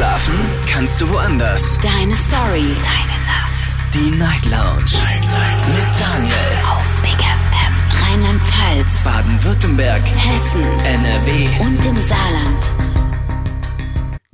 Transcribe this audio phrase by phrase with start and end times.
[0.00, 0.32] Schlafen
[0.66, 1.78] kannst du woanders.
[1.82, 2.74] Deine Story.
[2.82, 3.76] Deine Nacht.
[3.92, 4.96] Die Night Lounge.
[5.04, 5.68] Night, Night.
[5.68, 6.34] Mit Daniel.
[6.70, 7.74] Auf Big FM.
[8.08, 9.04] Rheinland-Pfalz.
[9.04, 10.00] Baden-Württemberg.
[10.00, 10.62] Hessen.
[10.86, 11.48] NRW.
[11.66, 12.90] Und im Saarland.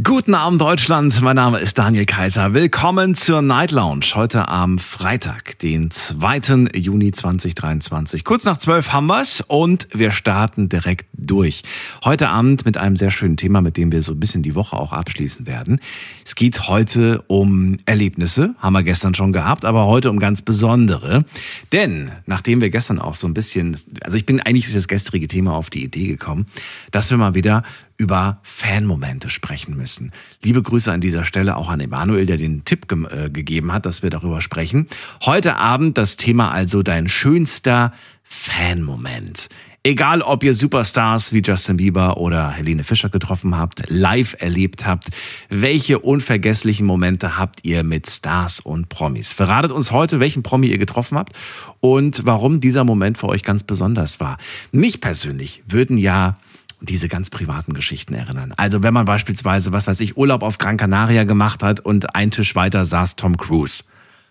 [0.04, 2.54] Guten Abend Deutschland, mein Name ist Daniel Kaiser.
[2.54, 6.68] Willkommen zur Night Lounge heute am Freitag, den 2.
[6.76, 8.22] Juni 2023.
[8.22, 11.62] Kurz nach 12 haben wir's und wir starten direkt durch.
[12.04, 14.76] Heute Abend mit einem sehr schönen Thema, mit dem wir so ein bisschen die Woche
[14.76, 15.80] auch abschließen werden.
[16.24, 21.24] Es geht heute um Erlebnisse, haben wir gestern schon gehabt, aber heute um ganz besondere.
[21.72, 25.28] Denn nachdem wir gestern auch so ein bisschen, also ich bin eigentlich durch das gestrige
[25.28, 26.46] Thema auf die Idee gekommen,
[26.90, 27.62] dass wir mal wieder
[27.98, 30.12] über Fanmomente sprechen müssen.
[30.42, 33.86] Liebe Grüße an dieser Stelle auch an Emanuel, der den Tipp ge äh, gegeben hat,
[33.86, 34.86] dass wir darüber sprechen.
[35.24, 39.48] Heute Abend das Thema also dein schönster Fanmoment.
[39.86, 45.10] Egal, ob ihr Superstars wie Justin Bieber oder Helene Fischer getroffen habt, live erlebt habt,
[45.48, 49.30] welche unvergesslichen Momente habt ihr mit Stars und Promis?
[49.30, 51.34] Verratet uns heute, welchen Promi ihr getroffen habt
[51.78, 54.38] und warum dieser Moment für euch ganz besonders war.
[54.72, 56.36] Mich persönlich würden ja
[56.80, 58.54] diese ganz privaten Geschichten erinnern.
[58.56, 62.32] Also wenn man beispielsweise, was weiß ich, Urlaub auf Gran Canaria gemacht hat und ein
[62.32, 63.84] Tisch weiter saß Tom Cruise.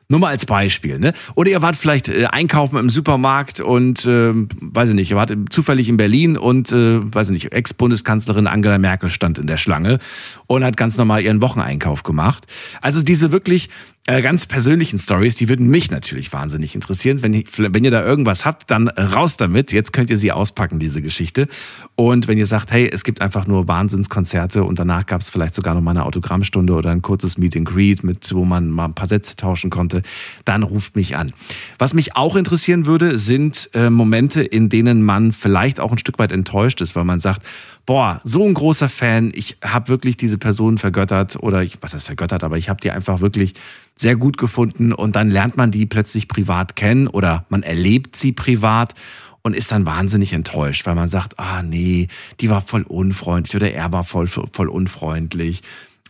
[0.08, 1.14] Nur mal als Beispiel, ne?
[1.34, 5.34] Oder ihr wart vielleicht äh, einkaufen im Supermarkt und äh, weiß ich nicht, ihr wart
[5.50, 9.98] zufällig in Berlin und äh, weiß ich nicht, Ex-Bundeskanzlerin Angela Merkel stand in der Schlange
[10.46, 12.46] und hat ganz normal ihren Wocheneinkauf gemacht.
[12.82, 13.70] Also diese wirklich
[14.08, 17.24] äh, ganz persönlichen Stories, die würden mich natürlich wahnsinnig interessieren.
[17.24, 19.72] Wenn, ihr, wenn ihr da irgendwas habt, dann raus damit.
[19.72, 21.48] Jetzt könnt ihr sie auspacken, diese Geschichte.
[21.96, 25.56] Und wenn ihr sagt, hey, es gibt einfach nur Wahnsinnskonzerte und danach gab es vielleicht
[25.56, 28.86] sogar noch mal eine Autogrammstunde oder ein kurzes Meet and Greet, mit, wo man mal
[28.86, 30.04] ein paar Sätze tauschen konnte,
[30.46, 31.34] dann ruft mich an.
[31.80, 36.20] Was mich auch interessieren würde, sind äh, Momente, in denen man vielleicht auch ein Stück
[36.20, 37.42] weit enttäuscht ist, weil man sagt,
[37.86, 42.06] boah, so ein großer Fan, ich habe wirklich diese Person vergöttert oder ich, was heißt
[42.06, 43.54] vergöttert, aber ich habe die einfach wirklich
[43.96, 48.32] sehr gut gefunden und dann lernt man die plötzlich privat kennen oder man erlebt sie
[48.32, 48.96] privat
[49.42, 52.08] und ist dann wahnsinnig enttäuscht, weil man sagt, ah nee,
[52.40, 55.62] die war voll unfreundlich oder er war voll, voll unfreundlich.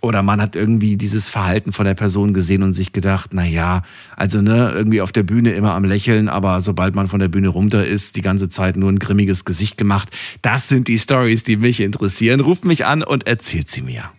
[0.05, 3.81] Oder man hat irgendwie dieses Verhalten von der Person gesehen und sich gedacht, na ja,
[4.15, 7.47] also ne, irgendwie auf der Bühne immer am Lächeln, aber sobald man von der Bühne
[7.47, 10.09] runter ist, die ganze Zeit nur ein grimmiges Gesicht gemacht.
[10.43, 12.39] Das sind die Stories, die mich interessieren.
[12.39, 14.11] Ruft mich an und erzählt sie mir.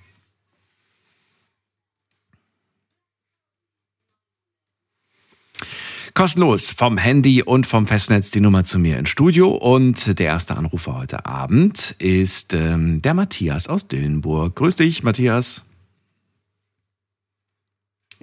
[6.14, 9.50] Kostenlos vom Handy und vom Festnetz die Nummer zu mir ins Studio.
[9.50, 14.56] Und der erste Anrufer heute Abend ist ähm, der Matthias aus Dillenburg.
[14.56, 15.65] Grüß dich, Matthias.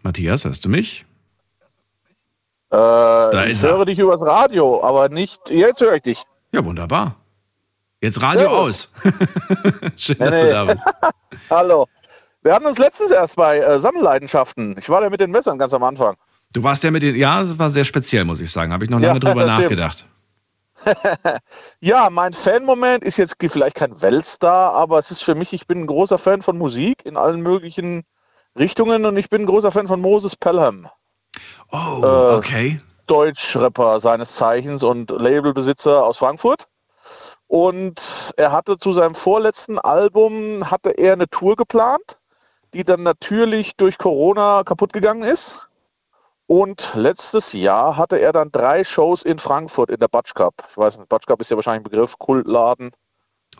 [0.04, 1.06] Matthias, hörst du mich?
[2.74, 3.86] Äh, ich höre er.
[3.86, 5.50] dich übers Radio, aber nicht.
[5.50, 6.24] Jetzt höre ich dich.
[6.52, 7.16] Ja, wunderbar.
[8.02, 8.90] Jetzt Radio Servus.
[8.96, 9.14] aus.
[9.96, 10.44] Schön, nee, dass nee.
[10.44, 10.86] du da bist.
[11.50, 11.86] Hallo.
[12.42, 14.76] Wir hatten uns letztens erst bei äh, Sammelleidenschaften.
[14.78, 16.16] Ich war da mit den Messern ganz am Anfang.
[16.52, 18.74] Du warst ja mit den, ja, das war sehr speziell, muss ich sagen.
[18.74, 20.06] Habe ich noch lange ja, drüber nachgedacht.
[21.80, 25.84] ja, mein Fanmoment ist jetzt vielleicht kein Weltstar, aber es ist für mich, ich bin
[25.84, 28.04] ein großer Fan von Musik in allen möglichen
[28.58, 30.88] Richtungen und ich bin ein großer Fan von Moses Pelham.
[31.72, 32.82] Oh, äh, okay.
[33.08, 36.68] Deutschrapper seines Zeichens und Labelbesitzer aus Frankfurt.
[37.48, 42.18] Und er hatte zu seinem vorletzten Album hatte er eine Tour geplant,
[42.74, 45.68] die dann natürlich durch Corona kaputt gegangen ist.
[46.48, 50.54] Und letztes Jahr hatte er dann drei Shows in Frankfurt in der Batsch Cup.
[50.70, 52.92] Ich weiß nicht, Batsch Cup ist ja wahrscheinlich ein Begriff, Kultladen.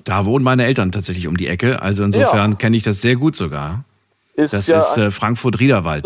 [0.04, 1.82] Da wohnen meine Eltern tatsächlich um die Ecke.
[1.82, 2.58] Also insofern ja.
[2.58, 3.86] kenne ich das sehr gut sogar.
[4.34, 6.06] Ist das ja ist äh, Frankfurt-Riederwald.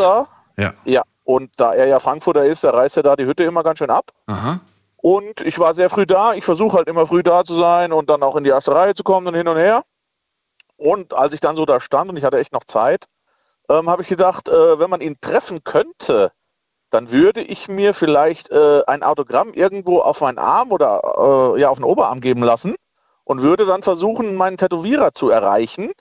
[0.57, 0.73] Ja.
[0.85, 1.01] ja.
[1.23, 3.89] Und da er ja Frankfurter ist, da reißt er da die Hütte immer ganz schön
[3.89, 4.11] ab.
[4.27, 4.59] Aha.
[4.97, 6.33] Und ich war sehr früh da.
[6.33, 8.93] Ich versuche halt immer früh da zu sein und dann auch in die erste Reihe
[8.93, 9.83] zu kommen und hin und her.
[10.77, 13.05] Und als ich dann so da stand und ich hatte echt noch Zeit,
[13.69, 16.31] ähm, habe ich gedacht, äh, wenn man ihn treffen könnte,
[16.89, 21.69] dann würde ich mir vielleicht äh, ein Autogramm irgendwo auf meinen Arm oder äh, ja
[21.69, 22.75] auf den Oberarm geben lassen
[23.25, 25.91] und würde dann versuchen, meinen Tätowierer zu erreichen,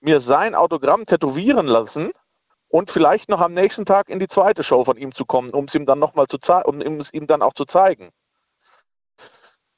[0.00, 2.10] mir sein Autogramm tätowieren lassen
[2.68, 5.64] und vielleicht noch am nächsten Tag in die zweite Show von ihm zu kommen, um
[5.64, 8.10] es ihm dann nochmal zu zeigen, um es ihm dann auch zu zeigen.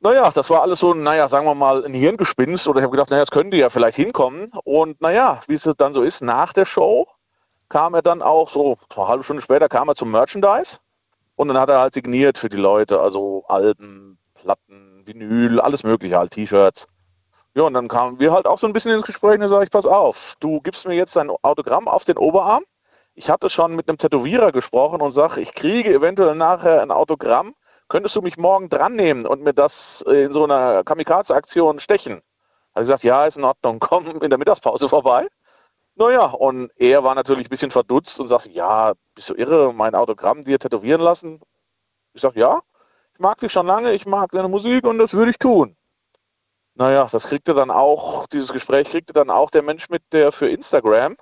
[0.03, 2.67] Naja, das war alles so, naja, sagen wir mal, ein Hirngespinst.
[2.69, 4.51] Oder ich habe gedacht, naja, das könnte ja vielleicht hinkommen.
[4.65, 7.07] Und naja, wie es dann so ist, nach der Show
[7.69, 10.79] kam er dann auch so eine halbe Stunde später kam er zum Merchandise
[11.37, 16.19] und dann hat er halt signiert für die Leute, also Alben, Platten, Vinyl, alles mögliche,
[16.19, 16.89] halt T-Shirts.
[17.55, 19.65] Ja, und dann kamen wir halt auch so ein bisschen ins Gespräch und dann sage
[19.65, 22.63] ich, pass auf, du gibst mir jetzt dein Autogramm auf den Oberarm.
[23.15, 27.55] Ich hatte schon mit einem Tätowierer gesprochen und sage, ich kriege eventuell nachher ein Autogramm.
[27.89, 32.21] Könntest du mich morgen dran nehmen und mir das in so einer Kamikaze-Aktion stechen?
[32.75, 35.27] Hat gesagt, ja, ist in Ordnung, komm in der Mittagspause vorbei.
[35.97, 39.95] Naja, und er war natürlich ein bisschen verdutzt und sagte, ja, bist du irre, mein
[39.95, 41.41] Autogramm dir tätowieren lassen?
[42.15, 42.61] Ich sag, ja,
[43.15, 45.77] ich mag dich schon lange, ich mag deine Musik und das würde ich tun.
[46.81, 50.49] Naja, das kriegte dann auch, dieses Gespräch kriegte dann auch der Mensch mit, der für
[50.49, 51.15] Instagram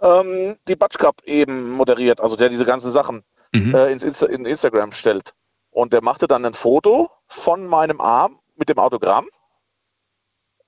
[0.00, 3.74] ähm, die Batsch Cup eben moderiert, also der diese ganzen Sachen Mhm.
[3.74, 5.32] äh, ins Insta in Instagram stellt.
[5.70, 9.28] Und der machte dann ein Foto von meinem Arm mit dem Autogramm.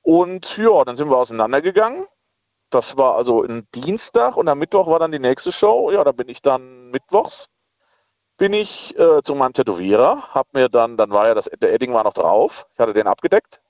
[0.02, 2.04] Und ja, dann sind wir auseinandergegangen.
[2.70, 5.92] Das war also ein Dienstag und am Mittwoch war dann die nächste Show.
[5.92, 7.46] Ja, da bin ich dann mittwochs
[8.38, 11.94] bin ich äh, zu meinem Tätowierer, hab mir dann, dann war ja das, der Edding
[11.94, 13.60] war noch drauf, ich hatte den abgedeckt,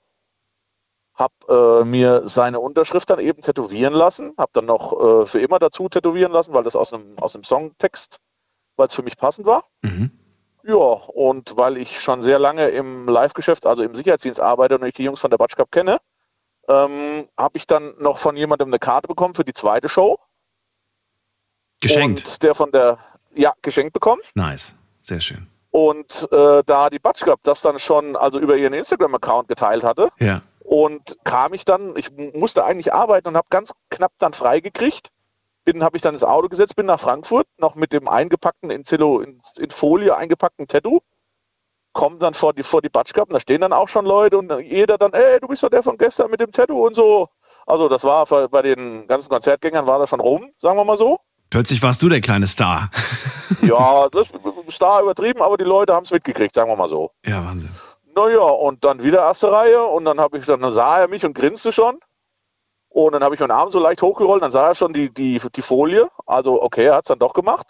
[1.17, 5.57] hab äh, mir seine Unterschrift dann eben tätowieren lassen, hab dann noch äh, für immer
[5.57, 8.17] dazu tätowieren lassen, weil das aus einem aus dem Songtext,
[8.75, 9.65] weil es für mich passend war.
[9.81, 10.11] Mhm.
[10.63, 14.93] Ja, und weil ich schon sehr lange im Live-Geschäft, also im Sicherheitsdienst arbeite und ich
[14.93, 15.97] die Jungs von der Batsch Cup kenne,
[16.67, 20.19] ähm, habe ich dann noch von jemandem eine Karte bekommen für die zweite Show.
[21.79, 22.27] Geschenkt.
[22.27, 22.99] Und der von der,
[23.33, 24.21] ja, geschenkt bekommen.
[24.35, 24.75] Nice.
[25.01, 25.47] Sehr schön.
[25.71, 30.09] Und äh, da die Batsch Cup das dann schon also über ihren Instagram-Account geteilt hatte
[30.19, 30.41] Ja.
[30.67, 35.07] Und kam ich dann, ich musste eigentlich arbeiten und habe ganz knapp dann freigekriegt.
[35.63, 38.83] Bin, habe ich dann ins Auto gesetzt, bin nach Frankfurt, noch mit dem eingepackten, in,
[38.83, 40.99] Zello, in, in Folie eingepackten Tattoo.
[41.93, 44.37] Kommen dann vor die, vor die Batsch Cup und da stehen dann auch schon Leute
[44.37, 47.29] und jeder dann, ey, du bist doch der von gestern mit dem Tattoo und so.
[47.65, 51.19] Also das war bei den ganzen Konzertgängern war das schon rum, sagen wir mal so.
[51.49, 52.91] Plötzlich warst du der kleine Star.
[53.61, 57.11] Ja, das ist Star übertrieben, aber die Leute haben es mitgekriegt, sagen wir mal so.
[57.25, 57.69] Ja, Wahnsinn.
[58.17, 61.35] Naja, und dann wieder erste Reihe und dann habe ich, dann sah er mich und
[61.35, 61.99] grinste schon.
[62.89, 65.39] Und dann habe ich meinen Arm so leicht hochgerollt, dann sah er schon die, die,
[65.55, 66.09] die Folie.
[66.25, 67.67] Also, okay, er hat es dann doch gemacht.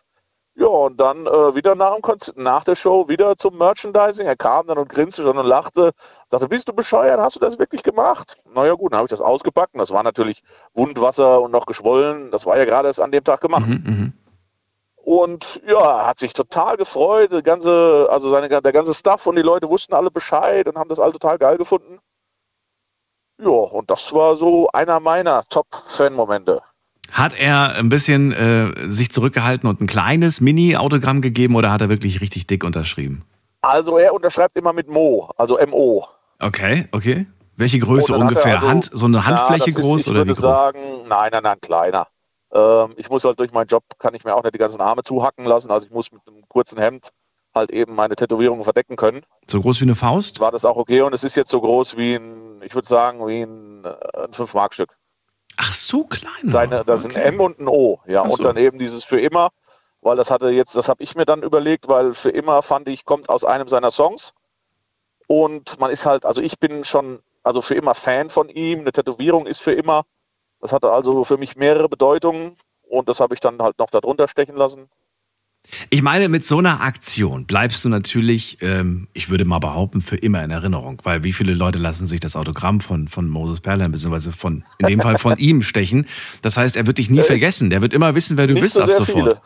[0.55, 2.03] Ja, und dann äh, wieder nach, dem
[2.41, 4.25] nach der Show wieder zum Merchandising.
[4.25, 5.91] Er kam dann und grinste schon und lachte.
[6.31, 7.19] Sagte, bist du bescheuert?
[7.19, 8.37] Hast du das wirklich gemacht?
[8.55, 9.73] Naja, gut, dann habe ich das ausgepackt.
[9.73, 12.31] und Das war natürlich Wundwasser und noch geschwollen.
[12.31, 13.67] Das war ja gerade erst an dem Tag gemacht.
[13.67, 14.13] Mhm, mhm.
[15.07, 17.31] Und ja, hat sich total gefreut.
[17.31, 20.89] Die ganze, also seine, der ganze Staff und die Leute wussten alle Bescheid und haben
[20.89, 21.99] das alle total geil gefunden.
[23.41, 26.61] Ja, und das war so einer meiner Top-Fan-Momente.
[27.09, 31.87] Hat er ein bisschen äh, sich zurückgehalten und ein kleines Mini-Autogramm gegeben oder hat er
[31.87, 33.23] wirklich richtig dick unterschrieben?
[33.61, 36.05] Also er unterschreibt immer mit Mo, also MO.
[36.39, 37.27] Okay, okay.
[37.55, 38.55] Welche Größe ungefähr?
[38.55, 40.57] also- Hand, so eine Handfläche Ja, groß ist, ich oder wie würde groß?
[40.57, 42.07] sagen, nein, nein, nein, kleiner.
[42.53, 45.03] Ähm, ich muss halt durch meinen Job, kann ich mir auch nicht die ganzen Arme
[45.03, 45.71] zuhacken lassen.
[45.71, 47.09] Also ich muss mit einem kurzen Hemd
[47.53, 49.21] halt eben meine Tätowierungen verdecken können.
[49.49, 50.39] So groß wie eine Faust?
[50.39, 53.25] War das auch okay und es ist jetzt so groß wie ein, ich würde sagen,
[53.27, 53.87] wie ein, äh,
[54.23, 54.95] ein 5-Mark-Stück.
[55.57, 56.31] Ach, so klein.
[56.43, 57.19] Seine, das ist Okay.
[57.23, 57.99] ein M und ein O.
[58.05, 58.33] Ja, so.
[58.35, 59.49] und dann eben dieses für immer,
[60.01, 63.05] weil das hatte jetzt, das habe ich mir dann überlegt, weil für immer fand ich,
[63.05, 64.33] kommt aus einem seiner Songs.
[65.27, 68.79] Und man ist halt, also ich bin schon, also für immer Fan von ihm.
[68.81, 70.03] Eine Tätowierung ist für immer.
[70.59, 72.55] Das hatte also für mich mehrere Bedeutungen
[72.89, 74.89] und das habe ich dann halt noch darunter stechen lassen.
[75.89, 80.15] Ich meine, mit so einer Aktion bleibst du natürlich, ähm, ich würde mal behaupten, für
[80.15, 83.91] immer in Erinnerung, weil wie viele Leute lassen sich das Autogramm von, von Moses Perlin,
[83.91, 86.07] beziehungsweise von, in dem Fall von ihm stechen.
[86.41, 87.27] Das heißt, er wird dich nie Echt?
[87.27, 87.69] vergessen.
[87.69, 89.07] Der wird immer wissen, wer du Nicht bist so ab sofort.
[89.07, 89.41] viele.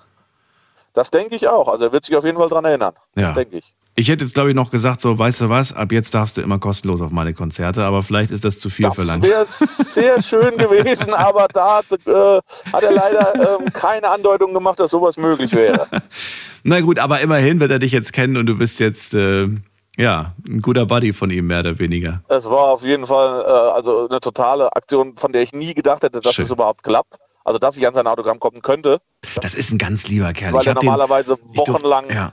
[0.94, 1.68] Das denke ich auch.
[1.68, 2.94] Also er wird sich auf jeden Fall dran erinnern.
[3.16, 3.24] Ja.
[3.24, 3.74] Das denke ich.
[3.95, 6.41] Ich hätte jetzt, glaube ich, noch gesagt, so, weißt du was, ab jetzt darfst du
[6.41, 9.27] immer kostenlos auf meine Konzerte, aber vielleicht ist das zu viel Das verlangt.
[9.27, 12.39] wäre sehr schön gewesen, aber da hat, äh,
[12.71, 15.88] hat er leider ähm, keine Andeutung gemacht, dass sowas möglich wäre.
[16.63, 19.50] Na gut, aber immerhin wird er dich jetzt kennen und du bist jetzt, äh,
[19.98, 22.24] ja, ein guter Buddy von ihm, mehr oder weniger.
[22.29, 23.45] Es war auf jeden Fall äh,
[23.75, 26.45] also eine totale Aktion, von der ich nie gedacht hätte, dass Schön.
[26.45, 27.17] es überhaupt klappt.
[27.43, 29.00] Also dass ich an sein Autogramm kommen könnte,
[29.41, 30.53] Das ist ein ganz lieber Kerl.
[30.53, 32.31] weil ich er den, normalerweise durf- wochenlang ja.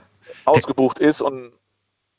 [0.49, 1.51] Ausgebucht ist und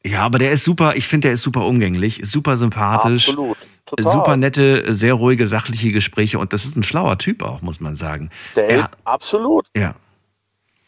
[0.02, 3.28] ja, aber der ist super, ich finde, der ist super umgänglich, ist super sympathisch.
[3.28, 3.58] absolut.
[3.84, 4.12] Total.
[4.12, 7.96] Super nette, sehr ruhige, sachliche Gespräche und das ist ein schlauer Typ auch, muss man
[7.96, 8.30] sagen.
[8.56, 9.94] Der Er- ist absolut, Ja,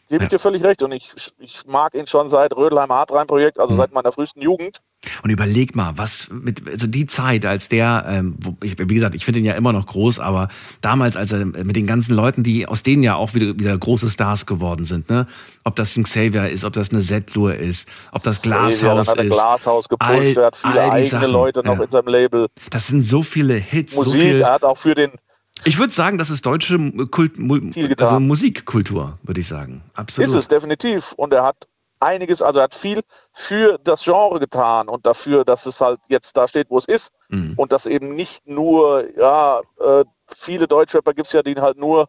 [0.09, 0.81] gebe ich dir völlig recht.
[0.81, 3.61] Und ich, ich mag ihn schon seit Rödelheim Hartrein Projekt, Mhm.
[3.61, 4.79] also seit meiner frühesten Jugend.
[5.21, 9.25] Und überleg mal, was mit, also die Zeit, als der, ähm, ich, wie gesagt, ich
[9.25, 10.47] finde ihn ja immer noch groß, aber
[10.81, 14.09] damals, als er mit den ganzen Leuten, die aus denen ja auch wieder, wieder große
[14.09, 15.27] Stars geworden sind, ne?
[15.65, 19.17] Ob das ein Xavier ist, ob das eine Settlur ist, ob das Glashaus Dann hat
[19.17, 19.33] er ist.
[19.33, 21.83] Glashaus gepusht, All- er hat viele eigene Sachen, Leute noch ja.
[21.83, 22.47] in seinem Label.
[22.69, 24.41] Das sind so viele Hits, so Musik, viel.
[24.41, 25.11] er hat auch für den
[25.65, 26.77] Ich würde sagen, das ist deutsche
[27.11, 27.33] Kult,
[27.99, 29.83] also Musikkultur, würde ich sagen.
[29.93, 30.29] Absolut.
[30.29, 31.13] Ist es definitiv.
[31.13, 31.67] Und er hat
[32.03, 33.01] einiges, also er hat viel
[33.33, 37.13] für das Genre getan und dafür, dass es halt jetzt da steht, wo es ist.
[37.29, 37.53] Mhm.
[37.57, 42.07] Und dass eben nicht nur, ja, äh, viele Deutschrapper gibt es ja, die halt nur,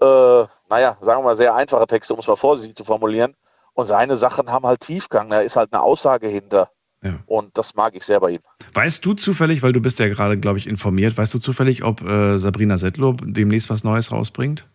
[0.00, 3.34] äh, naja, sagen wir mal, sehr einfache Texte, um es mal vorsichtig zu formulieren.
[3.74, 6.70] Und seine Sachen haben halt Tiefgang, da ist halt eine Aussage hinter.
[7.02, 7.18] Ja.
[7.26, 8.40] Und das mag ich sehr bei ihm.
[8.72, 12.00] Weißt du zufällig, weil du bist ja gerade, glaube ich, informiert, weißt du zufällig, ob
[12.02, 14.66] äh, Sabrina Settler demnächst was Neues rausbringt?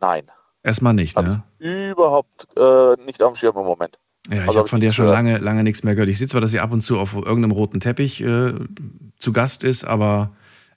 [0.00, 0.28] Nein,
[0.66, 1.44] Erstmal nicht, ne?
[1.60, 4.00] überhaupt äh, nicht am Schirm im Moment.
[4.28, 6.08] Ja, ich Also habe hab von nichts schon lange, lange nichts mehr gehört.
[6.10, 8.52] Ich sehe zwar, dass sie ab und zu auf irgendeinem roten Teppich äh,
[9.20, 10.30] zu Gast ist, aber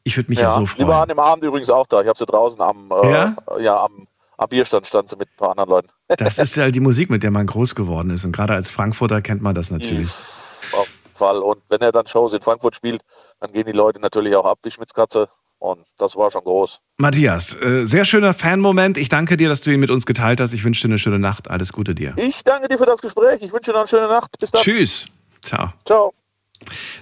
[0.03, 1.09] ich würde mich ja, so Die waren freuen.
[1.09, 2.01] im Abend übrigens auch da.
[2.01, 3.35] Ich habe sie draußen am, äh, Ja?
[3.59, 3.83] ja?
[3.85, 5.87] am, am Bierstand stand sie mit ein paar anderen Leuten.
[6.17, 8.25] Das ist halt die Musik, mit der man groß geworden ist.
[8.25, 10.07] Und gerade als Frankfurter kennt man das natürlich.
[10.09, 11.39] Auf jeden Fall.
[11.39, 13.01] Und wenn er dann Shows in Frankfurt spielt,
[13.39, 15.29] dann gehen die Leute natürlich auch ab wie Schmitzkatze.
[15.59, 16.79] Und das war schon groß.
[16.97, 18.97] Matthias, äh, sehr schöner Fan-Moment.
[18.97, 20.53] Ich danke dir, dass du ihn mit uns geteilt hast.
[20.53, 21.49] Ich wünsche dir eine schöne Nacht.
[21.49, 22.13] Alles Gute dir.
[22.17, 23.41] Ich danke dir für das Gespräch.
[23.41, 24.37] Ich wünsche dir noch eine schöne Nacht.
[24.39, 24.61] Bis dann.
[24.61, 25.07] Tschüss.
[25.41, 25.73] Ciao.
[25.85, 26.13] Ciao.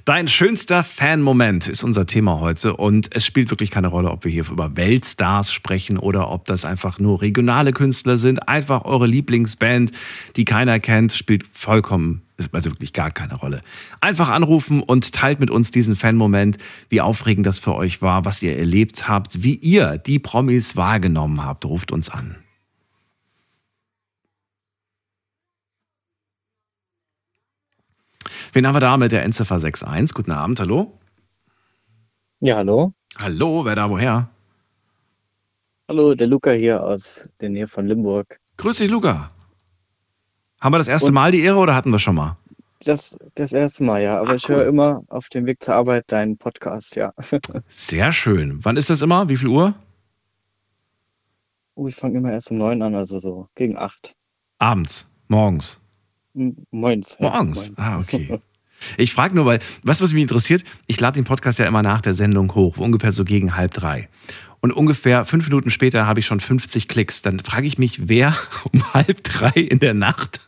[0.05, 4.31] Dein schönster Fan-Moment ist unser Thema heute und es spielt wirklich keine Rolle, ob wir
[4.31, 8.47] hier über Weltstars sprechen oder ob das einfach nur regionale Künstler sind.
[8.47, 9.91] Einfach eure Lieblingsband,
[10.35, 13.61] die keiner kennt, spielt vollkommen, also wirklich gar keine Rolle.
[14.01, 16.57] Einfach anrufen und teilt mit uns diesen Fan-Moment,
[16.89, 21.43] wie aufregend das für euch war, was ihr erlebt habt, wie ihr die Promis wahrgenommen
[21.43, 21.65] habt.
[21.65, 22.35] Ruft uns an.
[28.53, 30.13] Wen haben wir da mit der Endziffer 61?
[30.13, 30.97] Guten Abend, hallo?
[32.39, 32.93] Ja, hallo.
[33.19, 34.29] Hallo, wer da woher?
[35.89, 38.39] Hallo, der Luca hier aus der Nähe von Limburg.
[38.57, 39.29] Grüß dich, Luca.
[40.59, 42.37] Haben wir das erste Und- Mal die Ehre oder hatten wir schon mal?
[42.85, 44.19] Das, das erste Mal, ja.
[44.19, 44.57] Aber Ach, ich cool.
[44.57, 47.11] höre immer auf dem Weg zur Arbeit deinen Podcast, ja.
[47.67, 48.63] Sehr schön.
[48.63, 49.29] Wann ist das immer?
[49.29, 49.73] Wie viel Uhr?
[51.75, 54.15] Oh, ich fange immer erst um neun an, also so gegen acht.
[54.59, 55.79] Abends, morgens.
[56.33, 57.17] Hm, Moins.
[57.19, 57.71] ja, Morgens.
[57.77, 58.39] Ah, okay.
[58.95, 61.99] Ich frage nur, weil, was, was mich interessiert, ich lade den Podcast ja immer nach
[61.99, 64.07] der Sendung hoch, ungefähr so gegen halb drei.
[64.59, 67.21] Und ungefähr fünf Minuten später habe ich schon 50 Klicks.
[67.21, 68.35] Dann frage ich mich, wer
[68.73, 70.41] um halb drei in der Nacht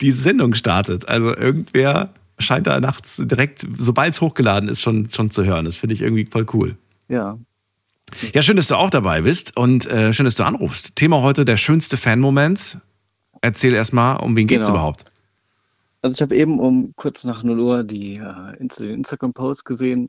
[0.00, 1.08] die Sendung startet.
[1.08, 5.66] Also irgendwer scheint da nachts direkt, sobald es hochgeladen ist, schon, schon zu hören.
[5.66, 6.76] Das finde ich irgendwie voll cool.
[7.08, 7.38] Ja.
[8.34, 10.96] Ja, schön, dass du auch dabei bist und äh, schön, dass du anrufst.
[10.96, 12.78] Thema heute der schönste Fan-Moment.
[13.40, 14.78] Erzähl erstmal, um wen geht's Genau.
[14.78, 15.04] überhaupt?
[16.02, 20.08] Also ich habe eben um kurz nach 0 Uhr die äh, Instagram-Post gesehen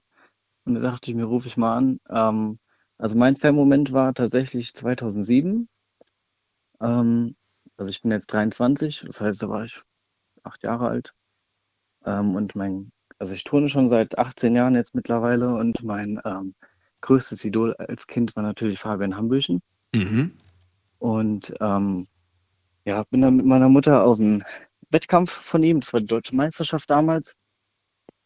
[0.65, 1.99] und da dachte ich mir, rufe ich mal an.
[2.09, 2.59] Ähm,
[3.01, 5.67] also mein Fan-Moment war tatsächlich 2007.
[6.79, 7.35] Ähm,
[7.75, 9.81] also ich bin jetzt 23, das heißt, da war ich
[10.43, 11.15] acht Jahre alt.
[12.05, 16.53] Ähm, und mein, also ich turne schon seit 18 Jahren jetzt mittlerweile und mein ähm,
[17.01, 19.61] größtes Idol als Kind war natürlich Fabian Hambüchen.
[19.95, 20.33] Mhm.
[20.99, 22.07] Und ähm,
[22.85, 24.43] ja, bin dann mit meiner Mutter auf einen
[24.91, 27.33] Wettkampf von ihm, das war die deutsche Meisterschaft damals.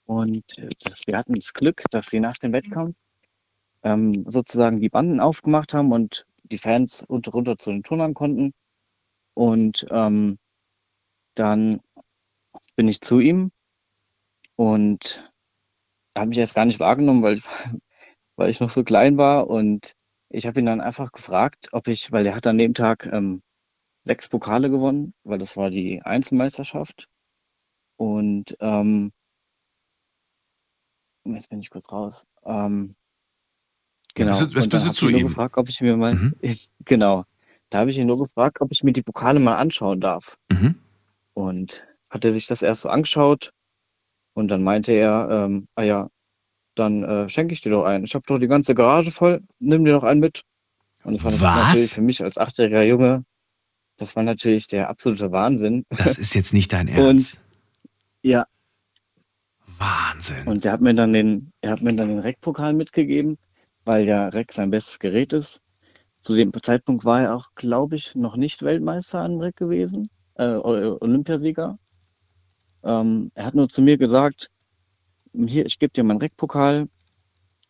[0.03, 2.97] Und äh, das, wir hatten das Glück, dass sie nach dem Wettkampf
[3.85, 8.53] ähm, sozusagen die Banden aufgemacht haben und die Fans unter runter zu den Turnern konnten.
[9.35, 10.39] Und ähm,
[11.35, 11.81] dann
[12.75, 13.51] bin ich zu ihm
[14.55, 15.31] und
[16.17, 17.43] habe mich erst gar nicht wahrgenommen, weil ich,
[18.37, 19.47] weil ich noch so klein war.
[19.49, 19.93] Und
[20.29, 23.43] ich habe ihn dann einfach gefragt, ob ich, weil er hat an dem Tag ähm,
[24.05, 27.07] sechs Pokale gewonnen, weil das war die Einzelmeisterschaft.
[27.97, 29.11] Und ähm,
[31.25, 32.25] jetzt bin ich kurz raus.
[32.45, 32.95] Ähm,
[34.15, 34.31] genau.
[34.37, 35.27] Und dann bist du zu ich ihn nur ihm.
[35.27, 36.33] gefragt, ob ich mir mal, Mhm.
[36.85, 37.23] genau,
[37.69, 40.37] da habe ich ihn nur gefragt, ob ich mir die Pokale mal anschauen darf.
[40.51, 40.75] Mhm.
[41.33, 43.51] Und hat er sich das erst so angeschaut
[44.33, 46.07] und dann meinte er, ähm, ah ja,
[46.75, 48.03] dann äh, schenke ich dir doch einen.
[48.05, 50.41] Ich habe doch die ganze Garage voll, nimm dir doch einen mit.
[51.03, 51.41] Und das war Was?
[51.67, 53.23] natürlich für mich als achtjähriger Junge,
[53.97, 55.85] das war natürlich der absolute Wahnsinn.
[55.89, 57.39] Das ist jetzt nicht dein Ernst.
[58.23, 58.45] Ja,
[59.77, 60.47] Wahnsinn.
[60.47, 63.37] und der hat mir dann den, er hat mir dann den Rec-Pokal mitgegeben,
[63.85, 65.61] weil ja Rec sein bestes Gerät ist.
[66.21, 70.55] Zu dem Zeitpunkt war er auch, glaube ich, noch nicht Weltmeister an Rec gewesen, äh,
[70.55, 71.77] O- Olympiasieger.
[72.83, 74.49] Ähm, er hat nur zu mir gesagt,
[75.33, 76.87] hier, ich gebe dir meinen Rec-Pokal,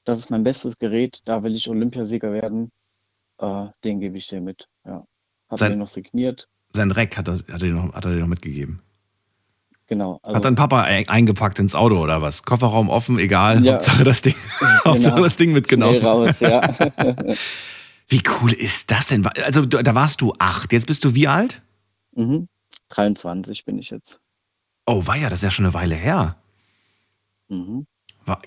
[0.03, 2.71] das ist mein bestes Gerät, da will ich Olympiasieger werden,
[3.39, 4.67] äh, den gebe ich dir mit.
[4.85, 5.05] Ja.
[5.49, 8.19] Hat Sein- mir noch signiert, Sein Reck hat, das, hat, er noch, hat er dir
[8.19, 8.81] noch mitgegeben.
[9.87, 10.19] Genau.
[10.23, 12.43] Also, hat dein Papa ein- eingepackt ins Auto oder was?
[12.43, 13.63] Kofferraum offen, egal.
[13.63, 13.73] Ja.
[13.73, 14.35] Hauptsache das Ding,
[14.85, 15.95] Hauptsache genau, das Ding mitgenommen.
[15.99, 16.69] schnell raus, ja.
[18.07, 19.25] Wie cool ist das denn?
[19.25, 20.71] Also da warst du acht.
[20.73, 21.61] Jetzt bist du wie alt?
[22.15, 22.47] mhm.
[22.89, 24.19] 23 bin ich jetzt.
[24.85, 26.35] Oh, war ja, das ist ja schon eine Weile her.
[27.49, 27.87] Mhm.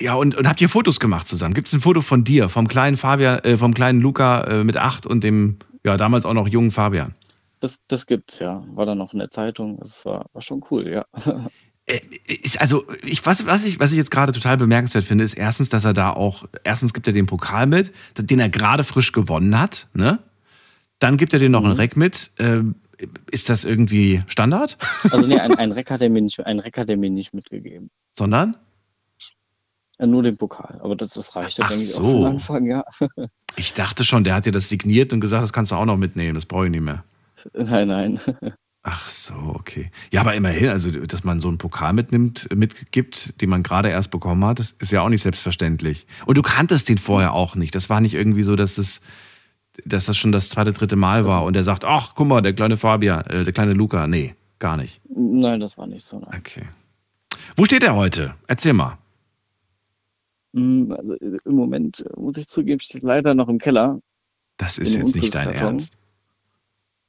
[0.01, 1.55] Ja, und, und habt ihr Fotos gemacht zusammen?
[1.55, 4.77] Gibt es ein Foto von dir, vom kleinen Fabian, äh, vom kleinen Luca äh, mit
[4.77, 7.15] acht und dem, ja, damals auch noch jungen Fabian?
[7.61, 8.65] Das, das gibt's ja.
[8.75, 9.79] War dann noch in der Zeitung.
[9.79, 11.07] Das war, war schon cool, ja.
[11.89, 15.35] Äh, Ist also, ich, was, was, ich, was ich jetzt gerade total bemerkenswert finde, ist
[15.35, 19.13] erstens, dass er da auch, erstens gibt er den Pokal mit, den er gerade frisch
[19.13, 20.19] gewonnen hat, ne?
[20.99, 22.31] Dann gibt er dir noch einen Reck mit.
[22.39, 22.75] Ähm,
[23.31, 24.77] Ist das irgendwie Standard?
[25.11, 27.33] Also nee, ein, ein Reck hat er mir nicht, ein Reck hat er mir nicht
[27.33, 27.91] mitgegeben.
[28.13, 28.57] Sondern?
[29.99, 30.81] Ja, nur den Pokal.
[30.83, 32.85] Aber das, das reicht ja, denke ich, auch von Anfang, ja.
[33.57, 35.97] Ich dachte schon, der hat dir das signiert und gesagt, das kannst du auch noch
[35.97, 37.03] mitnehmen, das brauche ich nicht mehr.
[37.55, 38.21] nein, nein.
[38.83, 39.91] Ach so, okay.
[40.13, 44.11] Ja, aber immerhin, also dass man so einen Pokal mitnimmt, mitgibt, den man gerade erst
[44.11, 46.07] bekommen hat, ist ja auch nicht selbstverständlich.
[46.27, 47.75] Und du kanntest den vorher auch nicht.
[47.75, 49.01] Das war nicht irgendwie so, dass das,
[49.85, 52.55] dass das schon das zweite, dritte Mal war und er sagt, ach, guck mal, der
[52.55, 54.07] kleine Fabian, äh, der kleine Luca.
[54.07, 55.03] Nee, gar nicht.
[55.15, 56.21] Nein, das war nicht so.
[56.21, 56.39] Nein.
[56.39, 56.63] Okay.
[57.57, 58.37] Wo steht er heute?
[58.47, 58.97] Erzähl mal.
[60.53, 64.01] Mm, Also im Moment, äh, muss ich zugeben, steht leider noch im Keller.
[64.57, 65.51] Das ist jetzt nicht dein.
[65.51, 65.98] Ernst.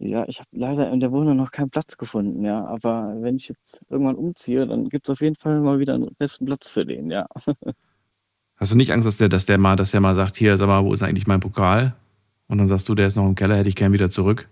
[0.02, 2.66] Ja, ich habe leider in der Wohnung noch keinen Platz gefunden, ja.
[2.66, 6.16] Aber wenn ich jetzt irgendwann umziehe, dann gibt es auf jeden Fall mal wieder einen
[6.18, 7.28] besten Platz für den, ja.
[8.56, 10.68] Hast du nicht Angst, dass der, dass der mal, dass der mal sagt, hier, sag
[10.68, 11.96] mal, wo ist eigentlich mein Pokal?
[12.48, 14.50] Und dann sagst du, der ist noch im Keller, hätte ich gern wieder zurück.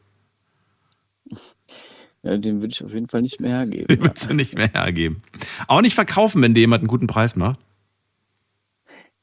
[2.24, 3.88] Ja, den würde ich auf jeden Fall nicht mehr hergeben.
[3.88, 4.06] Den Ja.
[4.06, 5.22] würdest du nicht mehr hergeben.
[5.68, 7.60] Auch nicht verkaufen, wenn dir jemand einen guten Preis macht.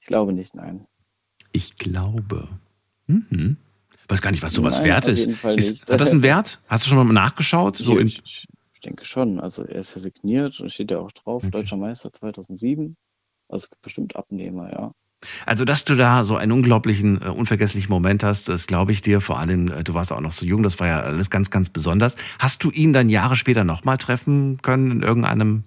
[0.00, 0.86] Ich glaube nicht, nein.
[1.52, 2.48] Ich glaube.
[3.08, 3.56] Mhm.
[4.08, 5.26] Weiß gar nicht, was sowas Nein, wert ist.
[5.26, 5.90] ist.
[5.90, 6.60] Hat das einen Wert?
[6.68, 7.76] Hast du schon mal nachgeschaut?
[7.76, 9.40] So ich, ich, ich denke schon.
[9.40, 11.50] Also er ist ja signiert und steht ja auch drauf, Okay.
[11.50, 12.96] Deutscher Meister 2007.
[13.48, 14.92] Also es gibt bestimmt Abnehmer, ja.
[15.46, 19.20] also, dass du da so einen unglaublichen, äh, unvergesslichen Moment hast, das glaube ich dir.
[19.20, 21.70] Vor allem, äh, du warst auch noch so jung, das war ja alles ganz, ganz
[21.70, 22.16] besonders.
[22.38, 25.64] Hast du ihn dann Jahre später nochmal treffen können in irgendeinem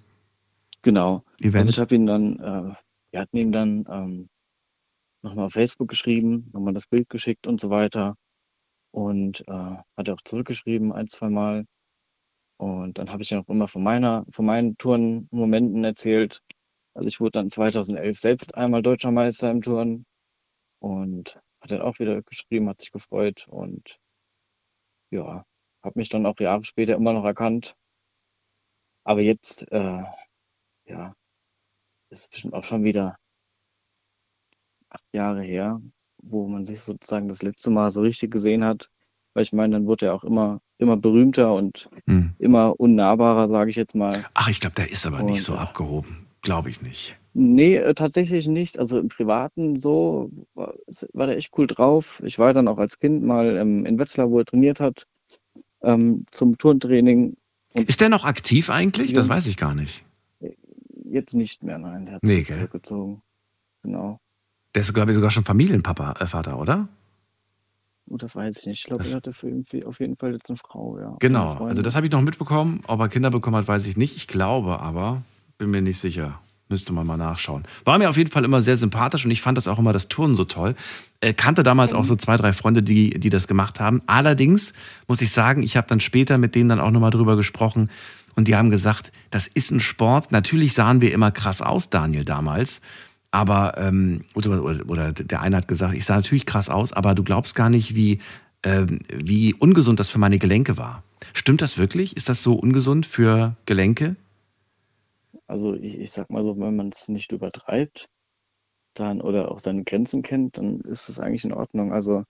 [0.82, 1.24] Genau.
[1.40, 1.56] Event?
[1.56, 2.72] Also ich habe ihn dann, äh,
[3.10, 4.28] wir hatten ihm dann ähm,
[5.22, 8.14] nochmal auf Facebook geschrieben, nochmal das Bild geschickt und so weiter.
[8.98, 11.66] Und äh, hat er auch zurückgeschrieben, ein, zwei Mal.
[12.58, 16.42] Und dann habe ich ja auch immer von meiner, von meinen Turnmomenten erzählt.
[16.94, 20.04] Also ich wurde dann 2011 selbst einmal deutscher Meister im Turnen
[20.80, 24.00] und hat dann auch wieder geschrieben, hat sich gefreut und
[25.10, 25.44] ja,
[25.84, 27.76] habe mich dann auch Jahre später immer noch erkannt.
[29.04, 30.02] Aber jetzt, äh,
[30.86, 31.14] ja,
[32.10, 33.16] ist bestimmt auch schon wieder
[34.90, 35.80] acht Jahre her,
[36.22, 38.90] wo man sich sozusagen das letzte Mal so richtig gesehen hat.
[39.34, 42.32] Weil ich meine, dann wurde er auch immer, immer berühmter und Hm.
[42.38, 44.24] immer unnahbarer, sage ich jetzt mal.
[44.34, 46.26] Ach, ich glaube, der ist aber nicht Und, so äh, abgehoben.
[46.42, 47.16] Glaube ich nicht.
[47.34, 48.78] Nee, äh, tatsächlich nicht.
[48.78, 50.74] Also im Privaten so war,
[51.12, 52.22] war der echt cool drauf.
[52.24, 55.06] Ich war dann auch als Kind mal ähm, in Wetzlar, wo er trainiert hat,
[55.82, 57.36] ähm, zum Turntraining.
[57.74, 59.12] Ist der noch aktiv eigentlich?
[59.12, 60.04] Das weiß ich gar nicht.
[61.04, 63.22] Jetzt nicht mehr, nein, der hat Nee, sich zurückgezogen.
[63.82, 64.20] Genau.
[64.78, 66.86] Der ist, glaube ich, sogar schon Familienpapa, äh, Vater, oder?
[68.08, 68.78] Gut, das weiß ich nicht.
[68.78, 69.50] Ich glaube, er hatte für
[69.84, 71.16] auf jeden Fall jetzt eine Frau, ja.
[71.18, 71.54] Genau.
[71.64, 72.82] Also das habe ich noch mitbekommen.
[72.86, 74.14] Ob er Kinder bekommen hat, weiß ich nicht.
[74.14, 75.22] Ich glaube aber,
[75.58, 76.40] bin mir nicht sicher.
[76.68, 77.64] Müsste man mal nachschauen.
[77.84, 80.06] War mir auf jeden Fall immer sehr sympathisch und ich fand das auch immer das
[80.06, 80.76] Touren so toll.
[81.20, 84.00] Äh, kannte damals auch so zwei, drei Freunde, die, die das gemacht haben.
[84.06, 84.74] Allerdings
[85.08, 87.90] muss ich sagen, ich habe dann später mit denen dann auch nochmal drüber gesprochen
[88.36, 90.30] und die haben gesagt, das ist ein Sport.
[90.30, 92.80] Natürlich sahen wir immer krass aus, Daniel, damals.
[93.30, 97.22] Aber, ähm, oder, oder, der eine hat gesagt, ich sah natürlich krass aus, aber du
[97.22, 98.20] glaubst gar nicht, wie,
[98.62, 101.02] ähm, wie ungesund das für meine Gelenke war.
[101.34, 102.16] Stimmt das wirklich?
[102.16, 104.16] Ist das so ungesund für Gelenke?
[105.46, 108.08] Also ich, ich sag mal so, wenn man es nicht übertreibt,
[108.94, 111.92] dann oder auch seine Grenzen kennt, dann ist es eigentlich in Ordnung.
[111.92, 112.24] Also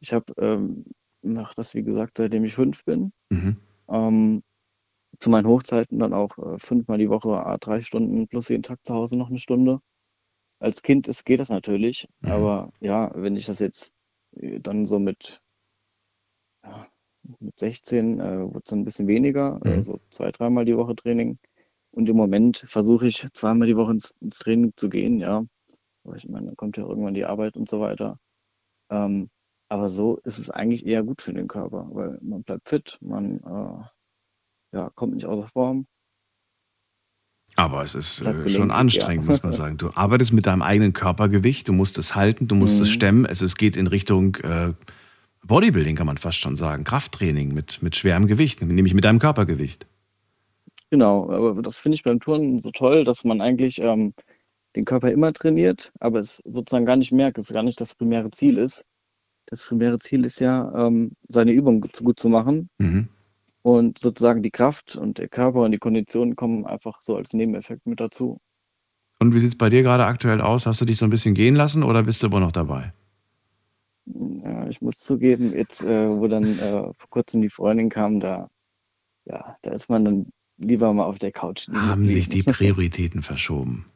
[0.00, 0.84] ich habe ähm,
[1.24, 3.12] mache das wie gesagt, seitdem ich fünf bin.
[3.30, 3.56] Mhm.
[3.88, 4.42] Ähm,
[5.18, 8.94] zu meinen Hochzeiten dann auch äh, fünfmal die Woche, drei Stunden plus jeden Tag zu
[8.94, 9.80] Hause noch eine Stunde.
[10.64, 12.30] Als Kind ist, geht das natürlich, Mhm.
[12.30, 13.92] aber ja, wenn ich das jetzt
[14.36, 15.40] äh, dann so mit,
[16.64, 16.86] ja,
[17.40, 19.82] mit 16 äh, wurde es ein bisschen weniger, Mhm.
[19.82, 21.38] so zwei, dreimal die Woche Training.
[21.92, 25.44] Und im Moment versuche ich zweimal die Woche ins, ins Training zu gehen, ja.
[26.04, 28.18] Aber ich meine, dann kommt ja irgendwann die Arbeit und so weiter.
[28.90, 29.30] Ähm,
[29.70, 33.40] aber so ist es eigentlich eher gut für den Körper, weil man bleibt fit, man
[33.40, 33.84] äh,
[34.78, 35.86] ja, kommt nicht außer Form.
[37.56, 39.30] Aber es ist äh, schon anstrengend, ja.
[39.30, 39.76] muss man sagen.
[39.76, 42.92] Du arbeitest mit deinem eigenen Körpergewicht, du musst es halten, du musst es Mhm.
[42.92, 43.26] stemmen.
[43.26, 44.72] Also es geht in Richtung äh,
[45.46, 46.84] Bodybuilding, kann man fast schon sagen.
[46.84, 49.86] Krafttraining mit, mit schwerem Gewicht, nämlich mit deinem Körpergewicht.
[50.90, 54.14] Genau, aber das finde ich beim Turnen so toll, dass man eigentlich ähm,
[54.76, 57.94] den Körper immer trainiert, aber es sozusagen gar nicht merkt, dass es gar nicht das
[57.94, 58.84] primäre Ziel ist.
[59.46, 63.08] Das primäre Ziel ist ja, ähm, seine Übung gut, gut zu machen Mhm.
[63.64, 67.86] Und sozusagen die Kraft und der Körper und die Kondition kommen einfach so als Nebeneffekt
[67.86, 68.38] mit dazu.
[69.18, 70.66] Und wie sieht es bei dir gerade aktuell aus?
[70.66, 72.92] Hast du dich so ein bisschen gehen lassen oder bist du immer noch dabei?
[74.04, 78.50] Ja, ich muss zugeben, jetzt, äh, wo dann äh, vor kurzem die Freundin kam, da,
[79.24, 80.26] ja, da ist man dann
[80.58, 81.68] lieber mal auf der Couch.
[81.72, 82.42] Haben sich die.
[82.52, 83.86] Prioritäten verschoben.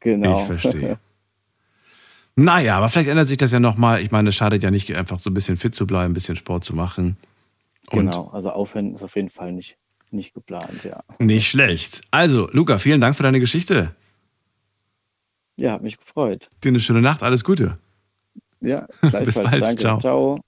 [0.00, 0.40] Genau.
[0.40, 0.98] Ich verstehe.
[2.40, 4.00] Naja, aber vielleicht ändert sich das ja nochmal.
[4.00, 6.36] Ich meine, es schadet ja nicht, einfach so ein bisschen fit zu bleiben, ein bisschen
[6.36, 7.16] Sport zu machen.
[7.90, 9.78] Und Genau, also aufhören ist auf jeden Fall nicht,
[10.10, 11.02] nicht geplant, ja.
[11.18, 12.02] nicht schlecht.
[12.10, 13.94] Also, Luca, vielen Dank für deine Geschichte.
[15.56, 16.48] Ja, hat mich gefreut.
[16.62, 17.78] Dir eine schöne Nacht, alles Gute.
[18.60, 19.50] Ja, gleichfalls.
[19.50, 19.80] bald, Danke.
[19.80, 19.98] ciao.
[20.00, 20.40] Ciao.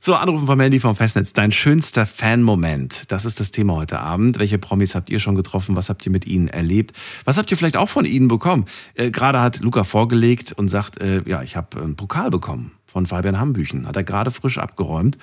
[0.00, 1.32] So, Anrufen vom Handy vom Festnetz.
[1.32, 3.10] Dein schönster Fan-Moment.
[3.10, 4.38] Das ist das Thema heute Abend.
[4.38, 5.74] Welche Promis habt ihr schon getroffen?
[5.74, 6.92] Was habt ihr mit ihnen erlebt?
[7.24, 8.66] Was habt ihr vielleicht auch von ihnen bekommen?
[8.94, 13.04] Äh, gerade hat Luca vorgelegt und sagt, äh, ja, ich habe einen Pokal bekommen von
[13.04, 13.86] Fabian Hambüchen.
[13.86, 15.18] Hat er gerade frisch abgeräumt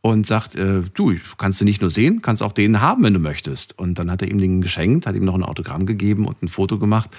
[0.00, 3.20] und sagt, äh, du, kannst du nicht nur sehen, kannst auch den haben, wenn du
[3.20, 3.78] möchtest.
[3.78, 6.48] Und dann hat er ihm den geschenkt, hat ihm noch ein Autogramm gegeben und ein
[6.48, 7.10] Foto gemacht.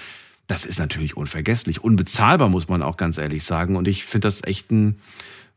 [0.48, 3.76] Das ist natürlich unvergesslich, unbezahlbar, muss man auch ganz ehrlich sagen.
[3.76, 4.98] Und ich finde das echt ein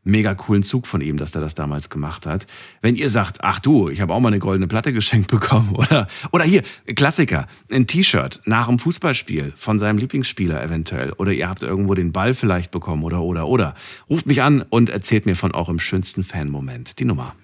[0.04, 2.46] mega coolen Zug von ihm, dass er das damals gemacht hat.
[2.82, 6.06] Wenn ihr sagt, ach du, ich habe auch mal eine goldene Platte geschenkt bekommen oder
[6.30, 6.62] oder hier
[6.94, 12.12] Klassiker, ein T-Shirt nach dem Fußballspiel von seinem Lieblingsspieler eventuell oder ihr habt irgendwo den
[12.12, 13.74] Ball vielleicht bekommen oder oder oder
[14.08, 16.98] ruft mich an und erzählt mir von eurem schönsten Fan-Moment.
[16.98, 17.34] Die Nummer.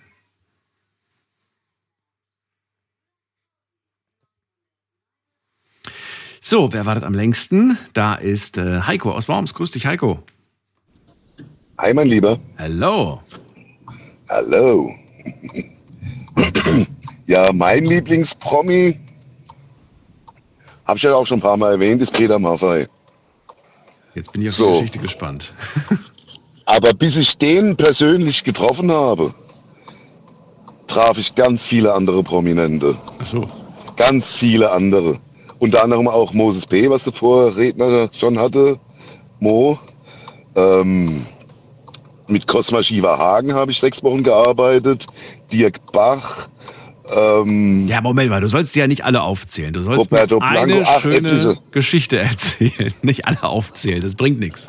[6.42, 7.78] So, wer wartet am längsten?
[7.92, 9.54] Da ist äh, Heiko aus Worms.
[9.54, 10.24] Grüß dich, Heiko.
[11.80, 12.38] Hi, mein Lieber.
[12.56, 13.20] Hello.
[14.28, 14.94] Hallo.
[17.26, 18.98] ja, mein Lieblingspromi,
[20.84, 22.86] habe ich ja auch schon ein paar Mal erwähnt, ist Peter Maffay.
[24.14, 24.66] Jetzt bin ich auf So.
[24.66, 25.54] die Geschichte gespannt.
[26.66, 29.32] Aber bis ich den persönlich getroffen habe,
[30.86, 32.94] traf ich ganz viele andere Prominente.
[33.20, 33.48] Ach so.
[33.96, 35.18] Ganz viele andere.
[35.58, 38.78] Unter anderem auch Moses P., was der Vorredner schon hatte.
[39.38, 39.78] Mo.
[40.56, 41.24] Ähm,
[42.30, 45.06] mit Cosma Shiva Hagen habe ich sechs Wochen gearbeitet.
[45.52, 46.48] Dirk Bach.
[47.14, 49.72] Ähm, Ja, Moment mal, du sollst die ja nicht alle aufzählen.
[49.72, 51.56] Du sollst Roberto mir eine Blanco, ach, schöne etliche.
[51.72, 52.94] Geschichte erzählen.
[53.02, 54.68] Nicht alle aufzählen, das bringt nichts.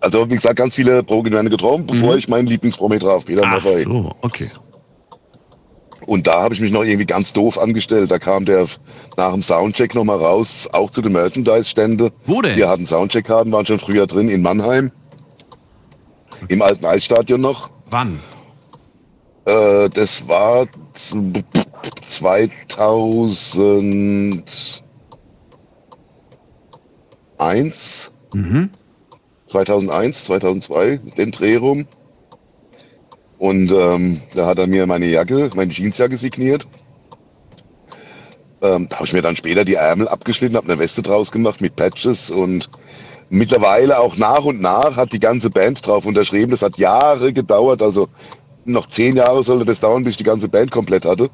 [0.00, 3.48] Also wie gesagt, ganz viele Prominente getroffen, bevor ich meinen Lieblingspromi traf, Peter Mhm.
[3.52, 3.82] Ach Maffay.
[3.84, 4.50] so, okay.
[6.06, 8.10] Und da habe ich mich noch irgendwie ganz doof angestellt.
[8.10, 8.66] Da kam der
[9.16, 12.12] nach dem Soundcheck nochmal raus, auch zu den Merchandise-Stände.
[12.26, 12.58] Wo denn?
[12.58, 14.92] Wir hatten Soundcheck-Karten, waren schon früher drin in Mannheim.
[16.48, 17.70] Im alten Eisstadion noch.
[17.90, 18.20] Wann?
[19.46, 21.44] Äh, das war z-
[27.38, 28.70] 2001, Mhm.
[29.46, 31.86] 2001, 2002, den Dreh rum.
[33.38, 36.66] Und ähm, da hat er mir meine Jacke, meine Jeansjacke signiert.
[38.62, 41.60] Ähm, da habe ich mir dann später die Ärmel abgeschnitten, habe eine Weste draus gemacht
[41.60, 42.70] mit Patches und
[43.34, 46.50] mittlerweile auch nach und nach hat die ganze Band drauf unterschrieben.
[46.50, 48.08] Das hat Jahre gedauert, also
[48.64, 51.30] noch zehn Jahre sollte das dauern, bis ich die ganze Band komplett hatte.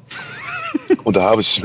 [1.03, 1.63] Und da habe ich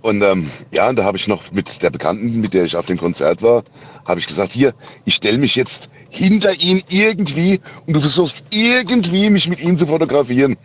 [0.00, 2.86] und ähm, ja, und da habe ich noch mit der Bekannten, mit der ich auf
[2.86, 3.64] dem Konzert war,
[4.06, 4.72] habe ich gesagt, hier,
[5.04, 9.86] ich stelle mich jetzt hinter ihn irgendwie und du versuchst irgendwie mich mit ihm zu
[9.86, 10.56] fotografieren.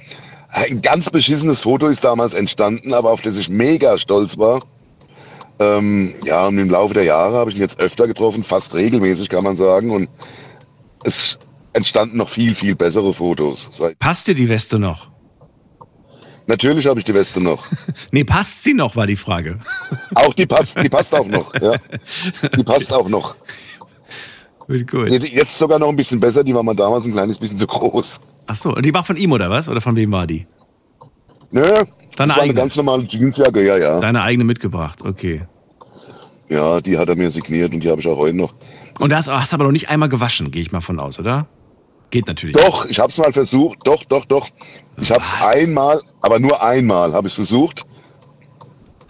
[0.49, 4.61] Ein ganz beschissenes Foto ist damals entstanden, aber auf das ich mega stolz war.
[5.59, 9.29] Ähm, ja, und im Laufe der Jahre habe ich ihn jetzt öfter getroffen, fast regelmäßig
[9.29, 9.91] kann man sagen.
[9.91, 10.09] Und
[11.03, 11.39] es
[11.73, 13.81] entstanden noch viel, viel bessere Fotos.
[13.99, 15.09] Passt dir die Weste noch?
[16.45, 17.65] Natürlich habe ich die Weste noch.
[18.11, 19.59] Nee, passt sie noch, war die Frage.
[20.13, 21.53] Auch die passt, die passt auch noch.
[21.55, 21.73] Ja.
[22.55, 23.35] Die passt auch noch.
[24.59, 25.09] Gut, gut.
[25.09, 28.19] Jetzt sogar noch ein bisschen besser, die war mal damals ein kleines bisschen zu groß.
[28.45, 29.67] Ach so, und die war von ihm oder was?
[29.67, 30.45] Oder von wem war die?
[31.51, 31.63] Nö,
[32.15, 33.99] Deine das war eine ganz normale Jeansjacke, ja, ja.
[33.99, 35.43] Deine eigene mitgebracht, okay.
[36.49, 38.53] Ja, die hat er mir signiert und die habe ich auch heute noch.
[38.99, 41.47] Und da hast, hast aber noch nicht einmal gewaschen, gehe ich mal von aus, oder?
[42.11, 42.55] Geht natürlich.
[42.55, 43.79] Doch, ich habe es mal versucht.
[43.85, 44.47] Doch, doch, doch.
[44.97, 47.87] Ich habe es einmal, aber nur einmal habe ich versucht.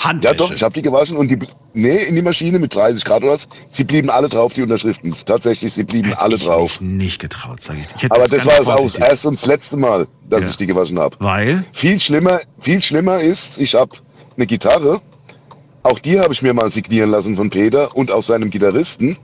[0.04, 0.34] Handwäsche.
[0.34, 1.40] Ja, doch, ich habe die gewaschen und die,
[1.74, 3.48] nee, in die Maschine mit 30 Grad oder was.
[3.70, 5.16] Sie blieben alle drauf, die Unterschriften.
[5.26, 6.82] Tatsächlich, sie blieben Hätte alle ich drauf.
[6.82, 8.04] mich nicht getraut, sage ich.
[8.04, 10.50] ich Aber das war es auch das erste und das letzte Mal, dass Ja.
[10.50, 11.16] ich die gewaschen habe.
[11.20, 11.64] Weil?
[11.74, 13.92] Viel schlimmer, viel schlimmer ist, ich habe
[14.36, 15.02] eine Gitarre.
[15.84, 19.18] Auch die habe ich mir mal signieren lassen von Peter und auch seinem Gitarristen.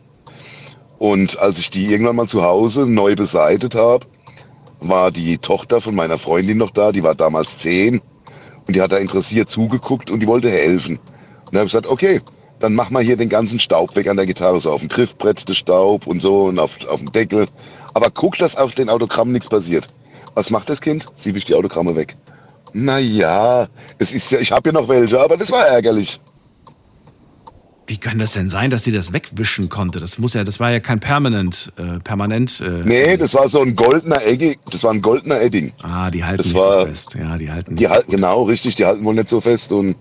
[0.98, 4.06] Und als ich die irgendwann mal zu Hause neu beseitet habe,
[4.82, 6.92] war die Tochter von meiner Freundin noch da.
[6.92, 8.02] Die war damals zehn
[8.70, 11.00] und die hat da interessiert zugeguckt und die wollte helfen.
[11.00, 12.22] Und da habe ich gesagt, okay,
[12.60, 15.50] dann mach mal hier den ganzen Staub weg an der Gitarre, so auf dem Griffbrett
[15.50, 17.48] der Staub und so und auf, auf dem Deckel.
[17.96, 19.88] Aber guck, dass auf den Autogrammen nichts passiert.
[20.36, 21.08] Was macht das Kind?
[21.16, 22.16] Sie wischt die Autogramme weg.
[22.72, 26.20] Naja, es ist ja, ich habe ja noch welche, aber das war ärgerlich.
[27.90, 30.00] Wie kann das denn sein, dass sie das wegwischen konnte?
[30.00, 32.62] Das muss ja, das war ja kein permanent, äh, permanent.
[32.62, 35.74] Äh, Nee, das war so ein goldener Edding, das war ein goldener Edding.
[35.82, 37.16] Ah, die halten das nicht war- so fest.
[37.20, 39.96] Ja, die halten Die halten, genau, richtig, die halten wohl nicht so fest und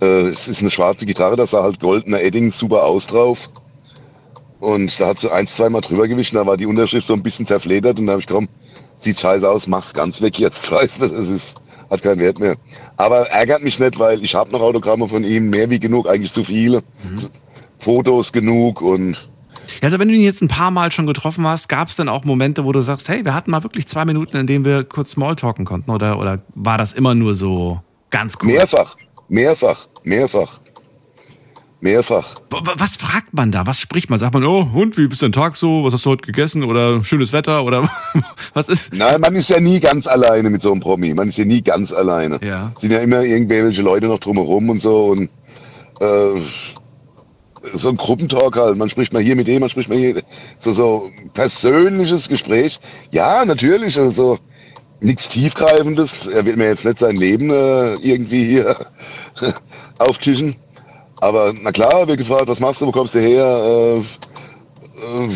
[0.00, 3.50] äh, es ist eine schwarze Gitarre, da sah halt goldener Edding super aus drauf.
[4.60, 7.22] Und da hat sie ein, zwei Mal drüber gewischt, da war die Unterschrift so ein
[7.22, 8.48] bisschen zerfledert und da habe ich komm,
[8.96, 11.58] sieht scheiße aus, mach's ganz weg jetzt, weißt du, das ist,
[11.90, 12.56] hat keinen Wert mehr.
[12.96, 16.32] Aber ärgert mich nicht, weil ich habe noch Autogramme von ihm, mehr wie genug, eigentlich
[16.32, 16.82] zu viele.
[17.78, 19.28] Fotos genug und
[19.80, 22.08] Ja, also wenn du ihn jetzt ein paar Mal schon getroffen hast, gab es dann
[22.08, 24.84] auch Momente, wo du sagst, hey, wir hatten mal wirklich zwei Minuten, in denen wir
[24.84, 25.90] kurz Smalltalken konnten?
[25.90, 28.52] Oder, oder war das immer nur so ganz kurz?
[28.52, 28.96] mehrfach,
[29.28, 30.60] mehrfach, mehrfach,
[31.80, 32.36] mehrfach.
[32.50, 33.66] Was fragt man da?
[33.66, 34.18] Was spricht man?
[34.18, 35.84] Sagt man, oh, Hund, wie bist dein Tag so?
[35.84, 36.64] Was hast du heute gegessen?
[36.64, 37.64] Oder schönes Wetter?
[37.64, 37.90] Oder
[38.54, 38.92] was ist?
[38.92, 41.14] Nein, man ist ja nie ganz alleine mit so einem Promi.
[41.14, 42.38] Man ist ja nie ganz alleine.
[42.42, 42.72] Ja.
[42.78, 45.30] Sind ja immer irgendwelche Leute noch drumherum und so und
[46.00, 46.40] äh,
[47.72, 48.76] so ein Gruppentalk halt.
[48.76, 50.22] Man spricht mal hier mit dem, man spricht mal hier.
[50.58, 52.78] So, so persönliches Gespräch.
[53.10, 53.98] Ja, natürlich.
[53.98, 54.38] Also
[55.00, 56.26] nichts Tiefgreifendes.
[56.26, 58.76] Er wird mir jetzt nicht sein Leben äh, irgendwie hier
[59.98, 60.56] auftischen.
[61.20, 63.44] Aber na klar, wird gefragt, was machst du, wo kommst du her?
[63.44, 65.30] Äh, äh,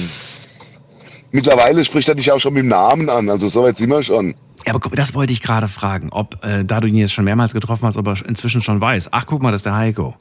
[1.33, 3.29] mittlerweile spricht er dich auch schon mit dem Namen an.
[3.29, 4.35] Also so weit sind wir schon.
[4.65, 7.25] Ja, aber guck, das wollte ich gerade fragen, ob, äh, da du ihn jetzt schon
[7.25, 9.09] mehrmals getroffen hast, ob er inzwischen schon weiß.
[9.11, 10.15] Ach, guck mal, das ist der Heiko.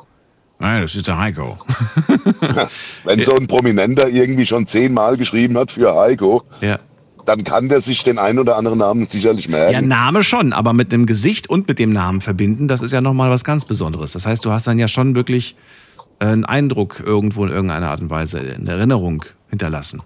[0.57, 1.57] Nein, das ist der Heiko.
[3.03, 6.77] Wenn so ein Prominenter irgendwie schon zehnmal geschrieben hat für Heiko, ja.
[7.25, 9.73] Dann kann der sich den einen oder anderen Namen sicherlich merken.
[9.73, 13.01] Ja, Name schon, aber mit dem Gesicht und mit dem Namen verbinden, das ist ja
[13.01, 14.11] nochmal was ganz Besonderes.
[14.11, 15.55] Das heißt, du hast dann ja schon wirklich
[16.19, 20.01] äh, einen Eindruck irgendwo in irgendeiner Art und Weise in Erinnerung hinterlassen.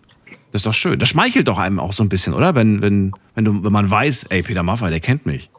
[0.52, 1.00] Das ist doch schön.
[1.00, 2.56] Das schmeichelt doch einem auch so ein bisschen, oder?
[2.56, 5.50] Wenn, wenn, wenn, du, wenn man weiß, ey, Peter Maffay, der kennt mich.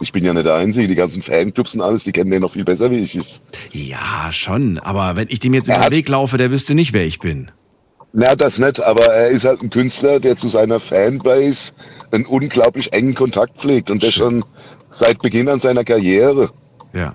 [0.00, 2.52] Ich bin ja nicht der Einzige, die ganzen Fanclubs und alles, die kennen den noch
[2.52, 3.42] viel besser wie ich es.
[3.70, 4.78] Ja, schon.
[4.78, 7.20] Aber wenn ich dem jetzt Er über den Weg laufe, der wüsste nicht, wer ich
[7.20, 7.50] bin.
[8.12, 11.72] Na, das nicht, aber er ist halt ein Künstler, der zu seiner Fanbase
[12.10, 14.44] einen unglaublich engen Kontakt pflegt und das schon
[14.90, 16.50] seit Beginn an seiner Karriere.
[16.92, 17.14] Ja.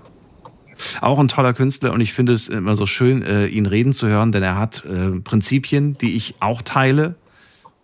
[1.02, 4.08] Auch ein toller Künstler und ich finde es immer so schön, äh, ihn reden zu
[4.08, 7.16] hören, denn er hat äh, Prinzipien, die ich auch teile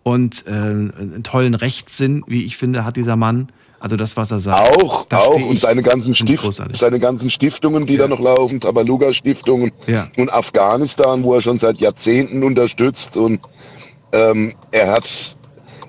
[0.02, 3.48] und äh, einen tollen Rechtssinn, wie ich finde, hat dieser Mann.
[3.84, 4.82] Also das, was er sagt.
[4.82, 10.08] Auch, auch und seine ganzen, Stift, seine ganzen Stiftungen, die da noch laufen, Tabaluga-Stiftungen Ja.
[10.16, 13.40] und Afghanistan, wo er schon seit Jahrzehnten unterstützt und
[14.12, 15.36] ähm, er hat,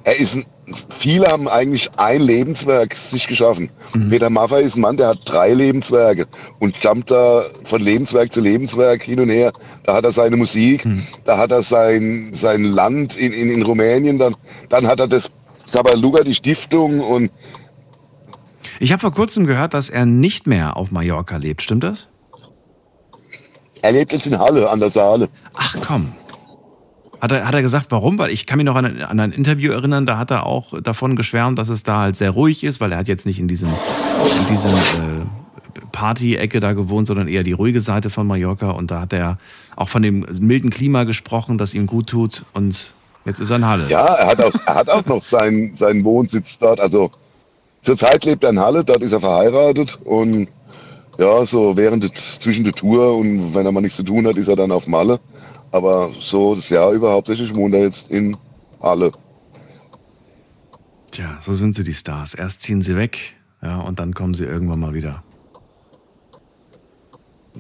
[0.04, 0.44] er ist, ein,
[0.90, 3.70] viele haben eigentlich ein Lebenswerk sich geschaffen.
[3.94, 4.10] Mhm.
[4.10, 6.26] Peter Maffay ist ein Mann, der hat drei Lebenswerke
[6.60, 9.54] und jumpt da von Lebenswerk zu Lebenswerk hin und her.
[9.86, 11.04] Da hat er seine Musik, Mhm.
[11.24, 14.36] da hat er sein, sein Land in, in, in Rumänien, dann,
[14.68, 15.32] dann hat er das
[15.72, 17.32] Tabaluga, die Stiftung und
[18.80, 21.62] Ich habe vor kurzem gehört, dass er nicht mehr auf Mallorca lebt.
[21.62, 22.08] Stimmt das?
[23.82, 25.30] er lebt jetzt in Halle an der Saale.
[25.54, 26.14] Ach komm.
[27.22, 28.18] Hat er, hat er gesagt, warum?
[28.18, 30.80] Weil ich kann mich noch an, ein- an ein Interview erinnern, da hat er auch
[30.82, 33.48] davon geschwärmt, dass es da halt sehr ruhig ist, weil er hat jetzt nicht in
[33.48, 38.72] diesem, in diesem äh, Party-Ecke da gewohnt, sondern eher die ruhige Seite von Mallorca.
[38.72, 39.38] Und da hat er
[39.76, 42.44] auch von dem milden Klima gesprochen, das ihm gut tut.
[42.54, 43.88] Und jetzt ist er in Halle.
[43.88, 46.80] Ja, er hat auch, er hat auch noch seinen, seinen Wohnsitz dort.
[46.80, 47.12] Also
[47.86, 50.50] zurzeit lebt er in Halle, dort ist er verheiratet und
[51.18, 54.36] ja, so während der, zwischen der Tour und wenn er mal nichts zu tun hat,
[54.36, 55.20] ist er dann auf Malle.
[55.72, 58.36] Aber so das Jahr über hauptsächlich wohnt er jetzt in
[58.82, 59.12] Halle.
[61.12, 62.34] Tja, so sind sie die Stars.
[62.34, 65.24] Erst ziehen sie weg, ja, und dann kommen sie irgendwann mal wieder.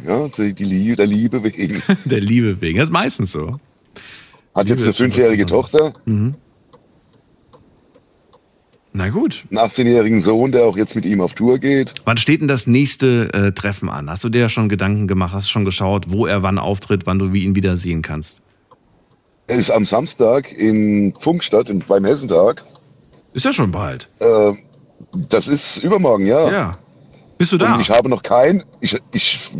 [0.05, 1.81] Ja, die, die Liebe, der Liebe wegen.
[2.05, 2.79] Der Liebe wegen.
[2.79, 3.59] Das ist meistens so.
[4.53, 5.45] Hat jetzt Liebe eine schon was fünfjährige.
[5.45, 5.93] Tochter,
[8.97, 9.43] Na gut.
[9.49, 11.95] einen 18-jährigen Sohn, der auch jetzt mit ihm auf Tour geht.
[12.05, 14.09] Wann steht denn das nächste äh, Treffen an?
[14.09, 15.33] Hast du dir ja schon Gedanken gemacht?
[15.33, 18.41] Hast du schon geschaut, wo er wann auftritt, wann du wie ihn wieder sehen kannst?
[19.47, 22.63] Er ist am Samstag in Funkstadt im, beim Hessentag.
[23.33, 24.07] Ist ja schon bald.
[24.19, 24.53] Äh,
[25.27, 26.49] das ist übermorgen, ja.
[26.49, 26.77] Ja.
[27.37, 27.75] Bist du da?
[27.75, 29.51] Und ich habe noch kein, ich, ich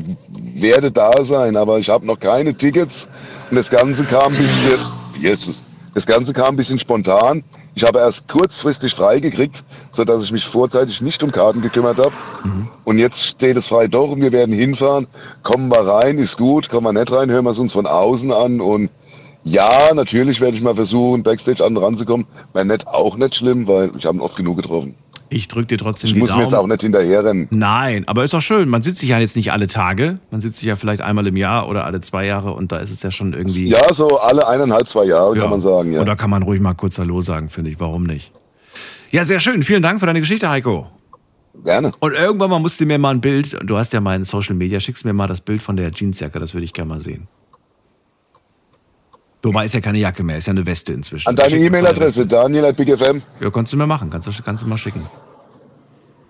[0.56, 3.10] werde da sein, aber ich habe noch keine Tickets.
[3.50, 4.80] Und das Ganze kam ein bisschen,
[5.20, 7.44] Jesus, das Ganze kam ein bisschen spontan.
[7.74, 12.12] Ich habe erst kurzfristig freigekriegt, sodass ich mich vorzeitig nicht um Karten gekümmert habe.
[12.84, 15.08] Und jetzt steht es frei doch und wir werden hinfahren.
[15.42, 16.70] Kommen wir rein, ist gut.
[16.70, 18.60] Kommen wir nicht rein, hören wir es uns von außen an.
[18.60, 18.90] Und
[19.46, 22.28] ja, natürlich werde ich mal versuchen, Backstage an ranzukommen.
[22.52, 24.96] Wäre nicht auch nicht schlimm, weil ich habe ihn oft genug getroffen.
[25.30, 26.44] Ich drücke dir trotzdem Ich die muss mir Daumen.
[26.46, 27.48] jetzt auch nicht hinterherrennen.
[27.52, 28.70] Nein, aber ist doch schön.
[28.70, 30.20] Man sitzt sich ja jetzt nicht alle Tage.
[30.32, 32.92] Man sitzt sich ja vielleicht einmal im Jahr oder alle zwei Jahre und da ist
[32.92, 33.68] es ja schon irgendwie.
[33.68, 35.42] Ja, so alle eineinhalb, zwei Jahre Ja.
[35.42, 36.00] kann man sagen, ja.
[36.00, 37.80] Und da kann man ruhig mal kurz Hallo sagen, finde ich.
[37.80, 38.32] Warum nicht?
[39.12, 39.64] Ja, sehr schön.
[39.64, 40.88] Vielen Dank für deine Geschichte, Heiko.
[41.64, 41.92] Gerne.
[42.00, 44.80] Und irgendwann mal musst du mir mal ein Bild, du hast ja mein Social Media,
[44.80, 47.28] schickst mir mal das Bild von der Jeansjacke, das würde ich gerne mal sehen.
[49.46, 51.28] Wobei ist ja keine Jacke mehr, ist ja eine Weste inzwischen.
[51.30, 53.22] An deine E-Mail-Adresse, Daniel at BigFM.
[53.40, 55.06] Ja, kannst du mir machen, kannst du, kannst du mal schicken.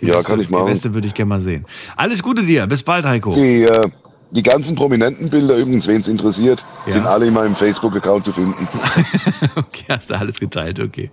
[0.01, 0.67] Die Ja, Weste, kann ich Die machen.
[0.67, 1.65] Weste würde ich gerne mal sehen.
[1.95, 3.33] Alles Gute dir, bis bald, Heiko.
[3.33, 3.87] Die, äh,
[4.31, 6.91] die ganzen prominenten Bilder übrigens, wen es interessiert, Ja.
[6.91, 8.67] sind alle in meinem Facebook-Account zu finden.
[9.55, 11.09] Okay, hast du alles geteilt, okay.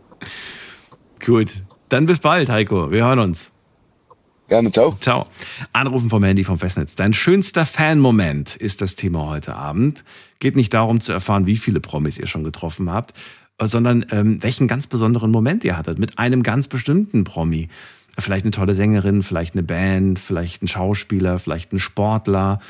[1.25, 1.51] Gut.
[1.89, 2.91] Dann bis bald, Heiko.
[2.91, 3.52] Wir hören uns.
[4.53, 4.95] Gerne, ciao.
[5.01, 5.29] Ciao.
[5.73, 6.95] Anrufen vom Handy vom Festnetz.
[6.95, 10.05] Dein schönster Fan-Moment ist das Thema heute Abend.
[10.41, 13.15] Geht nicht darum zu erfahren, wie viele Promis ihr schon getroffen habt,
[13.59, 17.71] sondern ähm, welchen ganz besonderen Moment ihr hattet mit einem ganz bestimmten Promi.
[18.19, 22.61] Vielleicht eine tolle Sängerin, vielleicht eine Band, vielleicht ein Schauspieler, vielleicht ein Sportler,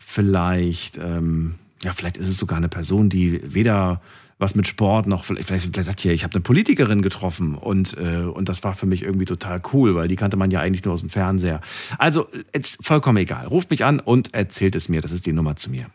[0.00, 4.00] vielleicht, ähm, ja, vielleicht ist es sogar eine Person, die weder
[4.40, 8.22] was mit Sport noch, vielleicht, vielleicht sagt ihr, ich habe eine Politikerin getroffen und, äh,
[8.22, 10.94] und das war für mich irgendwie total cool, weil die kannte man ja eigentlich nur
[10.94, 11.60] aus dem Fernseher.
[11.98, 13.46] Also, jetzt vollkommen egal.
[13.46, 15.02] Ruft mich an und erzählt es mir.
[15.02, 15.86] Das ist die Nummer zu mir.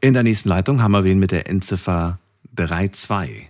[0.00, 2.18] In der nächsten Leitung haben wir wen mit der Endziffer
[2.54, 3.48] 32.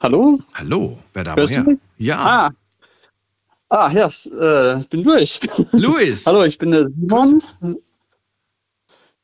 [0.00, 0.40] Hallo?
[0.54, 1.78] Hallo, wer da mich?
[1.98, 2.50] Ja, Ah.
[3.70, 5.40] Ah, ja, s- äh, ich bin durch.
[5.72, 6.26] Luis.
[6.26, 7.42] Hallo, ich bin der Simon.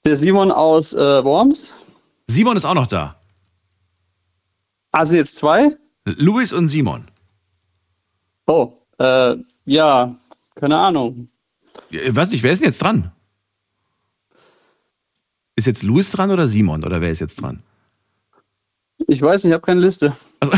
[0.04, 1.74] Der Simon aus äh, Worms.
[2.28, 3.16] Simon ist auch noch da.
[4.92, 5.76] Also jetzt zwei?
[6.04, 7.06] Luis und Simon.
[8.46, 10.14] Oh, äh, ja,
[10.54, 11.26] keine Ahnung.
[11.90, 13.10] Ich weiß nicht, wer ist denn jetzt dran?
[15.56, 17.62] Ist jetzt Luis dran oder Simon oder wer ist jetzt dran?
[19.08, 20.16] Ich weiß nicht, ich habe keine Liste.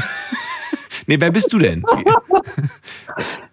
[1.06, 1.82] Nee, wer bist du denn?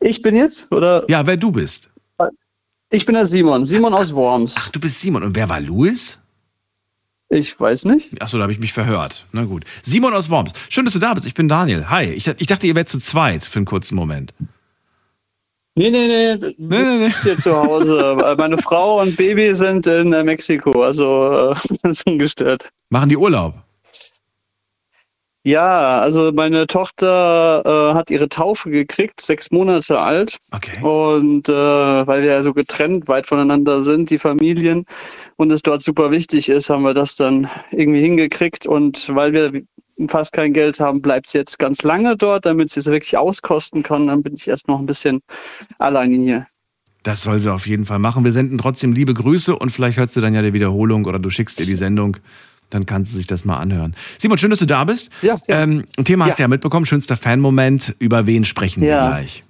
[0.00, 1.04] Ich bin jetzt, oder?
[1.08, 1.90] Ja, wer du bist.
[2.90, 3.64] Ich bin der Simon.
[3.64, 4.54] Simon aus Worms.
[4.56, 5.22] Ach, du bist Simon.
[5.22, 6.18] Und wer war Luis?
[7.28, 8.20] Ich weiß nicht.
[8.22, 9.26] Achso, da habe ich mich verhört.
[9.32, 9.64] Na gut.
[9.82, 10.52] Simon aus Worms.
[10.70, 11.26] Schön, dass du da bist.
[11.26, 11.90] Ich bin Daniel.
[11.90, 12.06] Hi.
[12.06, 14.32] Ich, ich dachte, ihr wärt zu zweit für einen kurzen Moment.
[15.74, 16.36] Nee, nee, nee.
[16.36, 17.14] Nee, nee, nee.
[17.22, 18.16] Hier zu Hause.
[18.38, 20.82] Meine Frau und Baby sind in äh, Mexiko.
[20.82, 22.70] Also, äh, das ist ungestört.
[22.88, 23.54] Machen die Urlaub?
[25.48, 30.36] Ja, also meine Tochter äh, hat ihre Taufe gekriegt, sechs Monate alt.
[30.52, 30.78] Okay.
[30.82, 34.84] Und äh, weil wir ja so getrennt weit voneinander sind, die Familien,
[35.36, 38.66] und es dort super wichtig ist, haben wir das dann irgendwie hingekriegt.
[38.66, 39.62] Und weil wir
[40.08, 43.82] fast kein Geld haben, bleibt sie jetzt ganz lange dort, damit sie es wirklich auskosten
[43.82, 44.08] kann.
[44.08, 45.22] Dann bin ich erst noch ein bisschen
[45.78, 46.46] alleine hier.
[47.04, 48.22] Das soll sie auf jeden Fall machen.
[48.22, 51.30] Wir senden trotzdem liebe Grüße und vielleicht hörst du dann ja die Wiederholung oder du
[51.30, 52.18] schickst ihr die Sendung.
[52.70, 53.94] Dann kannst du sich das mal anhören.
[54.18, 55.10] Simon, schön, dass du da bist.
[55.22, 55.62] Ja, ja.
[55.62, 56.36] Ähm, ein Thema hast Ja.
[56.36, 57.94] du ja mitbekommen, schönster Fan-Moment.
[57.98, 59.08] Über wen sprechen wir Ja.
[59.08, 59.42] gleich?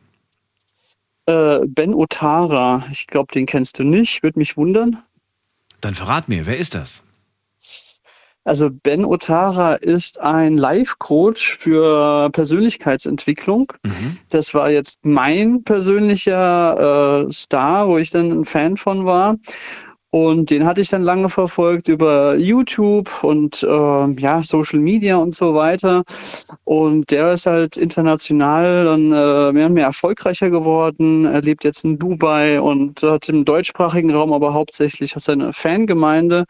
[1.26, 5.02] Äh, ben Otara, ich glaube, den kennst du nicht, würde mich wundern.
[5.81, 7.02] Dann verrat mir, wer ist das?
[8.44, 13.70] Also Ben Otara ist ein Life-Coach für Persönlichkeitsentwicklung.
[14.31, 19.37] Das war jetzt mein persönlicher äh, Star, wo ich dann ein Fan von war.
[20.11, 25.35] Und den hatte ich dann lange verfolgt über YouTube und äh, ja, Social Media und
[25.35, 26.03] so weiter.
[26.64, 31.27] Und der ist halt international dann äh, mehr und mehr erfolgreicher geworden.
[31.27, 36.44] Er lebt jetzt in Dubai und hat im deutschsprachigen Raum aber hauptsächlich seine Fangemeinde.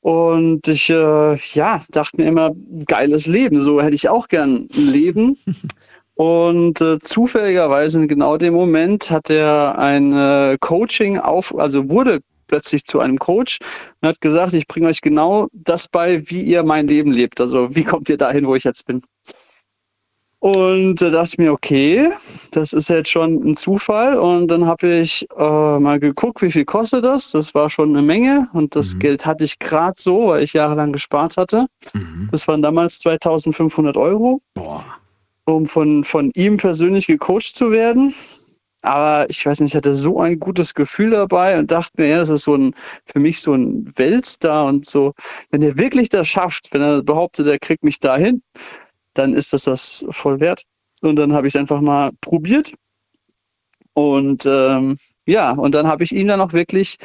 [0.00, 2.50] Und ich äh, ja, dachte mir immer,
[2.86, 5.38] geiles Leben, so hätte ich auch gern ein Leben.
[6.14, 12.20] Und äh, zufälligerweise in genau dem Moment hat er ein äh, Coaching auf, also wurde
[12.50, 13.58] plötzlich zu einem Coach
[14.00, 17.40] und hat gesagt, ich bringe euch genau das bei, wie ihr mein Leben lebt.
[17.40, 19.02] Also wie kommt ihr dahin, wo ich jetzt bin?
[20.40, 22.10] Und da dachte ich mir, okay,
[22.52, 24.16] das ist jetzt schon ein Zufall.
[24.18, 27.32] Und dann habe ich äh, mal geguckt, wie viel kostet das.
[27.32, 28.48] Das war schon eine Menge.
[28.54, 31.66] Und das Geld hatte ich gerade so, weil ich jahrelang gespart hatte.
[32.32, 34.82] Das waren damals 2500 Euro, Boah.
[35.44, 38.14] um von, von ihm persönlich gecoacht zu werden.
[38.82, 42.18] Aber ich weiß nicht, ich hatte so ein gutes Gefühl dabei und dachte mir, ja,
[42.18, 45.12] das ist so ein, für mich so ein Weltstar und so.
[45.50, 48.42] Wenn er wirklich das schafft, wenn er behauptet, er kriegt mich dahin,
[49.14, 50.64] dann ist das das voll wert.
[51.02, 52.72] Und dann habe ich es einfach mal probiert.
[53.94, 56.96] Und ähm, ja, und dann habe ich ihn dann auch wirklich,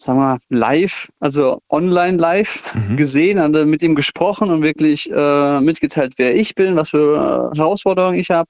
[0.00, 5.60] sagen wir, live, also online live gesehen, und dann mit ihm gesprochen und wirklich äh,
[5.60, 8.48] mitgeteilt, wer ich bin, was für Herausforderungen ich habe.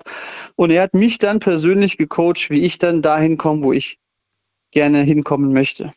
[0.57, 3.99] Und er hat mich dann persönlich gecoacht, wie ich dann dahin komme, wo ich
[4.71, 5.91] gerne hinkommen möchte.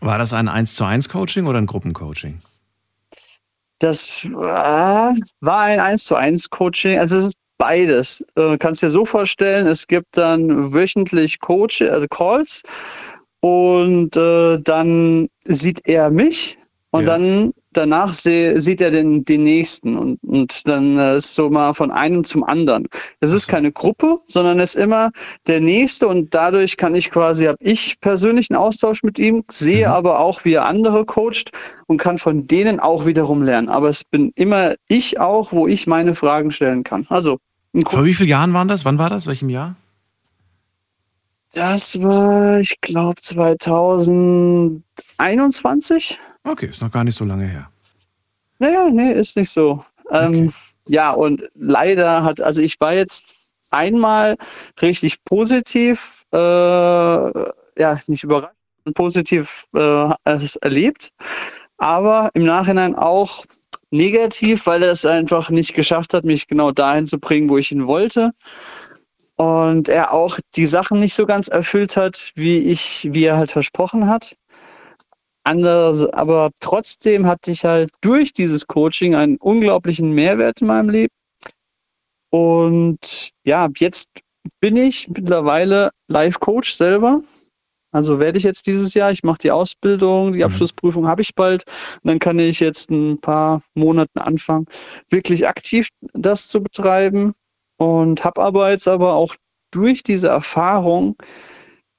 [0.00, 2.40] War das ein 1 zu 1 Coaching oder ein Gruppencoaching?
[3.80, 6.98] Das war, war ein 1 zu 1 Coaching.
[6.98, 8.24] Also es ist beides.
[8.36, 12.62] Äh, kannst dir so vorstellen, es gibt dann wöchentlich Coach, also Calls
[13.44, 16.56] und äh, dann sieht er mich
[16.92, 17.18] und Ja.
[17.18, 21.74] dann danach seh, sieht er den, den nächsten und, und dann äh, ist so mal
[21.74, 22.88] von einem zum anderen.
[23.20, 25.10] Es ist keine Gruppe, sondern es ist immer
[25.46, 30.20] der nächste und dadurch kann ich quasi, habe ich persönlichen Austausch mit ihm, sehe aber
[30.20, 31.50] auch, wie er andere coacht
[31.86, 33.68] und kann von denen auch wiederum lernen.
[33.68, 37.04] Aber es bin immer ich auch, wo ich meine Fragen stellen kann.
[37.10, 37.36] Also
[37.84, 38.86] Vor wie vielen Jahren waren das?
[38.86, 39.26] Wann war das?
[39.26, 39.76] Welchem Jahr?
[41.54, 46.18] Das war, ich glaube, 2021.
[46.42, 47.70] Okay, ist noch gar nicht so lange her.
[48.58, 49.84] Naja, nee, ist nicht so.
[50.10, 50.52] Ähm,
[50.88, 53.36] ja, und leider hat, also ich war jetzt
[53.70, 54.36] einmal
[54.82, 58.54] richtig positiv, äh, ja, nicht überrascht,
[58.94, 60.10] positiv äh,
[60.60, 61.10] erlebt,
[61.78, 63.46] aber im Nachhinein auch
[63.90, 67.72] negativ, weil er es einfach nicht geschafft hat, mich genau dahin zu bringen, wo ich
[67.72, 68.32] ihn wollte.
[69.36, 73.50] Und er auch die Sachen nicht so ganz erfüllt hat, wie ich, wie er halt
[73.50, 74.36] versprochen hat.
[75.44, 81.12] Anders, aber trotzdem hatte ich halt durch dieses Coaching einen unglaublichen Mehrwert in meinem Leben.
[82.30, 84.08] Und ja, jetzt
[84.60, 87.20] bin ich mittlerweile Life-Coach selber.
[87.92, 90.46] Also werde ich jetzt dieses Jahr, ich mache die Ausbildung, die mhm.
[90.46, 91.64] Abschlussprüfung habe ich bald.
[92.02, 94.66] Und dann kann ich jetzt ein paar Monaten anfangen,
[95.10, 97.34] wirklich aktiv das zu betreiben.
[97.76, 99.34] Und habe aber jetzt aber auch
[99.70, 101.16] durch diese Erfahrung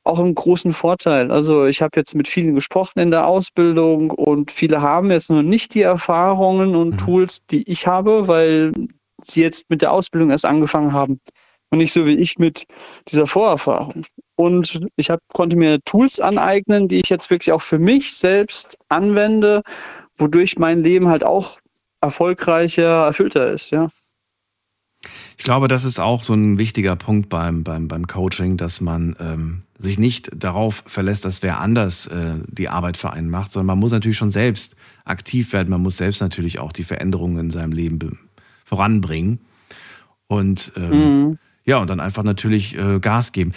[0.05, 1.31] auch einen großen Vorteil.
[1.31, 5.41] Also ich habe jetzt mit vielen gesprochen in der Ausbildung und viele haben jetzt noch
[5.41, 6.97] nicht die Erfahrungen und mhm.
[6.97, 8.71] Tools, die ich habe, weil
[9.23, 11.19] sie jetzt mit der Ausbildung erst angefangen haben
[11.71, 12.65] und nicht so wie ich mit
[13.07, 14.03] dieser Vorerfahrung.
[14.35, 18.77] Und ich hab, konnte mir Tools aneignen, die ich jetzt wirklich auch für mich selbst
[18.89, 19.63] anwende,
[20.17, 21.57] wodurch mein Leben halt auch
[22.01, 23.89] erfolgreicher, erfüllter ist, ja.
[25.37, 29.15] Ich glaube, das ist auch so ein wichtiger Punkt beim, beim, beim Coaching, dass man
[29.19, 33.67] ähm, sich nicht darauf verlässt, dass wer anders äh, die Arbeit für einen macht, sondern
[33.67, 35.69] man muss natürlich schon selbst aktiv werden.
[35.69, 38.19] Man muss selbst natürlich auch die Veränderungen in seinem Leben
[38.63, 39.39] voranbringen.
[40.27, 41.39] Und ähm, mhm.
[41.65, 43.53] ja, und dann einfach natürlich äh, Gas geben.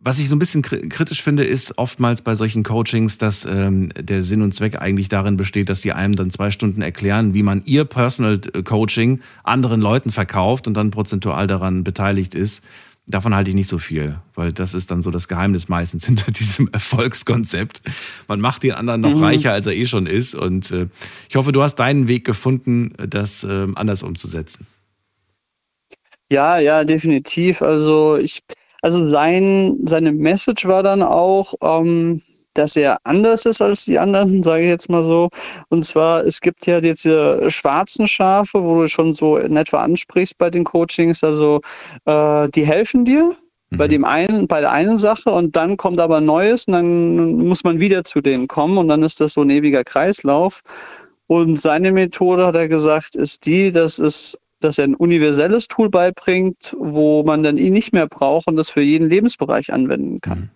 [0.00, 4.22] Was ich so ein bisschen kritisch finde, ist oftmals bei solchen Coachings, dass ähm, der
[4.22, 7.62] Sinn und Zweck eigentlich darin besteht, dass sie einem dann zwei Stunden erklären, wie man
[7.64, 12.62] ihr Personal Coaching anderen Leuten verkauft und dann prozentual daran beteiligt ist.
[13.08, 16.30] Davon halte ich nicht so viel, weil das ist dann so das Geheimnis meistens hinter
[16.30, 17.82] diesem Erfolgskonzept.
[18.28, 19.24] Man macht den anderen noch mhm.
[19.24, 20.36] reicher, als er eh schon ist.
[20.36, 20.86] Und äh,
[21.28, 24.64] ich hoffe, du hast deinen Weg gefunden, das äh, anders umzusetzen.
[26.30, 27.62] Ja, ja, definitiv.
[27.62, 28.42] Also ich,
[28.82, 32.22] also sein, seine Message war dann auch, ähm,
[32.54, 35.28] dass er anders ist als die anderen, sage ich jetzt mal so.
[35.68, 40.38] Und zwar, es gibt ja diese schwarzen Schafe, wo du schon so in etwa ansprichst
[40.38, 41.60] bei den Coachings, also
[42.04, 43.34] äh, die helfen dir
[43.70, 43.90] bei mhm.
[43.90, 47.80] dem einen, bei der einen Sache und dann kommt aber Neues und dann muss man
[47.80, 50.62] wieder zu denen kommen und dann ist das so ein ewiger Kreislauf.
[51.26, 55.88] Und seine Methode, hat er gesagt, ist die, dass es dass er ein universelles Tool
[55.88, 60.38] beibringt, wo man dann ihn nicht mehr braucht und das für jeden Lebensbereich anwenden kann.
[60.38, 60.50] Mhm.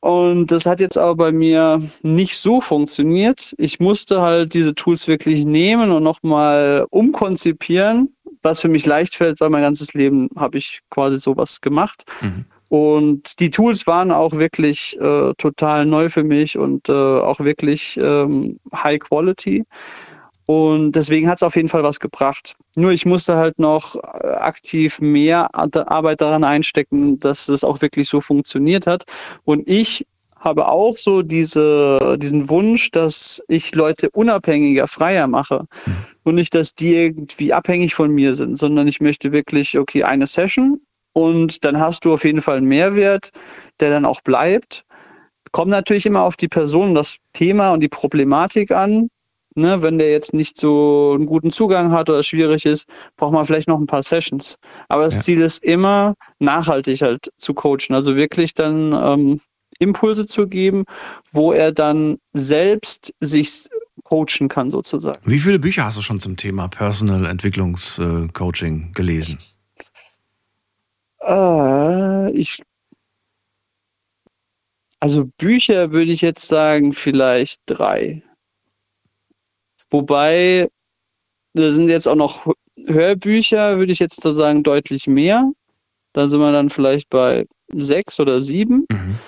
[0.00, 3.54] Und das hat jetzt aber bei mir nicht so funktioniert.
[3.58, 9.40] Ich musste halt diese Tools wirklich nehmen und nochmal umkonzipieren, was für mich leicht fällt,
[9.40, 12.04] weil mein ganzes Leben habe ich quasi sowas gemacht.
[12.20, 12.44] Mhm.
[12.68, 17.98] Und die Tools waren auch wirklich äh, total neu für mich und äh, auch wirklich
[18.00, 19.64] ähm, High Quality.
[20.50, 22.56] Und deswegen hat es auf jeden Fall was gebracht.
[22.74, 28.08] Nur ich musste halt noch äh, aktiv mehr Arbeit daran einstecken, dass es auch wirklich
[28.08, 29.04] so funktioniert hat.
[29.44, 35.66] Und ich habe auch so diese, diesen Wunsch, dass ich Leute unabhängiger, freier mache.
[35.84, 35.92] Mhm.
[36.22, 40.26] Und nicht, dass die irgendwie abhängig von mir sind, sondern ich möchte wirklich, okay, eine
[40.26, 40.80] Session
[41.12, 43.32] und dann hast du auf jeden Fall einen Mehrwert,
[43.80, 44.86] der dann auch bleibt.
[45.52, 49.10] Kommt natürlich immer auf die Person, das Thema und die Problematik an.
[49.58, 53.44] Ne, wenn der jetzt nicht so einen guten Zugang hat oder schwierig ist, braucht man
[53.44, 54.56] vielleicht noch ein paar Sessions.
[54.88, 55.20] Aber das ja.
[55.22, 57.94] Ziel ist immer, nachhaltig halt zu coachen.
[57.94, 59.40] Also wirklich dann ähm,
[59.80, 60.84] Impulse zu geben,
[61.32, 63.68] wo er dann selbst sich
[64.04, 65.18] coachen kann, sozusagen.
[65.24, 69.38] Wie viele Bücher hast du schon zum Thema Personal Entwicklungscoaching gelesen?
[71.20, 72.62] Äh, ich
[75.00, 78.22] also Bücher würde ich jetzt sagen, vielleicht drei.
[79.90, 80.68] Wobei,
[81.54, 82.46] da sind jetzt auch noch
[82.86, 85.50] Hörbücher, würde ich jetzt so sagen, deutlich mehr.
[86.12, 88.86] Da sind wir dann vielleicht bei sechs oder sieben.
[88.90, 89.18] Mhm.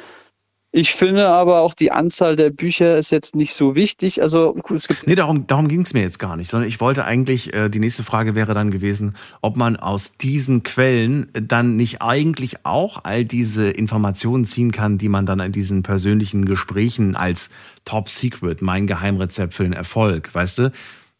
[0.73, 4.23] Ich finde aber auch die Anzahl der Bücher ist jetzt nicht so wichtig.
[4.23, 7.05] Also es gibt nee, darum, darum ging es mir jetzt gar nicht, sondern ich wollte
[7.05, 12.03] eigentlich, äh, die nächste Frage wäre dann gewesen, ob man aus diesen Quellen dann nicht
[12.03, 17.51] eigentlich auch all diese Informationen ziehen kann, die man dann in diesen persönlichen Gesprächen als
[17.85, 20.73] Top Secret, mein Geheimrezept für den Erfolg, weißt du?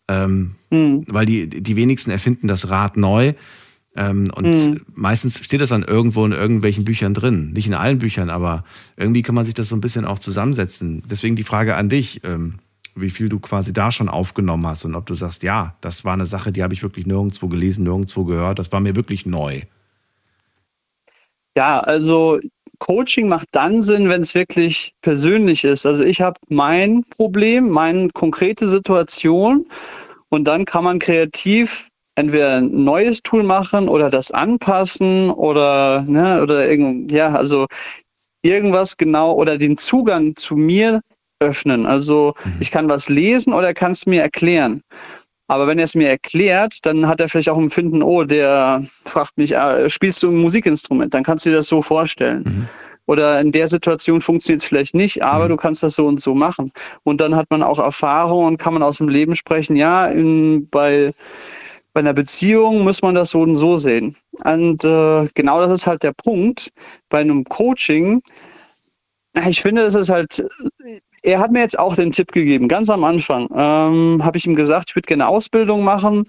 [0.07, 1.05] Ähm, hm.
[1.09, 3.35] Weil die, die wenigsten erfinden das Rad neu.
[3.97, 4.81] Ähm, und mhm.
[4.95, 7.53] meistens steht das dann irgendwo in irgendwelchen Büchern drin.
[7.53, 8.65] Nicht in allen Büchern, aber
[8.97, 11.03] irgendwie kann man sich das so ein bisschen auch zusammensetzen.
[11.11, 12.61] Deswegen die Frage an dich, ähm,
[12.95, 16.15] wie viel du quasi da schon aufgenommen hast und ob du sagst, ja, das war
[16.15, 19.63] eine Sache, die habe ich wirklich nirgendwo gelesen, nirgendwo gehört, das war mir wirklich neu.
[21.57, 22.39] Ja, also
[22.79, 25.85] Coaching macht dann Sinn, wenn es wirklich persönlich ist.
[25.85, 29.67] Also ich habe mein Problem, meine konkrete Situation
[30.29, 31.90] und dann kann man kreativ
[32.21, 37.67] entweder ein neues Tool machen oder das anpassen oder, ne, oder irgend, ja, also
[38.43, 41.01] irgendwas genau oder den Zugang zu mir
[41.41, 41.87] öffnen.
[41.87, 42.57] Also mhm.
[42.61, 44.83] ich kann was lesen oder er kann es mir erklären.
[45.49, 49.37] Aber wenn er es mir erklärt, dann hat er vielleicht auch Empfinden, oh, der fragt
[49.37, 51.13] mich, äh, spielst du ein Musikinstrument?
[51.13, 52.45] Dann kannst du dir das so vorstellen.
[52.45, 52.69] Mhm.
[53.07, 55.49] Oder in der Situation funktioniert es vielleicht nicht, aber mhm.
[55.49, 56.71] du kannst das so und so machen.
[57.03, 59.75] Und dann hat man auch Erfahrung und kann man aus dem Leben sprechen.
[59.75, 61.13] Ja, in, bei,
[61.93, 64.17] bei einer Beziehung muss man das so und so sehen.
[64.45, 66.71] Und äh, genau das ist halt der Punkt.
[67.09, 68.23] Bei einem Coaching,
[69.49, 70.45] ich finde, es ist halt,
[71.23, 74.57] er hat mir jetzt auch den Tipp gegeben, ganz am Anfang ähm, habe ich ihm
[74.57, 76.25] gesagt, ich würde gerne Ausbildung machen,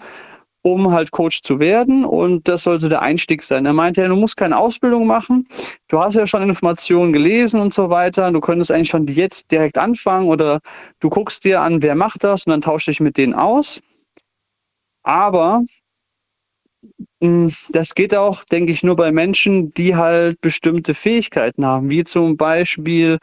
[0.63, 3.65] um halt Coach zu werden und das sollte der Einstieg sein.
[3.65, 5.47] Er meinte, du musst keine Ausbildung machen,
[5.87, 9.77] du hast ja schon Informationen gelesen und so weiter, du könntest eigentlich schon jetzt direkt
[9.77, 10.59] anfangen oder
[10.99, 13.81] du guckst dir an, wer macht das und dann tausche dich mit denen aus.
[15.03, 15.63] Aber
[17.21, 22.03] Mm, das geht auch, denke ich, nur bei Menschen, die halt bestimmte Fähigkeiten haben, wie
[22.03, 23.19] zum Beispiel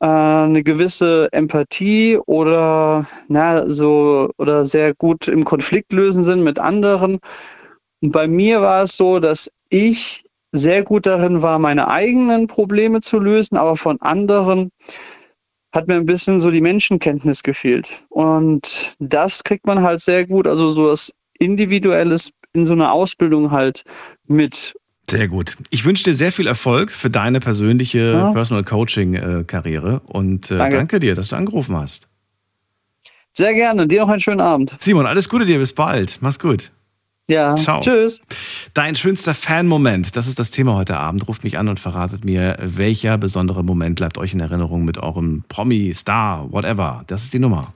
[0.00, 6.58] äh, eine gewisse Empathie oder na, so oder sehr gut im Konflikt lösen sind mit
[6.58, 7.18] anderen.
[8.02, 13.00] Und bei mir war es so, dass ich sehr gut darin war, meine eigenen Probleme
[13.00, 14.70] zu lösen, aber von anderen
[15.74, 17.90] hat mir ein bisschen so die Menschenkenntnis gefehlt.
[18.10, 21.12] Und das kriegt man halt sehr gut, also so das
[21.42, 23.82] individuelles in so einer Ausbildung halt
[24.26, 24.74] mit.
[25.10, 25.56] Sehr gut.
[25.70, 28.30] Ich wünsche dir sehr viel Erfolg für deine persönliche ja.
[28.32, 30.76] Personal Coaching äh, Karriere und äh, danke.
[30.76, 32.08] danke dir, dass du angerufen hast.
[33.34, 33.86] Sehr gerne.
[33.86, 34.74] Dir noch einen schönen Abend.
[34.80, 35.58] Simon, alles Gute dir.
[35.58, 36.18] Bis bald.
[36.20, 36.70] Mach's gut.
[37.28, 37.80] Ja, Ciao.
[37.80, 38.20] tschüss.
[38.74, 41.28] Dein schönster Fan-Moment, das ist das Thema heute Abend.
[41.28, 45.44] Ruft mich an und verratet mir, welcher besondere Moment bleibt euch in Erinnerung mit eurem
[45.48, 47.04] Promi, Star, whatever.
[47.06, 47.72] Das ist die Nummer.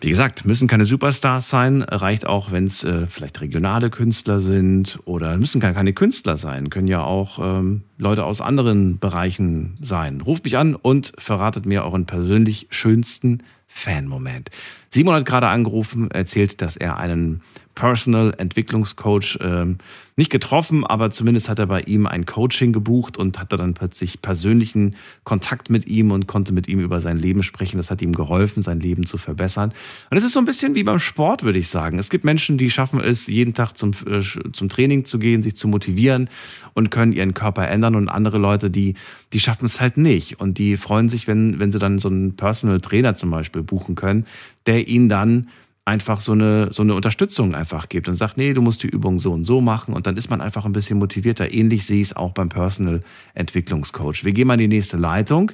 [0.00, 4.98] Wie gesagt, müssen keine Superstars sein, reicht auch, wenn es äh, vielleicht regionale Künstler sind
[5.06, 10.20] oder müssen gar keine Künstler sein, können ja auch ähm, Leute aus anderen Bereichen sein.
[10.20, 14.50] Ruft mich an und verratet mir euren persönlich schönsten Fan-Moment.
[14.90, 17.40] Simon hat gerade angerufen, erzählt, dass er einen
[17.76, 19.76] Personal Entwicklungscoach ähm,
[20.16, 24.22] nicht getroffen, aber zumindest hat er bei ihm ein Coaching gebucht und hatte dann plötzlich
[24.22, 27.76] persönlichen Kontakt mit ihm und konnte mit ihm über sein Leben sprechen.
[27.76, 29.74] Das hat ihm geholfen, sein Leben zu verbessern.
[30.10, 31.98] Und es ist so ein bisschen wie beim Sport, würde ich sagen.
[31.98, 34.22] Es gibt Menschen, die schaffen es, jeden Tag zum, äh,
[34.52, 36.30] zum Training zu gehen, sich zu motivieren
[36.72, 37.94] und können ihren Körper ändern.
[37.94, 38.94] Und andere Leute, die,
[39.34, 40.40] die schaffen es halt nicht.
[40.40, 43.96] Und die freuen sich, wenn, wenn sie dann so einen Personal Trainer zum Beispiel buchen
[43.96, 44.24] können,
[44.64, 45.48] der ihnen dann
[45.86, 49.20] einfach so eine, so eine Unterstützung einfach gibt und sagt, nee, du musst die Übung
[49.20, 51.52] so und so machen und dann ist man einfach ein bisschen motivierter.
[51.52, 53.02] Ähnlich sehe ich es auch beim Personal
[53.34, 54.24] Entwicklungscoach.
[54.24, 55.52] Wir gehen mal in die nächste Leitung.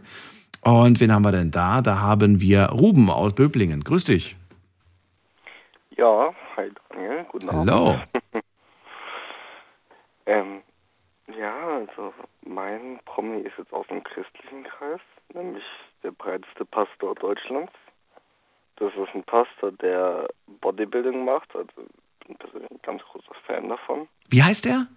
[0.62, 1.82] Und wen haben wir denn da?
[1.82, 3.84] Da haben wir Ruben aus Böblingen.
[3.84, 4.36] Grüß dich.
[5.96, 7.70] Ja, hi Daniel, guten Abend.
[7.70, 8.00] Hallo.
[10.26, 10.62] ähm,
[11.38, 12.14] ja, also
[12.46, 15.00] mein Promi ist jetzt aus dem christlichen Kreis,
[15.34, 15.64] nämlich
[16.02, 17.72] der breiteste Pastor Deutschlands.
[18.82, 20.28] Das ist ein Pastor, der
[20.60, 21.54] Bodybuilding macht.
[21.54, 24.08] Also ich bin persönlich ein ganz großer Fan davon.
[24.28, 24.88] Wie heißt der?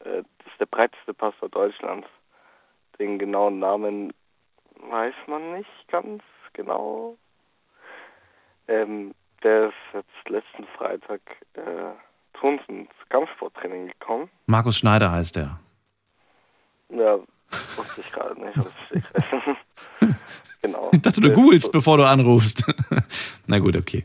[0.00, 2.08] Äh, das ist der breiteste Pastor Deutschlands.
[2.98, 4.12] Den genauen Namen
[4.90, 6.24] weiß man nicht ganz
[6.54, 7.16] genau.
[8.66, 11.20] Ähm, der ist jetzt letzten Freitag
[11.52, 11.92] äh,
[12.40, 14.28] zu uns ins Kampfsporttraining gekommen.
[14.46, 15.60] Markus Schneider heißt er.
[16.88, 17.20] Ja,
[17.76, 18.56] wusste ich gerade nicht.
[20.62, 20.90] Genau.
[20.92, 22.64] Ich dachte, du googelst, bevor du anrufst.
[23.46, 24.04] Na gut, okay.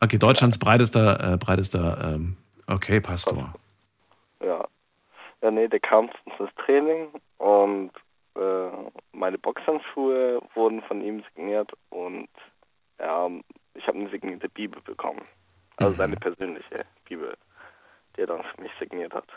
[0.00, 3.54] Okay, Deutschlands breitester, äh, breitester, ähm, okay, Pastor.
[4.42, 4.66] Ja.
[5.42, 7.08] Ja, nee, der kam ins Training
[7.38, 7.90] und
[8.36, 8.70] äh,
[9.12, 12.28] meine Boxhandschuhe wurden von ihm signiert und
[12.98, 13.28] ja,
[13.74, 15.22] ich habe eine signierte Bibel bekommen.
[15.76, 15.96] Also mhm.
[15.96, 17.36] seine persönliche Bibel,
[18.16, 19.28] die er dann für mich signiert hat.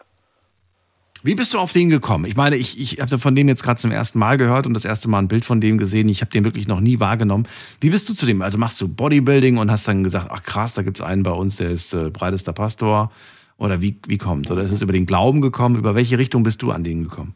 [1.22, 2.24] Wie bist du auf den gekommen?
[2.24, 4.86] Ich meine, ich, ich habe von dem jetzt gerade zum ersten Mal gehört und das
[4.86, 6.08] erste Mal ein Bild von dem gesehen.
[6.08, 7.46] Ich habe den wirklich noch nie wahrgenommen.
[7.82, 8.42] Wie bist du zu dem?
[8.42, 11.32] Also machst du Bodybuilding und hast dann gesagt, ach krass, da gibt es einen bei
[11.32, 13.12] uns, der ist äh, breitester Pastor.
[13.58, 14.50] Oder wie, wie kommt?
[14.50, 15.76] Oder ist es über den Glauben gekommen?
[15.76, 17.36] Über welche Richtung bist du an den gekommen?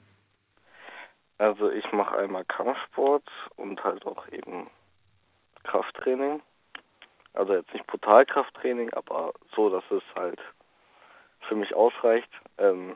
[1.38, 3.28] Also ich mache einmal Kampfsport
[3.58, 4.68] und halt auch eben
[5.64, 6.42] Krafttraining.
[7.34, 10.40] Also jetzt nicht Brutalkrafttraining, aber so, dass es halt
[11.50, 12.30] für mich ausreicht.
[12.58, 12.96] Ähm,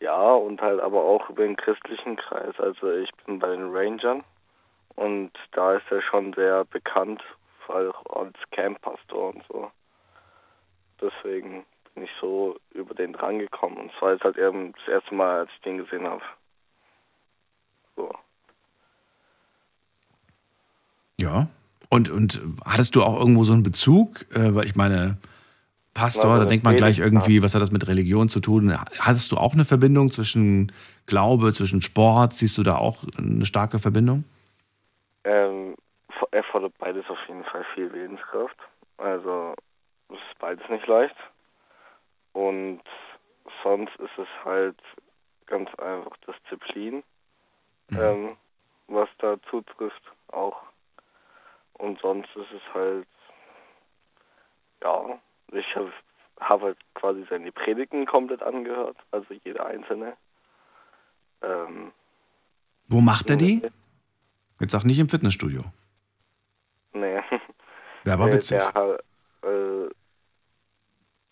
[0.00, 2.58] ja, und halt aber auch über den christlichen Kreis.
[2.58, 4.24] Also ich bin bei den Rangern
[4.96, 7.22] und da ist er schon sehr bekannt,
[7.66, 9.70] vor allem als Camppastor und so.
[11.00, 13.76] deswegen bin ich so über den dran gekommen.
[13.76, 16.22] Und zwar ist halt eben das erste Mal, als ich den gesehen habe.
[17.96, 18.10] So.
[21.16, 21.48] Ja.
[21.88, 24.24] Und, und hattest du auch irgendwo so einen Bezug?
[24.34, 25.18] Äh, weil ich meine,
[25.94, 28.72] Pastor, Also da denkt man gleich irgendwie, was hat das mit Religion zu tun?
[29.00, 30.72] Hattest du auch eine Verbindung zwischen
[31.06, 32.32] Glaube, zwischen Sport?
[32.34, 34.24] Siehst du da auch eine starke Verbindung?
[35.24, 35.74] Ähm,
[36.08, 38.56] f- er fordert beides auf jeden Fall viel Willenskraft.
[38.98, 39.54] Also
[40.08, 41.16] es ist beides nicht leicht.
[42.32, 42.80] Und
[43.62, 44.78] sonst ist es halt
[45.46, 47.02] ganz einfach Disziplin,
[47.90, 48.36] ähm,
[48.86, 50.62] was da zutrifft auch.
[51.74, 53.08] Und sonst ist es halt,
[54.82, 55.18] ja,
[55.52, 55.92] ich habe
[56.38, 60.16] hab halt quasi seine Predigten komplett angehört, also jede einzelne.
[61.42, 61.92] Ähm,
[62.88, 63.62] Wo macht er die?
[64.60, 65.64] Jetzt sag nicht im Fitnessstudio.
[66.92, 67.20] Nee.
[68.04, 68.58] Wäre aber witzig.
[68.58, 68.98] Der,
[69.44, 69.86] äh,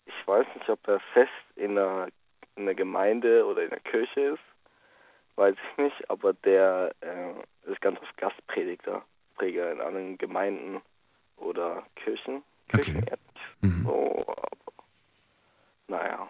[0.05, 2.07] ich weiß nicht, ob er fest in einer,
[2.55, 4.39] in einer Gemeinde oder in der Kirche ist.
[5.35, 9.03] Weiß ich nicht, aber der äh, ist ganz oft Gastprediger
[9.39, 10.81] Prediger in anderen Gemeinden
[11.37, 12.43] oder Kirchen.
[12.69, 13.15] Kirchen Okay.
[13.61, 13.83] Mhm.
[13.83, 14.35] so, aber
[15.87, 16.27] naja.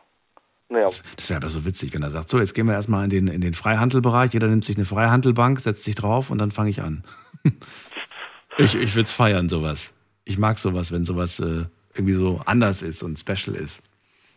[0.72, 3.10] Naja, Das wäre aber so witzig, wenn er sagt, so, jetzt gehen wir erstmal in
[3.10, 6.70] den, in den Freihandelbereich, jeder nimmt sich eine Freihandelbank, setzt sich drauf und dann fange
[6.70, 7.04] ich an.
[8.58, 9.92] ich ich würde es feiern, sowas.
[10.26, 11.66] Ich mag sowas, wenn sowas äh,
[11.96, 13.82] irgendwie so anders ist und special ist.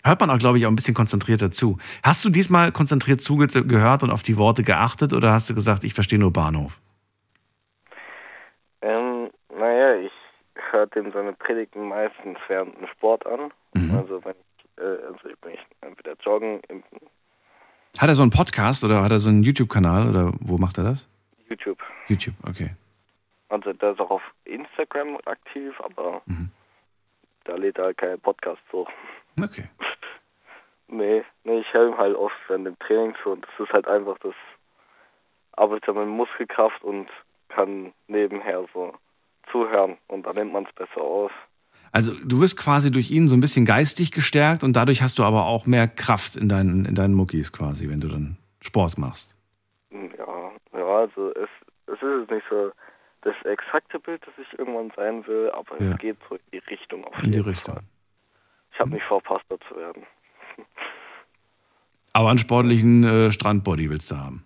[0.04, 1.78] Hört man auch, glaube ich, auch ein bisschen konzentrierter zu.
[2.02, 5.94] Hast du diesmal konzentriert zugehört und auf die Worte geachtet oder hast du gesagt, ich
[5.94, 6.80] verstehe nur Bahnhof?
[8.80, 10.10] Ähm, naja, ich
[10.72, 13.52] höre dem seine Predigten meistens während dem Sport an.
[13.74, 13.96] Mhm.
[13.96, 16.82] Also wenn ich, äh, also bin ich entweder joggen im
[17.98, 20.84] Hat er so einen Podcast oder hat er so einen YouTube-Kanal oder wo macht er
[20.84, 21.08] das?
[21.48, 21.78] YouTube.
[22.08, 22.70] YouTube, okay.
[23.50, 26.50] Also der ist auch auf Instagram aktiv, aber Mhm.
[27.44, 28.90] da lädt er keine Podcasts hoch.
[29.40, 29.68] Okay.
[30.88, 33.88] Nee, nee, ich höre ihm halt oft während dem Training zu und das ist halt
[33.88, 34.34] einfach das
[35.52, 37.08] arbeitet mit Muskelkraft und
[37.48, 38.92] kann nebenher so
[39.50, 41.32] zuhören und dann nimmt man es besser auf.
[41.90, 45.24] Also du wirst quasi durch ihn so ein bisschen geistig gestärkt und dadurch hast du
[45.24, 49.34] aber auch mehr Kraft in deinen, in deinen Muckis quasi, wenn du dann Sport machst.
[49.90, 51.48] Ja, ja, also es,
[51.86, 52.70] es ist nicht so
[53.22, 55.92] das exakte Bild, das ich irgendwann sein will, aber Ja.
[55.92, 57.74] es geht so in die Richtung auf In die Richtung.
[57.74, 57.84] Fall.
[58.72, 60.02] Ich habe nicht vor, Pastor zu werden.
[62.14, 64.44] Aber einen sportlichen äh, Strandbody willst du haben.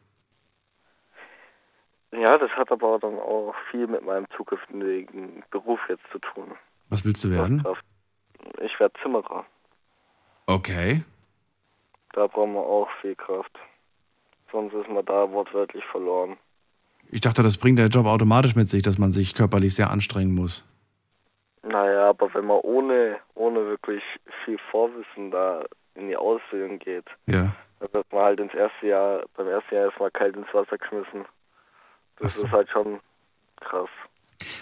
[2.18, 6.52] Ja, das hat aber dann auch viel mit meinem zukünftigen Beruf jetzt zu tun.
[6.88, 7.64] Was willst du werden?
[8.60, 9.44] Ich werde Zimmerer.
[10.46, 11.02] Okay.
[12.12, 13.52] Da brauchen wir auch viel Kraft.
[14.52, 16.36] Sonst ist man da wortwörtlich verloren.
[17.10, 20.34] Ich dachte, das bringt der Job automatisch mit sich, dass man sich körperlich sehr anstrengen
[20.34, 20.64] muss.
[21.62, 24.02] Naja, aber wenn man ohne, ohne wirklich
[24.44, 25.64] viel Vorwissen da
[25.94, 27.52] in die Ausbildung geht, Ja.
[27.80, 31.24] dann wird man halt ins erste Jahr, beim ersten Jahr erstmal kalt ins Wasser geschmissen.
[32.18, 33.00] Das ist halt schon
[33.60, 33.88] krass.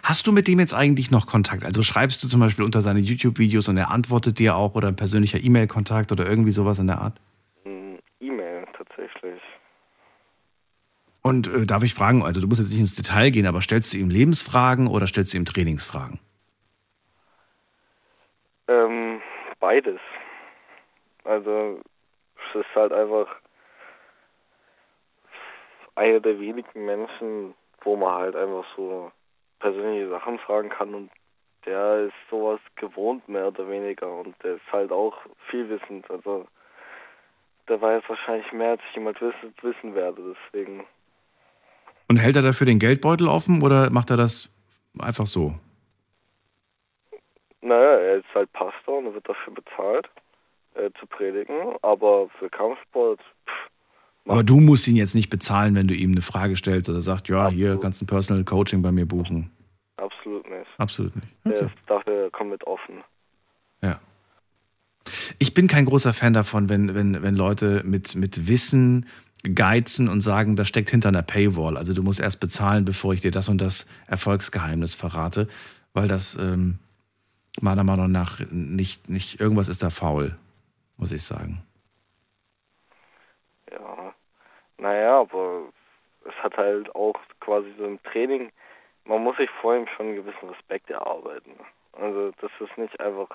[0.03, 1.65] Hast du mit dem jetzt eigentlich noch Kontakt?
[1.65, 4.97] Also schreibst du zum Beispiel unter seine YouTube-Videos und er antwortet dir auch oder ein
[4.97, 7.21] persönlicher E-Mail-Kontakt oder irgendwie sowas in der Art?
[8.21, 9.41] E-Mail tatsächlich.
[11.23, 13.93] Und äh, darf ich fragen, also du musst jetzt nicht ins Detail gehen, aber stellst
[13.93, 16.21] du ihm Lebensfragen oder stellst du ihm Trainingsfragen?
[18.69, 19.21] Ähm,
[19.59, 20.01] beides.
[21.25, 21.81] Also,
[22.37, 23.27] es ist halt einfach
[25.97, 29.11] einer der wenigen Menschen, wo man halt einfach so
[29.61, 31.11] persönliche Sachen fragen kann und
[31.67, 34.11] der ist sowas gewohnt, mehr oder weniger.
[34.21, 35.17] Und der ist halt auch
[35.49, 36.11] vielwissend.
[36.11, 36.47] Also,
[37.69, 40.35] der weiß wahrscheinlich mehr, als ich jemals wissen, wissen werde.
[40.53, 40.85] Deswegen,
[42.09, 44.51] Und hält er dafür den Geldbeutel offen oder macht er das
[44.99, 45.55] einfach so?
[47.63, 50.09] naja, er ist halt Pastor und er wird dafür bezahlt,
[50.75, 51.77] äh, zu predigen.
[51.81, 53.21] Aber für Kampfsport,
[54.27, 57.29] Aber du musst ihn jetzt nicht bezahlen, wenn du ihm eine Frage stellst oder sagst,
[57.29, 59.51] ja, hier kannst du ein Personal Coaching bei mir buchen.
[59.97, 60.71] absolut nicht.
[60.79, 61.29] Absolut nicht.
[61.45, 63.05] Der ist dafür komplett offen.
[63.83, 64.01] Ja.
[65.39, 69.07] Ich bin kein großer Fan davon, wenn, wenn, wenn Leute mit, mit Wissen
[69.43, 71.77] geizen und sagen, das steckt hinter einer Paywall.
[71.77, 75.49] Also du musst erst bezahlen, bevor ich dir das und das Erfolgsgeheimnis verrate,
[75.93, 76.79] weil das ähm,
[77.61, 80.37] meiner Meinung nach nicht, nicht, irgendwas ist da faul,
[80.97, 81.63] muss ich sagen.
[83.71, 84.15] Ja.
[84.79, 85.69] Naja, aber
[86.25, 88.51] es hat halt auch quasi so im Training,
[89.05, 91.53] man muss sich vor ihm schon einen gewissen Respekt erarbeiten.
[91.93, 93.29] Also das ist nicht einfach,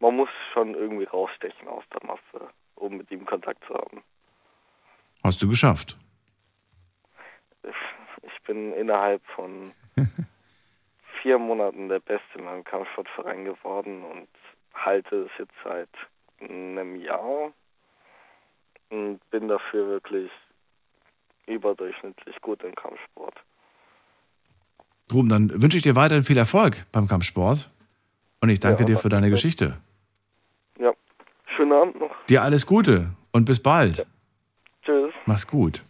[0.00, 4.02] man muss schon irgendwie rausstechen aus der Masse, um mit ihm Kontakt zu haben.
[5.22, 5.96] Hast du geschafft.
[8.22, 9.72] Ich bin innerhalb von
[11.22, 14.28] vier Monaten der Beste in meinem Kampfsportverein geworden und
[14.74, 15.88] halte es jetzt seit
[16.40, 17.52] einem Jahr
[18.90, 20.30] und bin dafür wirklich
[21.46, 23.34] überdurchschnittlich gut im Kampfsport.
[25.12, 27.70] Ruben, dann wünsche ich dir weiterhin viel Erfolg beim Kampfsport.
[28.40, 29.30] Und ich danke Ja, dir für deine.
[29.30, 29.76] Geschichte.
[30.78, 30.92] Ja,
[31.56, 32.10] schönen Abend noch.
[32.28, 34.06] Dir alles Gute und bis bald.
[34.84, 35.12] Tschüss.
[35.26, 35.82] Mach's gut.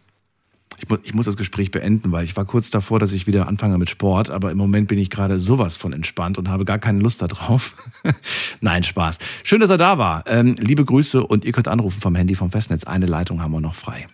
[0.79, 3.49] Ich, mu ich muss das Gespräch beenden, weil ich war kurz davor, dass ich wieder
[3.49, 6.79] anfange mit Sport, aber im Moment bin ich gerade sowas von entspannt und habe gar
[6.79, 7.74] keine Lust darauf.
[8.61, 9.18] Nein, Spaß.
[9.43, 10.24] Schön, dass er da war.
[10.27, 12.85] Ähm, liebe Grüße und ihr könnt anrufen vom Handy vom Festnetz.
[12.85, 14.07] Eine Leitung haben wir noch frei.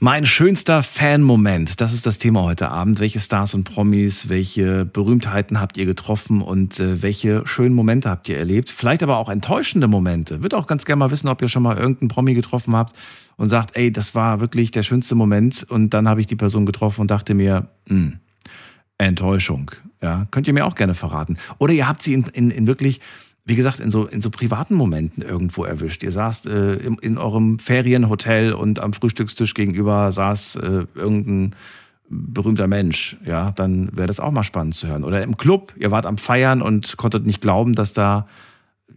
[0.00, 3.00] Mein schönster Fan-Moment, das ist das Thema heute Abend.
[3.00, 8.28] Welche Stars und Promis, welche Berühmtheiten habt ihr getroffen und äh, welche schönen Momente habt
[8.28, 8.70] ihr erlebt?
[8.70, 10.40] Vielleicht aber auch enttäuschende Momente.
[10.40, 12.94] Würde auch ganz gerne mal wissen, ob ihr schon mal irgendeinen Promi getroffen habt
[13.38, 16.64] und sagt, ey, das war wirklich der schönste Moment und dann habe ich die Person
[16.64, 18.20] getroffen und dachte mir, hm,
[18.98, 19.72] Enttäuschung.
[20.00, 21.38] Ja, könnt ihr mir auch gerne verraten.
[21.58, 23.00] Oder ihr habt sie in, in, in wirklich,
[23.48, 26.02] wie gesagt, in so, in so privaten Momenten irgendwo erwischt.
[26.02, 31.56] Ihr saßt äh, in, in eurem Ferienhotel und am Frühstückstisch gegenüber saß äh, irgendein
[32.10, 33.16] berühmter Mensch.
[33.24, 35.02] Ja, dann wäre das auch mal spannend zu hören.
[35.02, 38.28] Oder im Club, ihr wart am Feiern und konntet nicht glauben, dass da,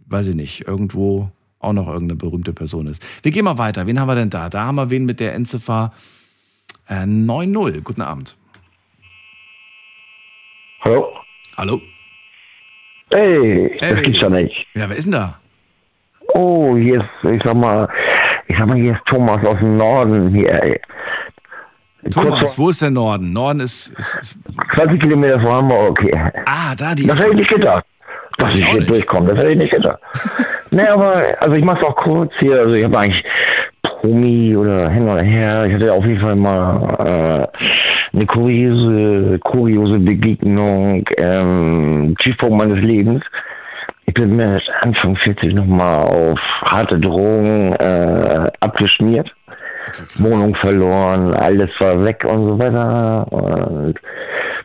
[0.08, 3.02] weiß ich nicht, irgendwo auch noch irgendeine berühmte Person ist.
[3.22, 3.86] Wir gehen mal weiter.
[3.86, 4.50] Wen haben wir denn da?
[4.50, 5.94] Da haben wir wen mit der Endziffer
[6.88, 7.80] äh, 9-0.
[7.80, 8.36] Guten Abend.
[10.82, 11.08] Hallo?
[11.56, 11.80] Hallo?
[13.12, 13.76] Hey.
[13.80, 14.66] das gibt's ja nicht.
[14.74, 15.38] Ja, wer ist denn da?
[16.34, 17.88] Oh, hier ist, ich sag mal,
[18.48, 20.80] ich sag mal, hier ist Thomas aus dem Norden hier, ey.
[22.10, 23.32] Thomas, Kurz wo ist der Norden?
[23.32, 23.88] Norden ist.
[23.98, 24.36] ist, ist
[24.74, 26.32] vor 20 Kilometer von Hamburg hier.
[26.46, 27.06] ah, da die.
[27.06, 27.84] Das hätte ich nicht gedacht.
[28.38, 28.90] Dass Ich ich auch hier nicht.
[28.90, 29.98] durchkomme, das hätte ich nicht gedacht.
[30.70, 33.22] nee, aber, also ich mach's auch kurz hier, also ich habe eigentlich
[33.82, 35.66] Promi oder hin oder her.
[35.66, 37.58] Ich hatte auf jeden Fall mal äh,
[38.12, 43.24] eine kuriose, kuriose Begegnung, ähm, Tiefpunkt meines Lebens.
[44.06, 49.32] Ich bin mit Anfang 40 nochmal auf harte Drogen äh, abgeschmiert.
[50.16, 53.26] Wohnung verloren, alles war weg und so weiter.
[53.32, 53.94] Und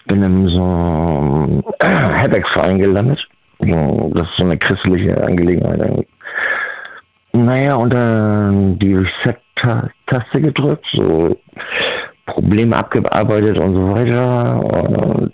[0.05, 3.27] bin in so einem Herbergsverein gelandet.
[3.59, 6.07] Das ist so eine christliche Angelegenheit eigentlich.
[7.33, 11.37] Naja, und dann die Reset-Taste gedrückt, so
[12.27, 14.59] Probleme abgearbeitet und so weiter.
[14.63, 15.33] Und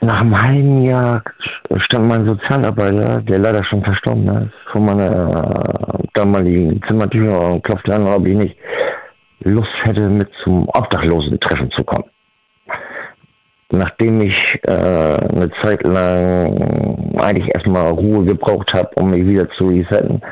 [0.00, 1.22] nach einem halben Jahr
[1.76, 8.06] stand mein Sozialarbeiter, der leider schon verstorben ist, vor meiner damaligen Zimmertür und klopfte an,
[8.06, 8.56] ob ich nicht
[9.40, 12.04] Lust hätte, mit zum Obdachlosentreffen zu kommen.
[13.70, 19.68] Nachdem ich äh, eine Zeit lang eigentlich erstmal Ruhe gebraucht habe, um mich wieder zu
[19.68, 20.22] resetten.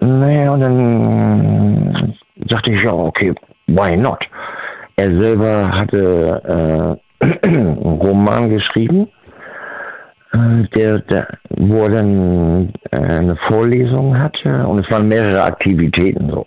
[0.00, 3.32] Naja, und dann dachte ich, ja, okay,
[3.66, 4.28] why not?
[4.96, 9.08] Er selber hatte äh, einen Roman geschrieben,
[10.32, 16.30] äh, der, der, wo er dann äh, eine Vorlesung hatte und es waren mehrere Aktivitäten
[16.30, 16.46] so.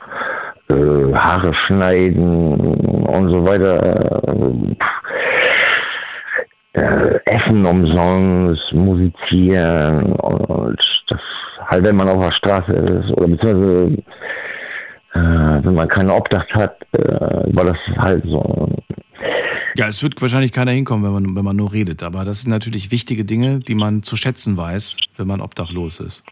[0.67, 2.55] Äh, Haare schneiden
[3.05, 4.25] und so weiter.
[4.27, 4.75] Äh,
[6.75, 11.19] äh, Essen umsonst, musizieren und das
[11.67, 14.03] halt, wenn man auf der Straße ist oder beziehungsweise
[15.19, 16.99] wenn man keinen Obdach hat, äh,
[17.55, 18.69] war das halt so.
[19.77, 22.03] Ja, es wird wahrscheinlich keiner hinkommen, wenn man, wenn man nur redet.
[22.03, 26.23] Aber das sind natürlich wichtige Dinge, die man zu schätzen weiß, wenn man obdachlos ist.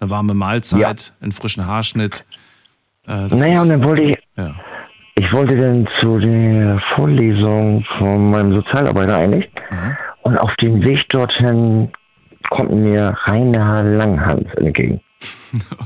[0.00, 2.24] Eine warme Mahlzeit, einen frischen Haarschnitt.
[3.06, 4.54] Äh, Naja, ist- und dann wollte ich, ja.
[5.14, 9.48] ich wollte dann zu der Vorlesung von meinem Sozialarbeiter eigentlich.
[9.70, 9.96] Mhm.
[10.22, 11.90] Und auf dem Weg dorthin
[12.50, 15.00] kommt mir Rainer Langhans entgegen.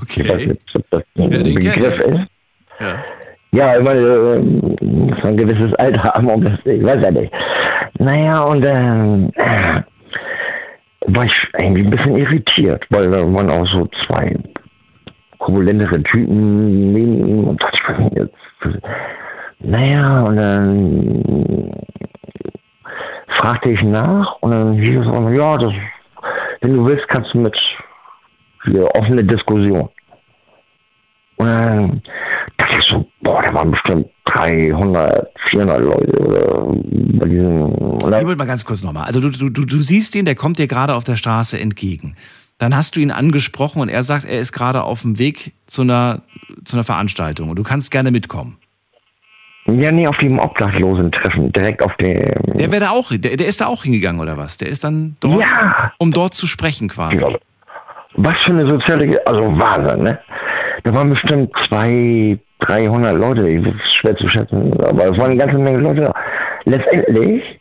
[0.08, 0.46] Ich weiß Okay.
[0.48, 2.20] nicht, ob das ein Ja, Begriff ist.
[2.80, 3.76] Ja.
[3.78, 4.38] Ich meine, äh,
[4.84, 7.32] muss ein gewisses Alter haben, um das, ich weiß ja nicht.
[7.98, 9.82] Naja, und dann äh,
[11.06, 14.36] war ich irgendwie ein bisschen irritiert, weil da waren auch so zwei
[15.38, 18.82] korpulentere Typen neben ihm und dachte ich, denn jetzt?
[19.60, 21.72] Naja, und dann
[23.28, 25.72] fragte ich nach und dann hieß es auch, ja, das,
[26.60, 27.58] wenn du willst, kannst du mit
[28.64, 29.88] hier offene Diskussion.
[31.36, 32.02] Und
[32.56, 36.74] dachte ich so, boah, da waren bestimmt 300, 400 Leute oder
[37.20, 37.72] bei diesem.
[38.00, 39.04] Wollte mal ganz kurz nochmal.
[39.04, 42.16] Also du, du, du, siehst ihn, der kommt dir gerade auf der Straße entgegen.
[42.58, 45.82] Dann hast du ihn angesprochen und er sagt, er ist gerade auf dem Weg zu
[45.82, 46.22] einer,
[46.64, 48.56] zu einer Veranstaltung und du kannst gerne mitkommen.
[49.66, 52.32] ja, nee, auf dem Obdachlosen-Treffen, direkt auf dem.
[52.54, 54.56] Der wäre da auch, der, der ist da auch hingegangen oder was?
[54.56, 55.92] Der ist dann dort, Ja.
[55.98, 57.22] um dort zu sprechen quasi.
[58.18, 60.18] Was für eine soziale, also Wahnsinn, ne?
[60.86, 65.36] Da waren bestimmt zwei, 300 Leute, ich- ist schwer zu schätzen, aber es waren eine
[65.36, 66.12] ganze Menge Leute.
[66.64, 67.58] letztendlich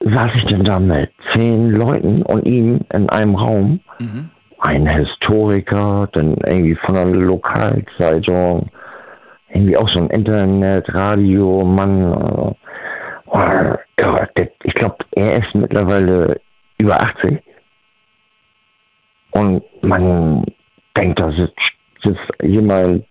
[0.00, 3.78] saß ich dann da mit zehn Leuten und ihm in einem Raum.
[4.00, 4.28] Mhm.
[4.58, 8.68] Ein Historiker, dann irgendwie von einer Lokalzeitung,
[9.50, 12.54] irgendwie auch so ein Internet, Radio, Mann.
[13.32, 16.40] Ja, der, ich glaube, er ist mittlerweile
[16.78, 17.38] über 80.
[19.30, 20.44] Und man
[20.96, 21.72] denkt, da sitzt,
[22.02, 23.04] sitzt jemand,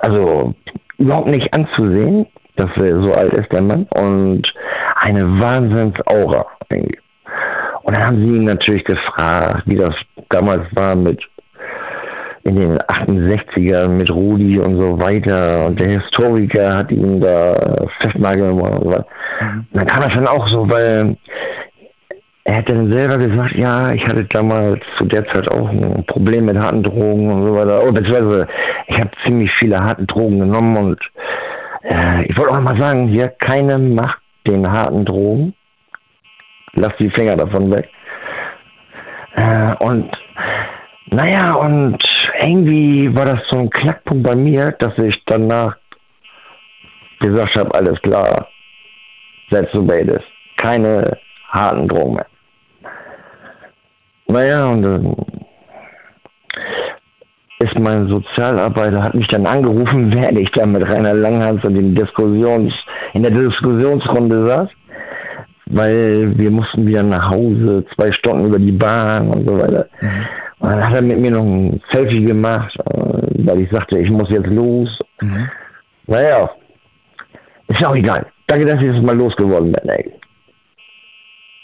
[0.00, 0.54] also
[0.98, 3.86] überhaupt nicht anzusehen, dass er so alt ist, der Mann.
[3.94, 4.52] Und
[5.00, 6.46] eine Wahnsinnsaura.
[6.68, 6.98] Irgendwie.
[7.82, 9.94] Und dann haben sie ihn natürlich gefragt, wie das
[10.28, 11.22] damals war mit
[12.42, 15.66] in den 68ern mit Rudi und so weiter.
[15.66, 18.60] Und der Historiker hat ihn da festnageln.
[18.60, 18.84] Und.
[18.86, 18.92] Mhm.
[18.92, 21.16] Und dann kam das dann auch so, weil
[22.44, 26.46] er hat dann selber gesagt, ja, ich hatte damals zu der Zeit auch ein Problem
[26.46, 27.82] mit harten Drogen und so weiter.
[27.84, 28.48] Oh, beziehungsweise
[28.86, 31.00] ich habe ziemlich viele harte Drogen genommen und
[31.82, 35.54] äh, ich wollte auch mal sagen, hier, keine Macht den harten Drogen.
[36.74, 37.88] Lass die Finger davon weg.
[39.36, 40.10] Äh, und
[41.10, 41.98] naja, und
[42.40, 45.76] irgendwie war das so ein Knackpunkt bei mir, dass ich danach
[47.18, 48.48] gesagt habe, alles klar,
[49.50, 50.22] setz du beides.
[50.56, 51.18] Keine
[51.50, 52.20] harten Drogen.
[54.26, 55.16] Naja, und dann
[57.58, 61.94] ist mein Sozialarbeiter, hat mich dann angerufen, während ich da mit Rainer Langhans in, den
[61.94, 62.74] Diskussions,
[63.12, 64.68] in der Diskussionsrunde saß,
[65.66, 69.86] weil wir mussten wieder nach Hause, zwei Stunden über die Bahn und so weiter.
[70.00, 70.08] Mhm.
[70.60, 74.28] Und dann hat er mit mir noch ein Selfie gemacht, weil ich sagte, ich muss
[74.30, 74.98] jetzt los.
[75.22, 75.48] Mhm.
[76.06, 76.50] Naja,
[77.68, 78.26] ist ja auch egal.
[78.46, 80.12] Danke, dass ich jetzt mal losgeworden bin, ey.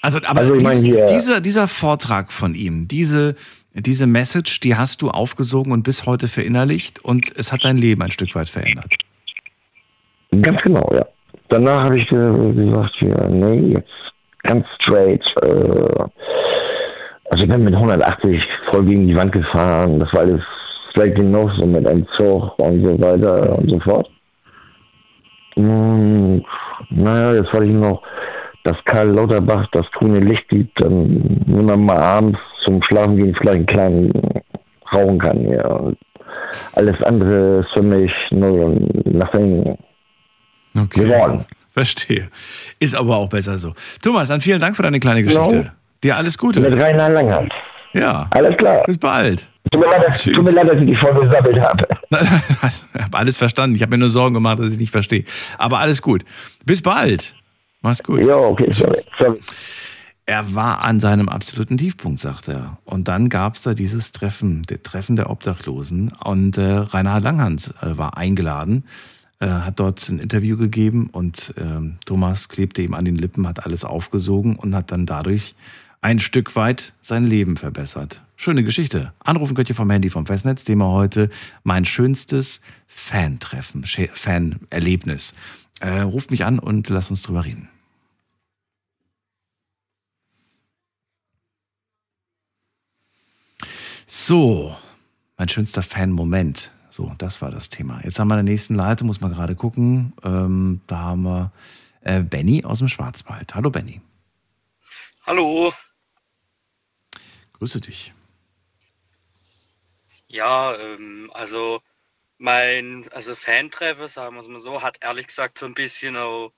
[0.06, 3.34] Also, aber Also, ich dies, hier- dieser, dieser Vortrag von ihm, diese,
[3.74, 8.02] diese Message, die hast du aufgesogen und bis heute verinnerlicht und es hat dein Leben
[8.02, 8.94] ein Stück weit verändert.
[10.42, 11.04] Ganz genau, ja.
[11.48, 13.90] Danach habe ich ge- gesagt, ja, nee, jetzt
[14.44, 15.24] ganz straight.
[15.42, 16.04] Äh,
[17.30, 19.98] also ich bin mit 180 voll gegen die Wand gefahren.
[19.98, 20.42] Das war alles
[20.92, 24.08] vielleicht noch so mit Entzug und so weiter und so fort.
[25.56, 26.44] Und,
[26.90, 28.02] naja, jetzt wollte ich noch,
[28.66, 33.34] dass Karl Lauterbach das grüne Licht gibt, dann wenn man mal abends zum Schlafen gehen
[33.34, 34.12] vielleicht einen kleinen
[34.92, 35.50] rauchen kann.
[35.52, 35.66] Ja.
[35.66, 35.96] Und
[36.74, 39.76] alles andere ist für mich nur nothing
[40.78, 41.04] Okay.
[41.04, 41.44] geworden.
[41.72, 42.28] Verstehe.
[42.78, 43.72] Ist aber auch besser so.
[44.02, 45.56] Thomas, dann vielen Dank für deine kleine Geschichte.
[45.56, 45.70] Genau.
[46.04, 46.60] Dir alles Mit Gute.
[46.78, 47.52] Rainer Langhand.
[47.94, 48.26] Ja.
[48.30, 48.82] Alles klar.
[48.86, 49.46] Bis bald.
[49.70, 51.86] Tut mir leid, tut mir leid, dass ich die voll gesammelt habe.
[52.96, 53.74] Ich habe alles verstanden.
[53.76, 55.24] Ich habe mir nur Sorgen gemacht, dass ich nicht verstehe.
[55.58, 56.24] Aber alles gut.
[56.64, 57.34] Bis bald.
[57.86, 58.20] Mach's gut.
[58.20, 58.98] Ja, okay, sorry.
[59.16, 59.40] sorry.
[60.28, 62.78] Er war an seinem absoluten Tiefpunkt, sagt er.
[62.84, 66.10] Und dann gab es da dieses Treffen, das Treffen der Obdachlosen.
[66.24, 68.86] Und äh, Reinhard Langhans äh, war eingeladen,
[69.38, 73.64] äh, hat dort ein Interview gegeben und ähm, Thomas klebte ihm an den Lippen, hat
[73.64, 75.54] alles aufgesogen und hat dann dadurch
[76.00, 78.20] ein Stück weit sein Leben verbessert.
[78.34, 79.12] Schöne Geschichte.
[79.20, 81.30] Anrufen könnt ihr vom Handy vom Festnetz, Thema heute
[81.62, 85.34] mein schönstes Fan-Treffen, Fan-Erlebnis.
[85.78, 87.68] Äh, ruft mich an und lasst uns drüber reden.
[94.08, 94.76] So,
[95.36, 96.70] mein schönster Fan-Moment.
[96.90, 98.00] So, das war das Thema.
[98.04, 100.12] Jetzt haben wir in der nächsten Leitung, muss man gerade gucken.
[100.22, 101.52] Ähm, da haben wir
[102.02, 103.56] äh, Benny aus dem Schwarzwald.
[103.56, 104.00] Hallo Benny.
[105.26, 105.74] Hallo.
[107.54, 108.12] Grüße dich.
[110.28, 111.80] Ja, ähm, also
[112.38, 116.52] mein, also Fantreffen, sagen wir es mal so, hat ehrlich gesagt so ein bisschen auch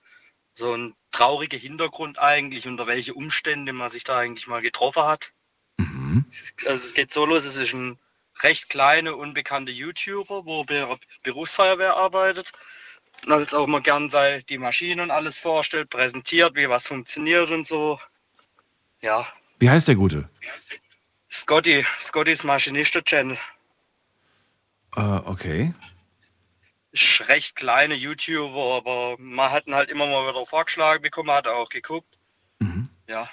[0.55, 5.33] so einen traurigen Hintergrund eigentlich, unter welche Umstände man sich da eigentlich mal getroffen hat.
[6.09, 6.25] Mhm.
[6.67, 7.99] Also es geht so los, es ist ein
[8.43, 12.53] recht kleiner, unbekannter YouTuber, wo bei der Berufsfeuerwehr arbeitet.
[13.27, 17.51] Und als auch mal gern sei die Maschinen und alles vorstellt, präsentiert, wie was funktioniert
[17.51, 17.99] und so.
[19.01, 19.27] Ja,
[19.59, 20.29] Wie heißt der Gute?
[21.31, 23.37] Scotty, Scottys Maschinisten-Channel.
[24.97, 25.75] Äh, okay.
[26.93, 31.47] ist recht kleine YouTuber, aber man hat ihn halt immer mal wieder vorgeschlagen bekommen, hat
[31.47, 32.19] auch geguckt.
[32.61, 32.89] Mhm.
[33.09, 33.29] Ja,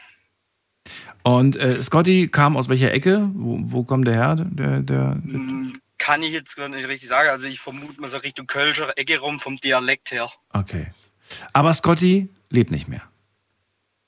[1.23, 3.29] Und äh, Scotty kam aus welcher Ecke?
[3.33, 4.35] Wo, wo kommt der her?
[4.35, 7.29] Der, der, Hm, kann ich jetzt gar nicht richtig sagen.
[7.29, 10.31] Also ich vermute mal so Richtung Kölscher Ecke rum vom Dialekt her.
[10.53, 10.87] okay.
[11.53, 13.01] Aber Scotty lebt nicht mehr.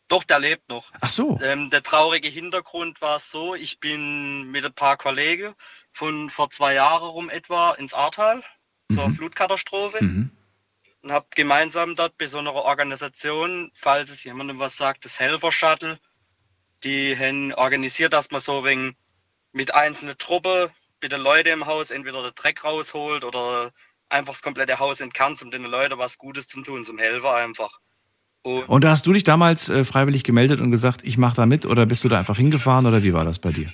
[0.08, 0.86] Doch, der lebt noch.
[1.02, 1.40] Ach so.
[1.42, 5.54] Ähm, der traurige Hintergrund war so, ich bin mit ein paar Kollegen
[5.94, 8.44] von vor zwei Jahren rum etwa ins Ahrtal
[8.94, 9.16] zur Mhm.
[9.16, 10.30] Flutkatastrophe Mhm.
[11.02, 15.98] und habe gemeinsam dort bei so einer Organisation, falls es jemandem was sagt, das Helfer-Shuttle,
[16.84, 18.96] die haben organisiert, dass man so wegen
[19.52, 20.70] mit einzelnen Truppen
[21.02, 23.72] bei den Leuten im Haus entweder den Dreck rausholt oder
[24.10, 27.80] einfach das komplette Haus entkernt, um den Leuten was Gutes zu tun, zum Helfer einfach.
[28.44, 31.46] Und, Und da hast du dich damals äh, freiwillig gemeldet und gesagt, ich mache da
[31.46, 33.72] mit oder bist du da einfach hingefahren oder wie war das bei dir?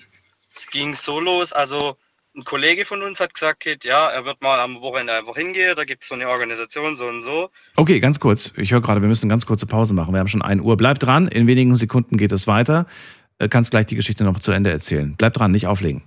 [0.55, 1.97] es ging so los, also
[2.35, 5.83] ein Kollege von uns hat gesagt, ja, er wird mal am Wochenende einfach hingehen, da
[5.83, 7.49] gibt es so eine Organisation, so und so.
[7.75, 8.51] Okay, ganz kurz.
[8.57, 10.13] Ich höre gerade, wir müssen eine ganz kurze Pause machen.
[10.13, 10.75] Wir haben schon 1 Uhr.
[10.77, 12.87] Bleib dran, in wenigen Sekunden geht es weiter.
[13.37, 15.15] Äh, Kannst gleich die Geschichte noch zu Ende erzählen.
[15.17, 16.01] Bleib dran, nicht auflegen.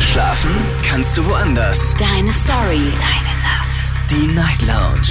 [0.00, 0.50] Schlafen
[0.84, 1.94] kannst du woanders.
[1.94, 2.90] Deine Story.
[2.98, 3.92] Deine Nacht.
[4.10, 5.08] Die Night Lounge.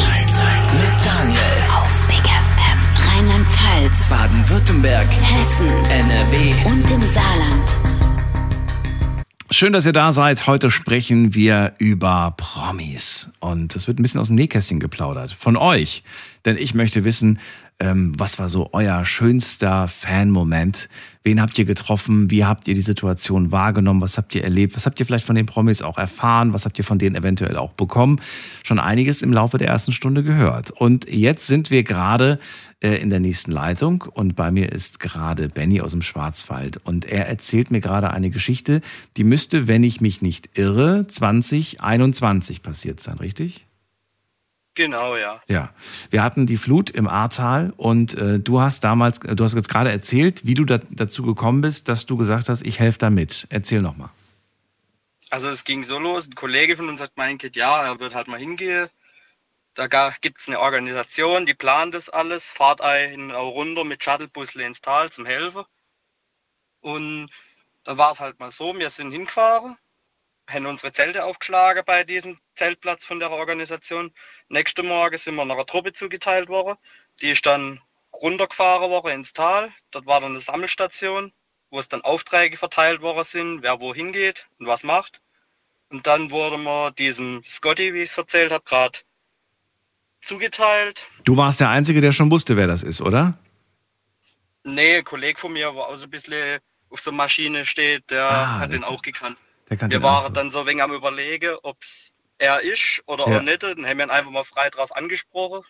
[0.74, 1.40] Mit Daniel.
[1.74, 3.18] Auf Big FM.
[3.18, 4.10] Rheinland-Pfalz.
[4.10, 5.08] Baden-Württemberg.
[5.08, 5.70] Hessen.
[5.86, 6.54] NRW.
[6.66, 8.01] Und im Saarland.
[9.54, 10.48] Schön, dass ihr da seid.
[10.48, 13.30] Heute sprechen wir über Promis.
[13.42, 15.36] Und es wird ein bisschen aus dem Nähkästchen geplaudert.
[15.38, 16.04] Von euch.
[16.46, 17.38] Denn ich möchte wissen,
[17.78, 20.88] ähm, was war so euer schönster Fan-Moment?
[21.24, 22.32] Wen habt ihr getroffen?
[22.32, 24.02] Wie habt ihr die Situation wahrgenommen?
[24.02, 24.76] Was habt ihr erlebt?
[24.76, 26.54] Was habt ihr vielleicht von den Promis auch erfahren?
[26.54, 28.20] Was habt ihr von denen eventuell auch bekommen?
[28.64, 30.72] Schon einiges im Laufe der ersten Stunde gehört.
[30.72, 32.40] Und jetzt sind wir gerade
[32.80, 37.06] äh, in der nächsten Leitung und bei mir ist gerade Benny aus dem Schwarzwald und
[37.06, 38.82] er erzählt mir gerade eine Geschichte,
[39.16, 43.68] die müsste, wenn ich mich nicht irre, 2021 passiert sein, richtig?
[44.74, 45.42] Genau, ja.
[45.48, 45.74] Ja,
[46.10, 49.70] wir hatten die Flut im Ahrtal und äh, du hast damals, äh, du hast jetzt
[49.70, 53.10] gerade erzählt, wie du da, dazu gekommen bist, dass du gesagt hast, ich helfe da
[53.10, 53.48] mit.
[53.50, 54.10] Erzähl nochmal.
[55.30, 58.28] Also es ging so los, ein Kollege von uns hat gemeint, ja, er wird halt
[58.28, 58.90] mal hingehen.
[59.74, 59.88] Da
[60.20, 64.82] gibt es eine Organisation, die plant das alles, fahrt einen auch runter mit Shuttlebusle ins
[64.82, 65.64] Tal zum Helfen.
[66.82, 67.30] Und
[67.84, 69.78] da war es halt mal so, wir sind hingefahren,
[70.50, 74.12] haben unsere Zelte aufgeschlagen bei diesem Zeltplatz von der Organisation.
[74.50, 76.78] Nächsten Morgen sind wir einer Truppe zugeteilt worden.
[77.20, 77.82] Die ist dann
[78.14, 79.72] runtergefahren worden ins Tal.
[79.90, 81.34] Dort war dann eine Sammelstation,
[81.72, 85.24] wo es dann Aufträge verteilt worden sind, wer wohin geht und was macht.
[85.90, 89.00] Und dann wurde mir diesem Scotty, wie ich es erzählt habe, gerade
[90.22, 91.08] zugeteilt.
[91.24, 93.40] Du warst der Einzige, der schon wusste, wer das ist, oder?
[94.64, 96.60] Nee, ein Kollege von mir, wo auch so ein bisschen
[96.92, 99.40] auf so einer Maschine steht, der Ah, hat der den auch gekannt.
[99.72, 100.30] Der Wir waren so.
[100.30, 102.11] dann so ein wenig am überlegen, ob es
[102.42, 103.38] er ist oder Ja.
[103.38, 103.64] auch nicht.
[103.64, 105.64] Dann haben wir ihn einfach mal frei drauf angesprochen.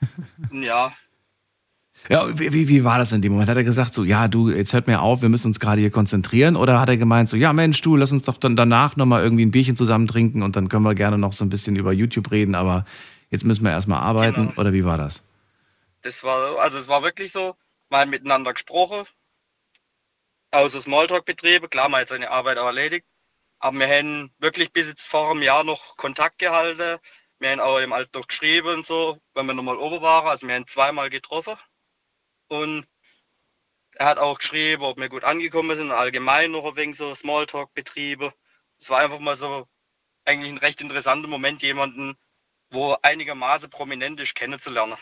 [0.52, 0.92] Ja,
[2.10, 3.48] Ja, wie, wie, wie war das in dem Moment?
[3.48, 5.90] Hat er gesagt, so, ja, du, jetzt hört mir auf, wir müssen uns gerade hier
[5.90, 6.56] konzentrieren?
[6.56, 9.46] Oder hat er gemeint, so, ja, Mensch, du, lass uns doch dann danach nochmal irgendwie
[9.46, 12.30] ein Bierchen zusammen trinken und dann können wir gerne noch so ein bisschen über YouTube
[12.30, 12.84] reden, aber
[13.30, 14.48] jetzt müssen wir erstmal arbeiten?
[14.48, 14.60] Genau.
[14.60, 15.22] Oder wie war das?
[16.02, 17.56] das war, also es war wirklich so,
[17.88, 19.06] mal miteinander gesprochen,
[20.50, 23.06] außer Smalltalk betrieben, klar, man hat seine Arbeit auch erledigt,
[23.64, 26.98] aber wir haben wirklich bis jetzt vor einem Jahr noch Kontakt gehalten.
[27.38, 30.28] Wir haben auch im Alt noch geschrieben und so, wenn wir nochmal oben waren.
[30.28, 31.54] Also wir haben zweimal getroffen.
[32.48, 32.84] Und
[33.94, 37.72] er hat auch geschrieben, ob wir gut angekommen sind, allgemein noch ein wenig so Smalltalk
[37.72, 38.32] betrieben.
[38.78, 39.66] Es war einfach mal so
[40.26, 42.16] eigentlich ein recht interessanter Moment, jemanden,
[42.68, 44.98] wo einigermaßen prominent ist, kennenzulernen.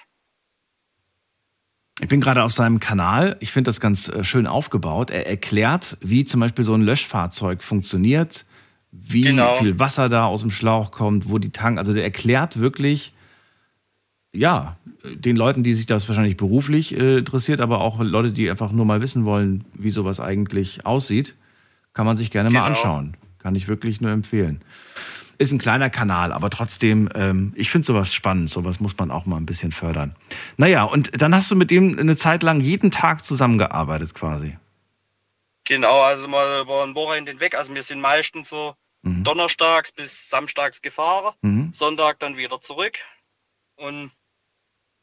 [2.00, 3.36] Ich bin gerade auf seinem Kanal.
[3.40, 5.10] Ich finde das ganz äh, schön aufgebaut.
[5.10, 8.44] Er erklärt, wie zum Beispiel so ein Löschfahrzeug funktioniert,
[8.92, 9.56] wie Genau.
[9.56, 11.78] viel Wasser da aus dem Schlauch kommt, wo die Tank.
[11.78, 13.12] Also der erklärt wirklich,
[14.32, 18.70] ja, den Leuten, die sich das wahrscheinlich beruflich äh, interessiert, aber auch Leute, die einfach
[18.72, 21.34] nur mal wissen wollen, wie sowas eigentlich aussieht,
[21.94, 22.68] kann man sich gerne mal Genau.
[22.70, 23.16] anschauen.
[23.38, 24.60] Kann ich wirklich nur empfehlen.
[25.38, 28.48] Ist ein kleiner Kanal, aber trotzdem, ähm, ich finde sowas spannend.
[28.50, 30.14] Sowas muss man auch mal ein bisschen fördern.
[30.56, 34.56] Naja, und dann hast du mit dem eine Zeit lang jeden Tag zusammengearbeitet quasi.
[35.64, 37.54] Genau, also mal über ein Wochenende hinweg.
[37.56, 39.24] Also wir sind meistens so Mhm.
[39.24, 41.72] donnerstags bis samstags gefahren, Mhm.
[41.72, 42.98] Sonntag dann wieder zurück.
[43.76, 44.12] Und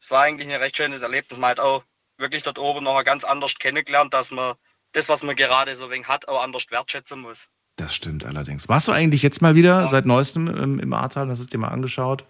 [0.02, 1.38] es war eigentlich ein recht schönes Erlebnis.
[1.38, 1.84] Man hat auch
[2.18, 4.56] wirklich dort oben noch ganz anders kennengelernt, dass man
[4.94, 7.48] das, was man gerade so wenig hat, auch anders wertschätzen muss.
[7.76, 8.68] Das stimmt allerdings.
[8.68, 11.30] Warst du eigentlich jetzt mal wieder seit neuestem im, im Ahrtal?
[11.30, 12.26] Hast du es dir mal angeschaut?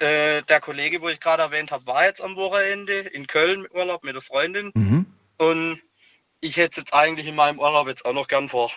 [0.00, 3.70] Äh, der Kollege, wo ich gerade erwähnt habe, war jetzt am Wochenende in Köln im
[3.72, 4.70] Urlaub mit der Freundin.
[4.74, 5.06] Mhm.
[5.38, 5.80] Und
[6.40, 8.70] ich hätte es jetzt eigentlich in meinem Urlaub jetzt auch noch gern vor.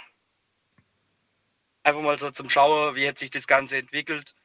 [1.84, 4.36] Einfach mal so zum Schauen, wie hat sich das Ganze entwickelt.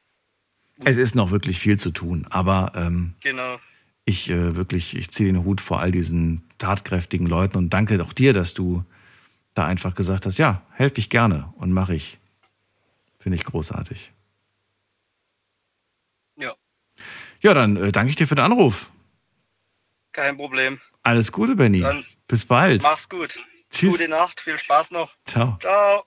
[0.83, 3.59] Es ist noch wirklich viel zu tun, aber ähm, Genau.
[4.05, 8.13] ich äh, wirklich, ich ziehe den Hut vor all diesen tatkräftigen Leuten und danke auch
[8.13, 8.83] dir, dass du
[9.55, 12.19] da einfach gesagt hast, ja, helfe ich gerne und mache ich.
[13.19, 14.11] Finde ich großartig.
[16.37, 16.53] Ja,
[17.41, 18.89] Ja, dann äh, danke ich dir für den Anruf.
[20.11, 20.79] kein Problem.
[21.03, 21.79] Alles Gute, Benny.
[21.79, 22.83] Dann Bis bald.
[22.83, 23.39] Mach's gut.
[23.71, 23.91] Tschüss.
[23.93, 25.15] Gute Nacht, viel Spaß noch.
[25.25, 25.57] Ciao.
[25.59, 26.03] Ciao.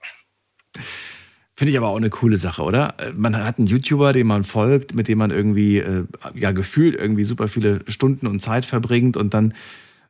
[1.61, 2.95] Finde ich aber auch eine coole Sache, oder?
[2.97, 6.05] Äh, Man hat einen YouTuber, dem man folgt, mit dem man irgendwie, äh,
[6.35, 9.53] ja, gefühlt irgendwie super viele Stunden und Zeit verbringt und dann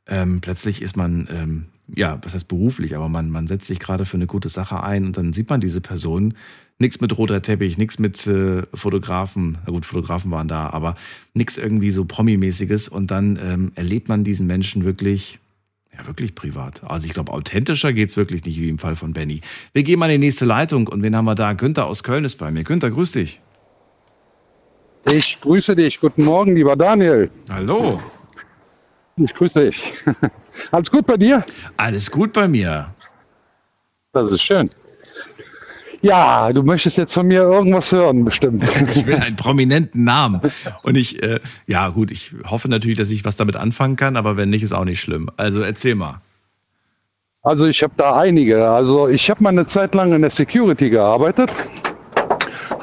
[0.06, 1.64] ähm, plötzlich ist man ähm,
[1.96, 5.04] ja, was heißt beruflich, aber man, man setzt sich gerade für eine gute Sache ein
[5.04, 6.34] und dann sieht man diese Person.
[6.78, 9.58] Nichts mit roter Teppich, nichts mit äh, Fotografen.
[9.66, 10.94] Na gut, Fotografen waren da, aber
[11.34, 12.88] nichts irgendwie so Promi-mäßiges.
[12.88, 15.40] Und dann ähm, erlebt man diesen Menschen wirklich,
[15.96, 16.82] ja, wirklich privat.
[16.84, 19.40] Also ich glaube, authentischer geht's wirklich nicht, wie im Fall von Benny.
[19.72, 21.52] Wir gehen mal in die nächste Leitung und wen haben wir da?
[21.52, 22.64] Günther aus Köln ist bei mir.
[22.64, 23.40] Günther, grüß dich.
[25.06, 25.98] Ich grüße dich.
[25.98, 27.30] Guten Morgen, lieber Daniel.
[27.48, 28.00] Hallo.
[29.16, 29.94] Ich grüße dich.
[30.70, 31.44] Alles gut bei dir?
[31.76, 32.94] Alles gut bei mir.
[34.12, 34.70] Das ist schön.
[36.02, 38.64] Ja, du möchtest jetzt von mir irgendwas hören, bestimmt.
[38.94, 40.40] Ich will einen prominenten Namen.
[40.82, 44.36] Und ich, äh, ja gut, ich hoffe natürlich, dass ich was damit anfangen kann, aber
[44.36, 45.30] wenn nicht, ist auch nicht schlimm.
[45.36, 46.20] Also erzähl mal.
[47.42, 48.68] Also ich habe da einige.
[48.68, 51.50] Also ich habe mal eine Zeit lang in der Security gearbeitet,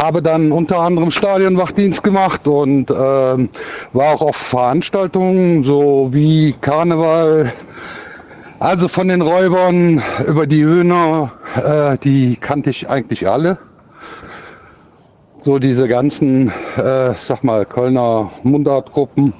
[0.01, 3.49] habe dann unter anderem Stadionwachdienst gemacht und ähm,
[3.93, 7.51] war auch auf Veranstaltungen, so wie Karneval,
[8.59, 13.57] also von den Räubern über die Hühner, äh, die kannte ich eigentlich alle.
[15.39, 19.33] So diese ganzen, äh, sag mal, Kölner Mundartgruppen.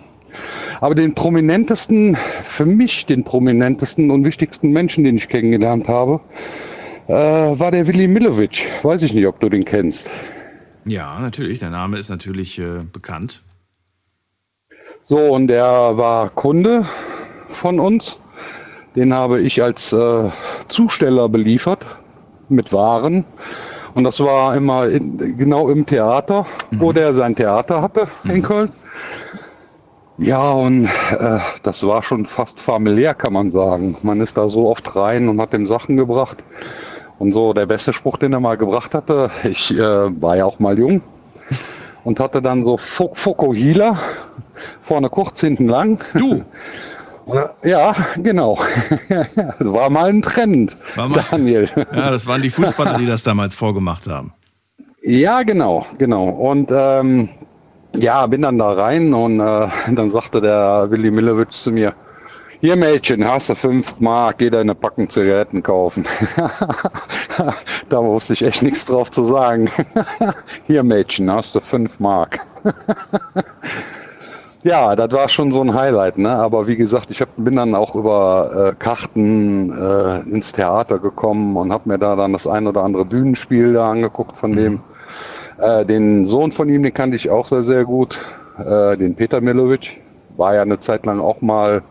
[0.80, 6.22] Aber den prominentesten, für mich den prominentesten und wichtigsten Menschen, den ich kennengelernt habe,
[7.07, 8.68] äh, war der Willi Milovic.
[8.84, 10.11] Weiß ich nicht, ob du den kennst.
[10.86, 11.59] Ja, natürlich.
[11.59, 13.41] Der Name ist natürlich äh, bekannt.
[15.03, 16.86] So, und der war Kunde
[17.49, 18.22] von uns.
[18.97, 20.29] Den habe ich als äh,
[20.67, 21.85] Zusteller beliefert
[22.49, 23.23] mit Waren.
[23.93, 28.71] Und das war immer in, genau im Theater, wo der sein Theater hatte in Köln.
[30.17, 33.95] Ja, und äh, das war schon fast familiär, kann man sagen.
[34.01, 36.43] Man ist da so oft rein und hat ihm Sachen gebracht.
[37.19, 39.79] Und so der beste Spruch, den er mal gebracht hatte, ich äh,
[40.21, 41.01] war ja auch mal jung
[42.03, 43.97] und hatte dann so Fo- Fokuhila,
[44.81, 46.03] vorne kurz, hinten lang.
[46.15, 46.43] Du?
[47.63, 48.57] Ja, genau.
[49.36, 51.69] Das war mal ein Trend, War mal- Daniel.
[51.93, 54.34] Ja, das waren die Fußballer, die das damals vorgemacht haben.
[55.01, 56.30] Ja, genau, genau.
[56.30, 57.30] Und ähm,
[57.95, 61.93] ja, bin dann da rein und äh, dann sagte der Willi Millewitsch zu mir,
[62.59, 66.05] hier Mädchen, hast du fünf Mark, geh deine Packung Zigaretten kaufen.
[67.89, 69.69] da wusste ich echt nichts drauf zu sagen.
[70.67, 72.39] hier Mädchen, hast du fünf Mark.
[74.68, 76.30] Ja, das war schon so ein Highlight, ne?
[76.30, 81.55] Aber wie gesagt, ich hab, bin dann auch über äh, Karten äh, ins Theater gekommen
[81.55, 84.82] und habe mir da dann das ein oder andere Bühnenspiel da angeguckt von dem.
[85.57, 88.20] Äh, den Sohn von ihm, den kannte ich auch sehr, sehr gut.
[88.59, 90.01] Äh, den Peter Milovic.
[90.36, 91.82] War ja eine Zeit lang auch mal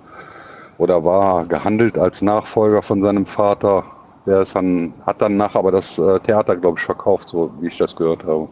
[0.76, 3.84] oder war gehandelt als Nachfolger von seinem Vater.
[4.26, 7.68] Der ist dann, hat dann nach aber das äh, Theater, glaube ich, verkauft, so wie
[7.68, 8.48] ich das gehört habe.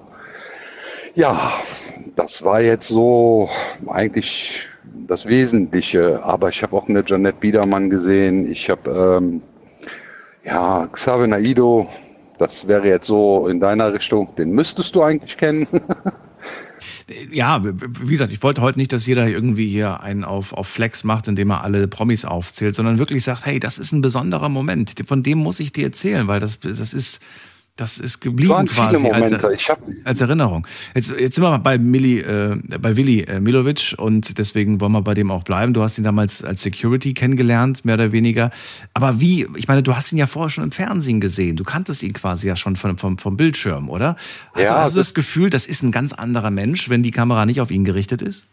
[1.15, 1.37] Ja,
[2.17, 3.49] das war jetzt so
[3.87, 4.61] eigentlich
[5.07, 6.23] das Wesentliche.
[6.23, 8.51] Aber ich habe auch eine Janette Biedermann gesehen.
[8.51, 9.43] Ich habe ähm,
[10.45, 11.89] ja Xavier Naido.
[12.39, 14.35] Das wäre jetzt so in deiner Richtung.
[14.37, 15.67] Den müsstest du eigentlich kennen.
[17.31, 21.05] Ja, wie gesagt, ich wollte heute nicht, dass jeder irgendwie hier einen auf, auf Flex
[21.05, 24.95] macht, indem er alle Promis aufzählt, sondern wirklich sagt, hey, das ist ein besonderer Moment.
[25.07, 27.21] Von dem muss ich dir erzählen, weil das, das ist,
[27.77, 29.53] das ist geblieben waren viele quasi als, Momente.
[29.53, 30.65] Ich hab- als Erinnerung.
[30.95, 35.03] Jetzt, jetzt sind wir bei Milli, äh, bei Willi äh, Milovic und deswegen wollen wir
[35.03, 35.75] bei dem auch bleiben.
[35.75, 38.53] Du hast ihn damals als Security kennengelernt, mehr oder weniger.
[38.95, 41.57] Aber wie, ich meine, du hast ihn ja vorher schon im Fernsehen gesehen.
[41.57, 44.17] Du kanntest ihn quasi ja schon vom, vom, vom Bildschirm, oder?
[44.55, 47.03] Hast, Ja, du- hast du das- das Gefühl, das ist ein ganz anderer Mensch, wenn
[47.03, 48.47] die Kamera nicht auf ihn gerichtet ist?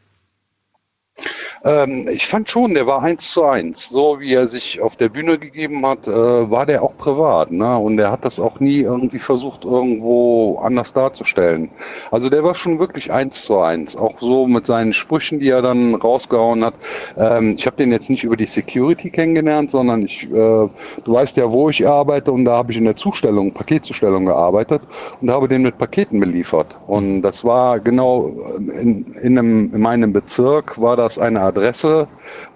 [1.64, 3.90] Ähm, ich fand schon, der war eins zu eins.
[3.90, 7.52] So wie er sich auf der Bühne gegeben hat, äh, war der auch privat.
[7.52, 7.78] Ne?
[7.78, 11.70] Und er hat das auch nie irgendwie versucht, irgendwo anders darzustellen.
[12.10, 13.96] Also der war schon wirklich eins zu eins.
[13.96, 16.74] Auch so mit seinen Sprüchen, die er dann rausgehauen hat.
[17.18, 20.70] Ähm, ich habe den jetzt nicht über die Security kennengelernt, sondern ich, äh, du
[21.06, 24.82] weißt ja, wo ich arbeite und da habe ich in der Zustellung, Paketzustellung gearbeitet
[25.22, 26.78] und habe den mit Paketen beliefert.
[26.88, 32.08] Und das war genau in, in, einem, in meinem Bezirk war das eine Adresse,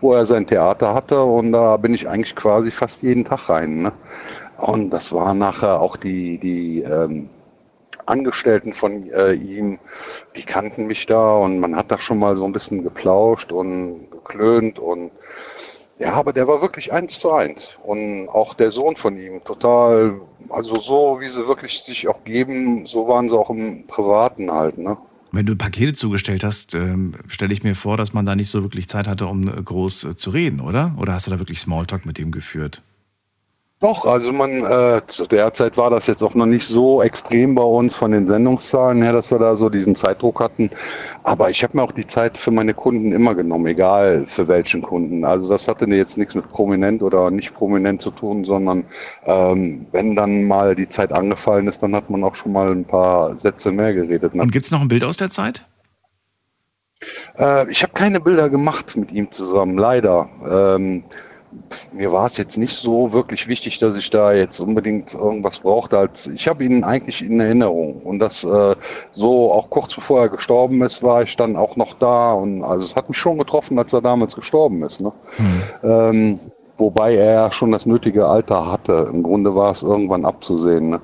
[0.02, 3.84] wo er sein Theater hatte und da bin ich eigentlich quasi fast jeden Tag rein.
[3.84, 3.92] Ne?
[4.58, 7.30] Und das war nachher auch die, die ähm,
[8.06, 9.80] Angestellten von äh, ihm,
[10.36, 14.10] die kannten mich da und man hat da schon mal so ein bisschen geplauscht und
[14.12, 15.12] geklönt und
[15.98, 17.78] ja, aber der war wirklich eins zu eins.
[17.84, 20.20] Und auch der Sohn von ihm, total,
[20.50, 24.78] also so, wie sie wirklich sich auch geben, so waren sie auch im Privaten halt,
[24.78, 24.98] ne?
[25.36, 28.62] Wenn du Pakete zugestellt hast, ähm, stelle ich mir vor, dass man da nicht so
[28.62, 30.96] wirklich Zeit hatte, um äh, groß äh, zu reden, oder?
[30.98, 32.82] Oder hast du da wirklich Smalltalk mit ihm geführt?
[33.82, 37.56] Doch, also man, äh, zu der Zeit war das jetzt auch noch nicht so extrem
[37.56, 40.70] bei uns von den Sendungszahlen her, dass wir da so diesen Zeitdruck hatten.
[41.24, 44.82] Aber ich habe mir auch die Zeit für meine Kunden immer genommen, egal für welchen
[44.82, 45.26] Kunden.
[45.26, 48.86] Also das hatte jetzt nichts mit prominent oder nicht prominent zu tun, sondern
[49.26, 52.86] ähm, wenn dann mal die Zeit angefallen ist, dann hat man auch schon mal ein
[52.86, 54.34] paar Sätze mehr geredet.
[54.36, 55.66] Und gibt es noch ein Bild aus der Zeit?
[57.38, 60.30] Äh, ich habe keine Bilder gemacht mit ihm zusammen, leider.
[60.50, 61.04] Ähm,
[61.92, 65.98] mir war es jetzt nicht so wirklich wichtig, dass ich da jetzt unbedingt irgendwas brauchte.
[65.98, 68.76] Als ich habe ihn eigentlich in Erinnerung und das äh,
[69.12, 72.86] so auch kurz bevor er gestorben ist, war ich dann auch noch da und also
[72.86, 75.02] es hat mich schon getroffen, als er damals gestorben ist.
[75.02, 75.12] Ne?
[75.38, 75.62] Mhm.
[75.84, 76.40] Ähm,
[76.78, 79.10] wobei er schon das nötige Alter hatte.
[79.12, 80.90] Im Grunde war es irgendwann abzusehen.
[80.90, 81.02] Ne?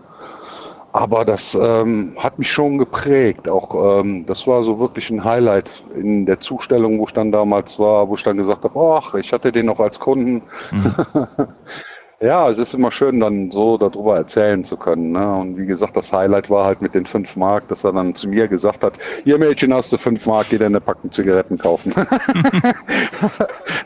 [0.93, 3.47] Aber das ähm, hat mich schon geprägt.
[3.47, 7.79] Auch ähm, das war so wirklich ein Highlight in der Zustellung, wo ich dann damals
[7.79, 10.41] war, wo ich dann gesagt habe, ach, ich hatte den noch als Kunden.
[10.71, 10.95] Mhm.
[12.21, 15.11] ja, es ist immer schön, dann so darüber erzählen zu können.
[15.11, 15.35] Ne?
[15.35, 18.29] Und wie gesagt, das Highlight war halt mit den fünf Mark, dass er dann zu
[18.29, 21.93] mir gesagt hat, ihr Mädchen hast du fünf Mark, geh dir eine Packung Zigaretten kaufen.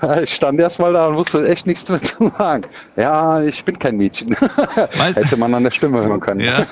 [0.24, 2.64] ich stand erst mal da und wusste echt nichts mehr zu sagen.
[2.96, 4.36] Ja, ich bin kein Mädchen.
[4.98, 6.42] Hätte man an der Stimme hören können.
[6.42, 6.66] Ja.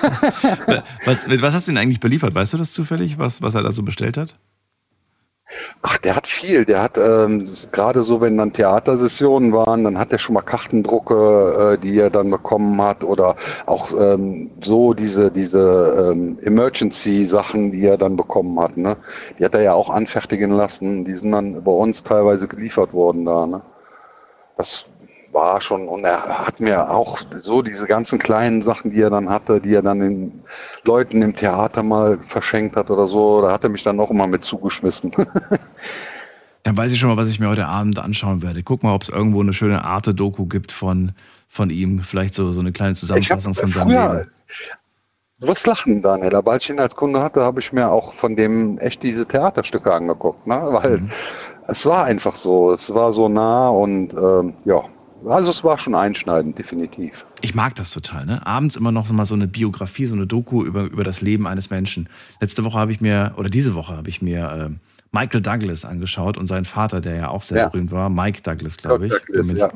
[1.05, 2.35] Was, mit was hast du ihn eigentlich beliefert?
[2.35, 4.35] Weißt du das zufällig, was, was er da so bestellt hat?
[5.81, 6.65] Ach, der hat viel.
[6.65, 11.73] Der hat ähm, gerade so, wenn dann Theatersessionen waren, dann hat er schon mal Kartendrucke,
[11.73, 13.35] äh, die er dann bekommen hat oder
[13.65, 18.77] auch ähm, so diese diese ähm, Emergency-Sachen, die er dann bekommen hat.
[18.77, 18.97] Ne?
[19.39, 21.05] Die hat er ja auch anfertigen lassen.
[21.05, 23.45] Die sind dann bei uns teilweise geliefert worden da.
[23.45, 23.61] Ne?
[24.57, 24.87] Das
[25.33, 29.29] war schon, und er hat mir auch so diese ganzen kleinen Sachen, die er dann
[29.29, 30.43] hatte, die er dann den
[30.85, 34.27] Leuten im Theater mal verschenkt hat oder so, da hat er mich dann auch immer
[34.27, 35.11] mit zugeschmissen.
[36.65, 38.63] Dann weiß ich schon mal, was ich mir heute Abend anschauen werde.
[38.63, 41.11] Guck mal, ob es irgendwo eine schöne Arte-Doku gibt von,
[41.49, 41.99] von ihm.
[41.99, 44.31] Vielleicht so, so eine kleine Zusammenfassung von seinem früher, Leben.
[45.41, 46.33] Du wirst lachen, Daniel.
[46.37, 49.27] Aber als ich ihn als Kunde hatte, habe ich mir auch von dem echt diese
[49.27, 50.47] Theaterstücke angeguckt.
[50.47, 50.55] Ne?
[50.69, 51.11] Weil Mhm.
[51.67, 52.71] es war einfach so.
[52.71, 54.83] Es war so nah und ähm, ja.
[55.27, 57.25] Also es war schon einschneidend, definitiv.
[57.41, 58.45] Ich mag das total, ne?
[58.45, 61.69] Abends immer noch mal so eine Biografie, so eine Doku über, über das Leben eines
[61.69, 62.09] Menschen.
[62.41, 64.75] Letzte Woche habe ich mir, oder diese Woche habe ich mir äh,
[65.11, 67.69] Michael Douglas angeschaut und seinen Vater, der ja auch sehr Ja.
[67.69, 69.13] berühmt war, Mike Douglas, glaube ich.
[69.13, 69.71] Douglas, Bin ja.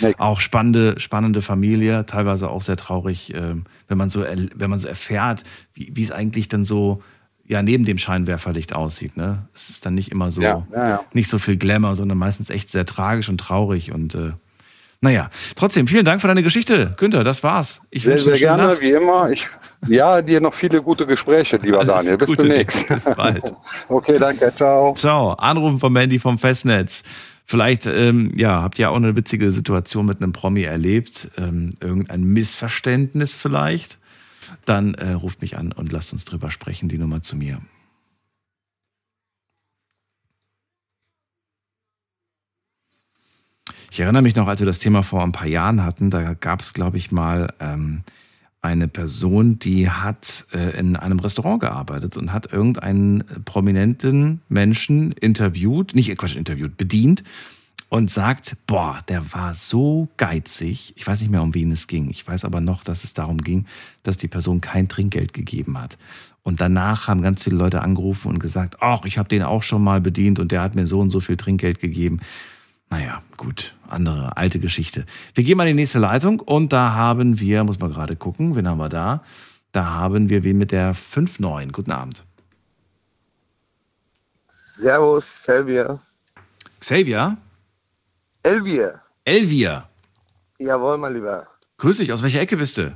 [0.00, 0.10] ja.
[0.18, 4.88] Auch spannende, spannende Familie, teilweise auch sehr traurig, ähm, wenn man so, wenn man so
[4.88, 5.44] erfährt,
[5.74, 7.02] wie, wie es eigentlich dann so
[7.46, 9.16] ja neben dem Scheinwerferlicht aussieht.
[9.16, 9.46] Ne?
[9.54, 11.00] Es ist dann nicht immer so, Ja, ja, ja.
[11.12, 14.32] nicht so viel Glamour, sondern meistens echt sehr tragisch und traurig und äh,
[15.02, 17.82] naja, trotzdem, vielen Dank für deine Geschichte, Günther, das war's.
[17.90, 18.80] Ich sehr, sehr gerne, Nacht.
[18.80, 19.30] wie immer.
[19.30, 19.48] Ich,
[19.88, 22.18] ja, dir noch viele gute Gespräche, lieber Alles Daniel.
[22.18, 22.88] Bis Gute, demnächst.
[22.88, 23.52] Bis bald.
[23.88, 24.52] Okay, danke.
[24.54, 24.94] Ciao.
[24.94, 25.32] Ciao.
[25.32, 27.02] Anrufen vom Mandy vom Festnetz.
[27.44, 32.22] Vielleicht, ähm, ja, habt ihr auch eine witzige Situation mit einem Promi erlebt, ähm, irgendein
[32.22, 33.98] Missverständnis vielleicht.
[34.64, 37.58] Dann äh, ruft mich an und lasst uns drüber sprechen, die Nummer zu mir.
[43.92, 46.62] Ich erinnere mich noch, als wir das Thema vor ein paar Jahren hatten, da gab
[46.62, 48.04] es, glaube ich, mal ähm,
[48.62, 55.94] eine Person, die hat äh, in einem Restaurant gearbeitet und hat irgendeinen prominenten Menschen interviewt,
[55.94, 57.22] nicht Quatsch, interviewt, bedient
[57.90, 60.94] und sagt, boah, der war so geizig.
[60.96, 62.08] Ich weiß nicht mehr, um wen es ging.
[62.08, 63.66] Ich weiß aber noch, dass es darum ging,
[64.04, 65.98] dass die Person kein Trinkgeld gegeben hat.
[66.42, 69.84] Und danach haben ganz viele Leute angerufen und gesagt, ach, ich habe den auch schon
[69.84, 72.20] mal bedient und der hat mir so und so viel Trinkgeld gegeben.
[72.92, 75.06] Naja, gut, andere alte Geschichte.
[75.32, 78.54] Wir gehen mal in die nächste Leitung und da haben wir, muss man gerade gucken,
[78.54, 79.24] wen haben wir da?
[79.72, 81.72] Da haben wir wen mit der 5-9.
[81.72, 82.22] Guten Abend.
[84.46, 86.00] Servus, Selvier.
[86.80, 87.38] Xavier?
[88.42, 89.00] Elvier.
[89.24, 89.88] Elvia.
[90.58, 91.46] Jawohl, mein Lieber.
[91.78, 92.94] Grüß dich, aus welcher Ecke bist du?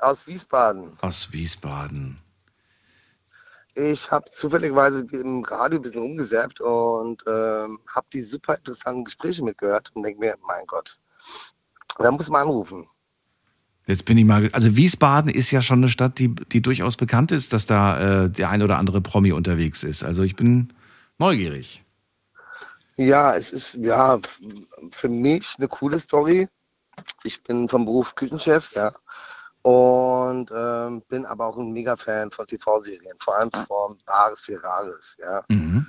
[0.00, 0.98] Aus Wiesbaden.
[1.00, 2.18] Aus Wiesbaden.
[3.74, 9.42] Ich habe zufälligerweise im Radio ein bisschen rumgesäppt und ähm, habe die super interessanten Gespräche
[9.42, 10.98] mitgehört und denke mir, mein Gott,
[11.98, 12.86] da muss man anrufen.
[13.86, 17.32] Jetzt bin ich mal, also Wiesbaden ist ja schon eine Stadt, die, die durchaus bekannt
[17.32, 20.04] ist, dass da äh, der ein oder andere Promi unterwegs ist.
[20.04, 20.72] Also ich bin
[21.18, 21.84] neugierig.
[22.96, 24.20] Ja, es ist ja
[24.92, 26.48] für mich eine coole Story.
[27.24, 28.94] Ich bin vom Beruf Küchenchef, ja.
[29.64, 35.16] Und ähm, bin aber auch ein Mega-Fan von TV-Serien, vor allem von Bares für Rares,
[35.18, 35.42] ja.
[35.48, 35.86] Mhm.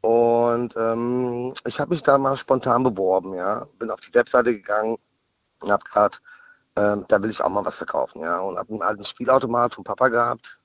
[0.00, 3.64] Und ähm, ich habe mich da mal spontan beworben, ja.
[3.78, 4.96] Bin auf die Webseite gegangen
[5.60, 6.16] und habe gerade,
[6.74, 8.40] ähm, da will ich auch mal was verkaufen, ja.
[8.40, 10.58] Und habe einen alten Spielautomat vom Papa gehabt.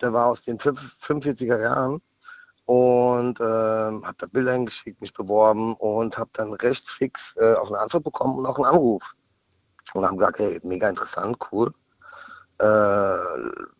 [0.00, 2.00] Der war aus den fünf- 45er Jahren.
[2.64, 7.68] Und ähm, habe da Bilder hingeschickt, mich beworben und habe dann recht fix äh, auch
[7.68, 9.14] eine Antwort bekommen und auch einen Anruf.
[9.94, 11.72] Und haben gesagt, hey, mega interessant, cool.
[12.58, 12.64] Äh,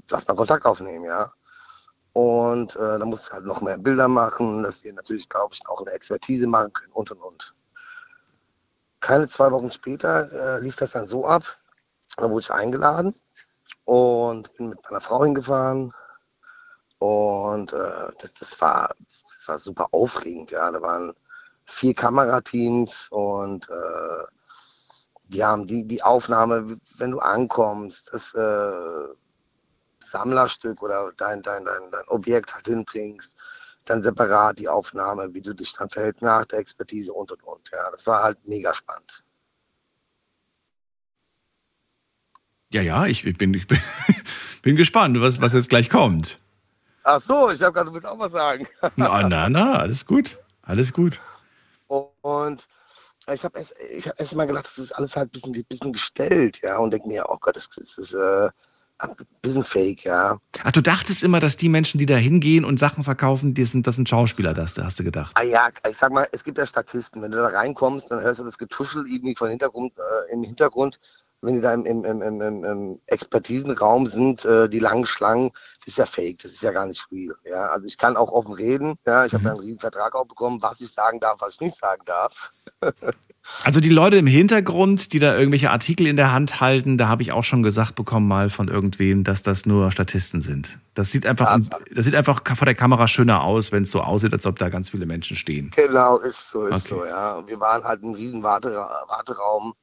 [0.09, 1.31] lass mal Kontakt aufnehmen, ja.
[2.13, 5.67] Und äh, dann musste ich halt noch mehr Bilder machen, dass die natürlich, glaube ich,
[5.69, 7.55] auch eine Expertise machen können und und und.
[9.01, 11.43] Keine zwei Wochen später äh, lief das dann so ab,
[12.17, 13.15] da wurde ich eingeladen
[13.85, 15.93] und bin mit meiner Frau hingefahren.
[16.99, 18.95] Und äh, das, das, war,
[19.39, 20.71] das war super aufregend, ja.
[20.71, 21.13] Da waren
[21.65, 24.25] vier Kamerateams und äh,
[25.29, 29.15] die haben die, die Aufnahme, wenn du ankommst, das äh,
[30.05, 33.33] Sammlerstück oder dein, dein, dein, dein Objekt halt hinbringst,
[33.85, 37.71] dann separat die Aufnahme, wie du dich dann verhältst nach der Expertise und und und.
[37.71, 39.23] Ja, das war halt mega spannend.
[42.73, 43.79] Ja, ja, ich, ich, bin, ich bin,
[44.63, 46.41] bin gespannt, was, was jetzt gleich kommt.
[47.05, 48.67] Ach so, ich habe gerade, du willst auch was sagen.
[48.97, 50.39] Na, na, na, alles gut.
[50.63, 51.21] Alles gut.
[51.87, 52.67] Und
[53.33, 55.93] ich habe erst, ich hab erst mal gedacht, das ist alles halt ein bisschen, bisschen
[55.93, 58.51] gestellt, ja, und denke mir, oh Gott, das, das ist äh,
[58.99, 60.39] ein bisschen fake, ja.
[60.63, 63.87] Ach, du dachtest immer, dass die Menschen, die da hingehen und Sachen verkaufen, die sind,
[63.87, 65.33] das sind Schauspieler, das hast du gedacht.
[65.35, 67.21] Ah ja, ich sag mal, es gibt ja Statisten.
[67.23, 71.01] Wenn du da reinkommst, dann hörst du das Getuschel irgendwie von Hintergrund, äh, im Hintergrund.
[71.43, 75.51] Wenn die da im, im, im, im, Expertisenraum sind, äh, die langen Schlangen,
[75.81, 77.35] das ist ja fake, das ist ja gar nicht real.
[77.45, 77.69] Ja?
[77.69, 80.63] Also ich kann auch offen reden, ja, ich habe ja einen riesen Vertrag auch bekommen,
[80.63, 82.53] was ich sagen darf, was ich nicht sagen darf.
[83.63, 87.23] Also die Leute im Hintergrund, die da irgendwelche Artikel in der Hand halten, da habe
[87.23, 90.79] ich auch schon gesagt bekommen mal von irgendwem, dass das nur Statisten sind.
[90.95, 91.59] Das sieht einfach,
[91.95, 94.71] das sieht einfach vor der Kamera schöner aus, wenn es so aussieht, als ob da
[94.71, 95.71] ganz viele Menschen stehen.
[95.77, 97.01] Genau, ist so, ist Okay.
[97.01, 97.33] so, ja.
[97.35, 99.75] Und wir waren halt im riesen Warteraum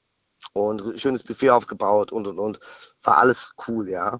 [0.54, 2.60] und schönes Buffet aufgebaut und und und.
[3.04, 4.20] War alles cool, ja.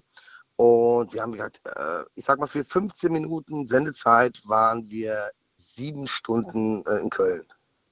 [0.56, 6.06] Und wir haben gesagt, äh, ich sag mal, für 15 Minuten Sendezeit waren wir sieben
[6.06, 7.44] Stunden äh, in Köln.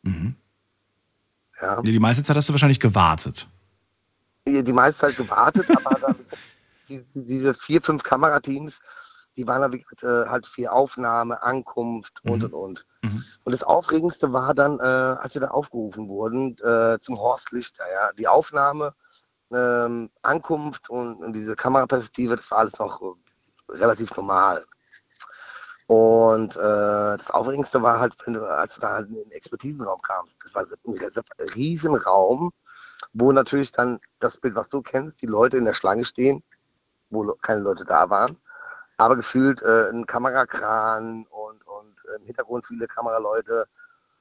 [0.02, 0.36] Mhm.
[1.60, 1.80] Ja.
[1.82, 3.48] Die meiste Zeit hast du wahrscheinlich gewartet.
[4.46, 6.16] Die die meiste Zeit gewartet, aber dann,
[6.88, 8.80] die, die, diese vier, fünf Kamerateams,
[9.36, 12.86] die waren wirklich, äh, halt für Aufnahme, Ankunft und und und.
[13.02, 17.84] Und das Aufregendste war dann, äh, als wir da aufgerufen wurden äh, zum Horst Lichter.
[17.90, 18.12] Ja?
[18.12, 18.94] Die Aufnahme,
[19.52, 24.64] ähm, Ankunft und, und diese Kameraperspektive, das war alles noch äh, relativ normal.
[25.86, 30.36] Und äh, das Aufregendste war halt, du, als du da halt in den Expertisenraum kamst.
[30.42, 32.52] Das war ein riesen Raum,
[33.12, 36.44] wo natürlich dann das Bild, was du kennst, die Leute in der Schlange stehen,
[37.10, 38.36] wo keine Leute da waren,
[38.98, 41.66] aber gefühlt äh, ein Kamerakran und
[42.18, 43.66] im Hintergrund viele Kameraleute.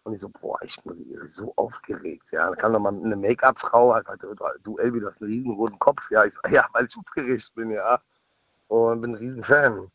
[0.03, 2.31] Und ich so, boah, ich bin so aufgeregt.
[2.31, 4.23] Ja, dann kam noch mal eine Make-up-Frau, hat gesagt,
[4.63, 6.09] du Elvi, du hast einen riesen roten Kopf.
[6.09, 7.99] Ja, ich so, ja, weil ich aufgeregt bin, ja.
[8.67, 9.91] Und bin ein riesen Fan.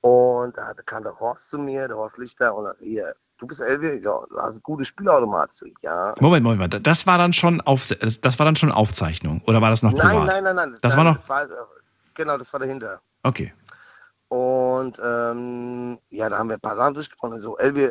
[0.00, 3.60] Und da kam der Horst zu mir, der Horst Lichter, und sagt, hier, du bist
[3.60, 5.50] Elvi, ja, du hast ein gutes Spielautomat.
[5.82, 6.14] Ja.
[6.20, 6.86] Moment, Moment, Moment.
[6.86, 10.08] Das war dann schon auf, das war dann schon Aufzeichnung oder war das noch nein,
[10.08, 10.26] privat?
[10.26, 10.78] nein, nein, nein.
[10.82, 11.18] Das nein, war noch.
[11.18, 11.54] Das war, äh,
[12.14, 13.00] genau, das war dahinter.
[13.22, 13.52] Okay.
[14.28, 17.40] Und ähm, ja, da haben wir ein paar Sachen durchgesprochen.
[17.40, 17.90] So, Elvi,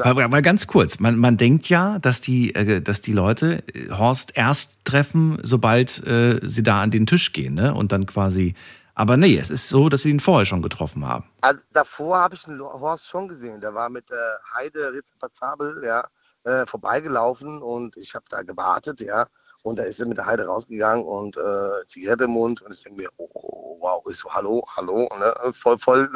[0.00, 3.90] Aber, aber ganz kurz, man, man denkt ja, dass die, äh, dass die Leute äh,
[3.90, 7.74] Horst erst treffen, sobald äh, sie da an den Tisch gehen, ne?
[7.74, 8.54] Und dann quasi.
[8.94, 11.24] Aber nee, es ist so, dass sie ihn vorher schon getroffen haben.
[11.40, 13.60] Also davor habe ich den Horst schon gesehen.
[13.60, 16.08] Der war mit der Heide Ritzpazabel ja,
[16.42, 19.26] äh, vorbeigelaufen und ich habe da gewartet, ja.
[19.62, 22.82] Und da ist er mit der Heide rausgegangen und äh, Zigarette im Mund und ich
[22.82, 25.52] denke mir, oh, oh, wow, ich so, hallo, hallo, ne?
[25.52, 26.08] voll, voll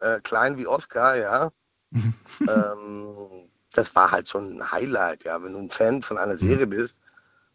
[0.00, 1.50] äh, äh, klein wie Oscar, ja.
[1.92, 6.66] ähm, das war halt schon ein Highlight, ja, wenn du ein Fan von einer Serie
[6.66, 6.96] bist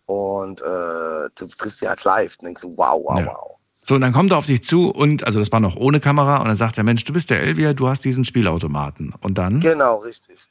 [0.05, 3.25] und äh, du triffst sie halt live und denkst so, wow, wow, Ja.
[3.27, 3.55] wow.
[3.81, 6.37] So, und dann kommt er auf dich zu und, also das war noch ohne Kamera,
[6.37, 9.15] und dann sagt er, Mensch, du bist der Elvia, du hast diesen Spielautomaten.
[9.19, 9.61] Und dann?
[9.61, 10.48] Genau, richtig.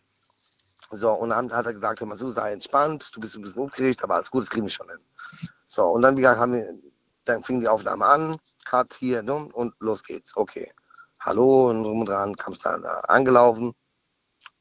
[0.91, 3.63] So, und dann hat er gesagt, hör mal so, sei entspannt, du bist ein bisschen
[3.63, 5.01] aufgeregt, aber alles gut, das kriegen wir schon hin.
[5.67, 6.75] So, und dann, wie gesagt, haben wir,
[7.27, 10.37] dann fing die Aufnahme an, Cut hier, ne, und los geht's.
[10.37, 10.73] Okay.
[11.21, 13.75] Hallo, und drum und dran, kamst dann da angelaufen.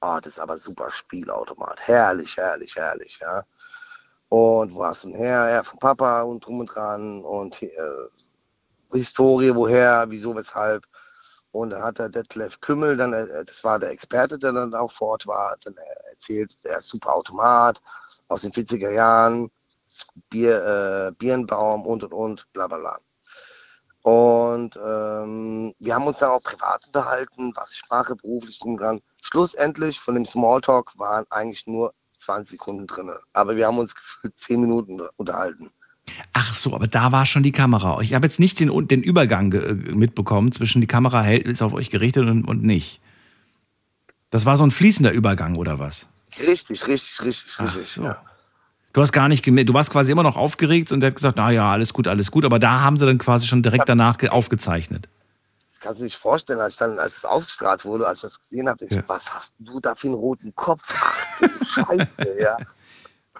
[0.02, 1.88] Oh, das ist aber super Spielautomat.
[1.88, 3.44] Herrlich, herrlich, herrlich, ja.
[4.30, 5.49] Und wo hast du denn her?
[5.49, 7.70] Ja, von Papa und drum und dran und äh,
[8.91, 10.86] Historie, woher, wieso, weshalb.
[11.52, 14.91] Und dann hat der Detlef Kümmel, dann, äh, das war der Experte, der dann auch
[14.91, 17.81] vor Ort war, dann äh, erzählt, der ist super Automat
[18.27, 19.49] aus den 40er Jahren,
[20.30, 22.98] Bier, äh, Birnbaum und und und, bla bla bla.
[24.02, 29.02] Und ähm, wir haben uns dann auch privat unterhalten, was Sprache beruflich drum dran.
[29.22, 33.11] Schlussendlich von dem Smalltalk waren eigentlich nur 20 Sekunden drin.
[33.34, 35.72] Aber wir haben uns gefühlt 10 Minuten unterhalten.
[36.31, 37.99] Ach so, aber da war schon die Kamera.
[37.99, 41.89] Ich habe jetzt nicht den, den Übergang mitbekommen zwischen die Kamera hält, ist auf euch
[41.89, 43.02] gerichtet und, und nicht.
[44.30, 46.08] Das war so ein fließender Übergang oder was?
[46.40, 47.88] Richtig, richtig, richtig, richtig.
[47.91, 48.04] so.
[48.04, 48.22] Ja.
[48.94, 51.38] Du hast gar nicht gemerkt, du warst quasi immer noch aufgeregt und der hat gesagt,
[51.38, 52.45] na ja, alles gut, alles gut.
[52.45, 55.08] Aber da haben sie dann quasi schon direkt danach ge- aufgezeichnet.
[55.80, 58.40] Kannst du dir nicht vorstellen, als, ich dann, als es ausgestrahlt wurde, als ich das
[58.41, 59.04] gesehen habe, Ja.
[59.08, 60.82] was hast du da für einen roten Kopf?
[60.99, 62.58] Ach Scheiße, ja.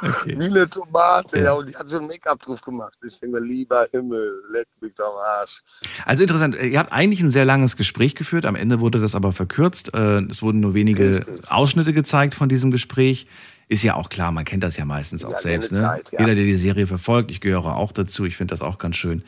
[0.02, 0.36] Okay.
[0.40, 1.54] Wie eine Tomate, ja.
[1.54, 2.94] Und die hat schon Make-up drauf gemacht.
[3.06, 5.62] Ich denke lieber Himmel, leck mich doch am Arsch.
[6.06, 9.32] Also interessant, ihr habt eigentlich ein sehr langes Gespräch geführt, am Ende wurde das aber
[9.32, 9.94] verkürzt.
[9.94, 13.28] Äh, Es wurden nur wenige Ausschnitte gezeigt von diesem Gespräch.
[13.70, 15.72] Ist ja auch klar, man kennt das ja meistens auch Ja, selbst.
[15.74, 15.88] eine Ne?
[15.88, 16.20] Zeit, ja.
[16.22, 19.24] Jeder, der die Serie verfolgt, ich gehöre auch dazu, ich finde das auch ganz schön.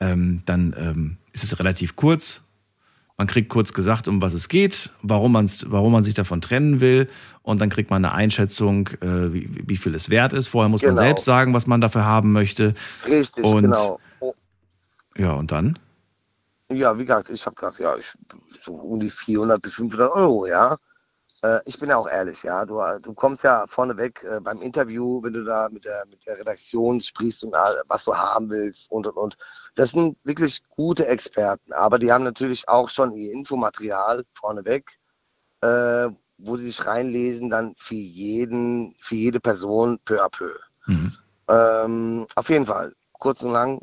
[0.00, 2.40] Ähm, dann ähm, ist es relativ kurz.
[3.16, 6.80] Man kriegt kurz gesagt, um was es geht, warum, man's, warum man sich davon trennen
[6.80, 7.08] will.
[7.42, 10.48] Und dann kriegt man eine Einschätzung, äh, wie, wie viel es wert ist.
[10.48, 11.02] Vorher muss man Genau.
[11.02, 12.74] selbst sagen, was man dafür haben möchte.
[13.06, 14.00] Richtig, Und- genau.
[14.18, 14.34] Oh,
[15.16, 15.78] Ja, und dann?
[16.72, 18.12] ja, wie gesagt, ich habe gesagt, ja, ich,
[18.64, 20.76] so um die 400 bis 500 Euro, ja.
[21.44, 22.64] Äh, ich bin ja auch ehrlich, ja.
[22.64, 26.38] Du, du kommst ja vorneweg äh, beim Interview, wenn du da mit der, mit der
[26.38, 29.36] Redaktion sprichst und was du haben willst und und und.
[29.74, 34.90] Das sind wirklich gute Experten, aber die haben natürlich auch schon ihr Infomaterial vorneweg,
[35.60, 36.08] äh,
[36.38, 40.50] wo sie sich reinlesen, dann für jeden, für jede Person peu à peu.
[41.48, 43.82] Ähm, auf jeden Fall, kurz und lang,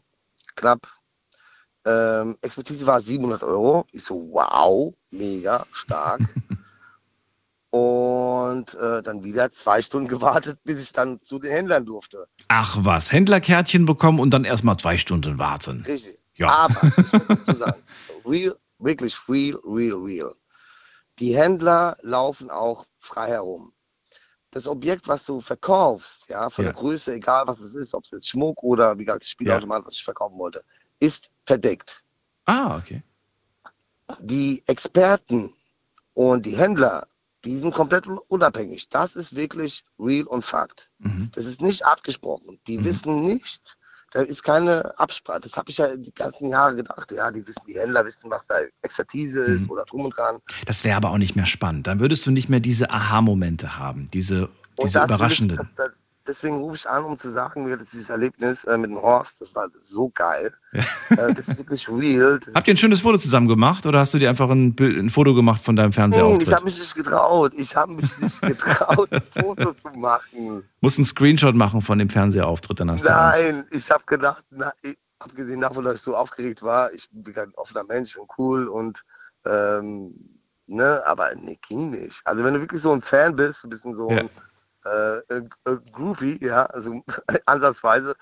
[0.55, 0.88] knapp.
[1.85, 3.85] Ähm, Expertise war 700 Euro.
[3.91, 6.21] Ich so, wow, mega stark.
[7.72, 12.27] und äh, dann wieder zwei Stunden gewartet, bis ich dann zu den Händlern durfte.
[12.49, 15.84] Ach was, Händlerkärtchen bekommen und dann erstmal zwei Stunden warten.
[15.88, 16.22] Richtig.
[16.35, 16.49] Ja.
[16.49, 17.81] Aber ich muss dazu sagen,
[18.26, 20.35] real, wirklich real, real, real.
[21.19, 23.73] Die Händler laufen auch frei herum.
[24.52, 26.72] Das Objekt, was du verkaufst, ja, von Ja.
[26.72, 29.85] der Größe, egal was es ist, ob es jetzt Schmuck oder wie gesagt, das Spielautomat,
[29.85, 30.61] was ich verkaufen wollte,
[30.99, 32.03] ist verdeckt.
[32.45, 33.02] Ah, okay.
[34.19, 35.53] Die Experten
[36.15, 37.07] und die Händler,
[37.45, 38.89] die sind komplett un- unabhängig.
[38.89, 40.89] Das ist wirklich real und Fakt.
[41.34, 42.59] Das ist nicht abgesprochen.
[42.68, 43.77] Die wissen nicht,
[44.11, 45.39] da ist keine Absprache.
[45.41, 47.11] Das habe ich ja die ganzen Jahre gedacht.
[47.11, 50.39] Ja, die wissen, die Händler wissen, was da Expertise ist oder drum und dran.
[50.65, 51.88] Das wäre aber auch nicht mehr spannend.
[51.88, 54.49] Dann würdest du nicht mehr diese Aha-Momente haben, diese,
[54.84, 55.59] diese überraschenden.
[55.61, 58.91] Ich, das, das, deswegen rufe ich an, um zu sagen, mir dieses Erlebnis äh, mit
[58.91, 60.53] dem Horst, das war so geil.
[60.73, 62.39] Äh, das ist wirklich real.
[62.39, 64.98] Das Habt ihr ein schönes Foto zusammen gemacht oder hast du dir einfach ein, Bild,
[64.98, 66.48] ein Foto gemacht von deinem Hm, Fernsehauftritt?
[66.48, 67.53] ich habe mich nicht getraut.
[67.56, 70.64] Ich habe mich nicht getraut, ein Foto zu machen.
[70.81, 73.03] Musst einen Screenshot machen von dem Fernsehauftritt, dann hast.
[73.03, 77.35] Nein, ich habe gedacht, na, ich, abgesehen davon, dass ich so aufgeregt war, ich bin
[77.38, 79.03] ein offener Mensch und cool und
[79.45, 80.15] ähm,
[80.68, 82.22] ne, aber nee, ging nicht.
[82.26, 84.30] Also wenn du wirklich so ein Fan bist, ein bisschen so ein
[84.85, 87.01] äh, äh, äh, Groupie, ja, also
[87.45, 88.15] ansatzweise,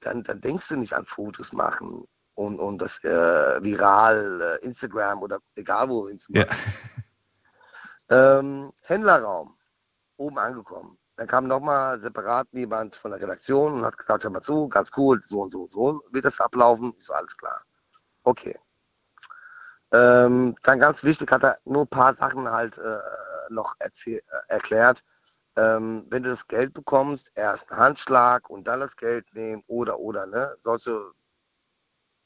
[0.00, 5.22] dann, dann denkst du nicht an Fotos machen und, und das äh, viral, äh, Instagram
[5.22, 6.48] oder egal wohin zu machen.
[8.08, 9.56] Ähm, Händlerraum,
[10.16, 10.98] oben angekommen.
[11.16, 14.90] Dann kam nochmal separat jemand von der Redaktion und hat gesagt, hör mal zu, ganz
[14.96, 16.94] cool, so und so und so wird das ablaufen.
[16.98, 17.62] Ich so, alles klar.
[18.22, 18.56] Okay.
[19.92, 22.98] Ähm, dann ganz wichtig hat er nur ein paar Sachen halt äh,
[23.48, 25.02] noch äh, erklärt.
[25.56, 29.98] Ähm, wenn du das Geld bekommst, erst einen Handschlag und dann das Geld nehmen oder
[29.98, 31.12] oder ne, solche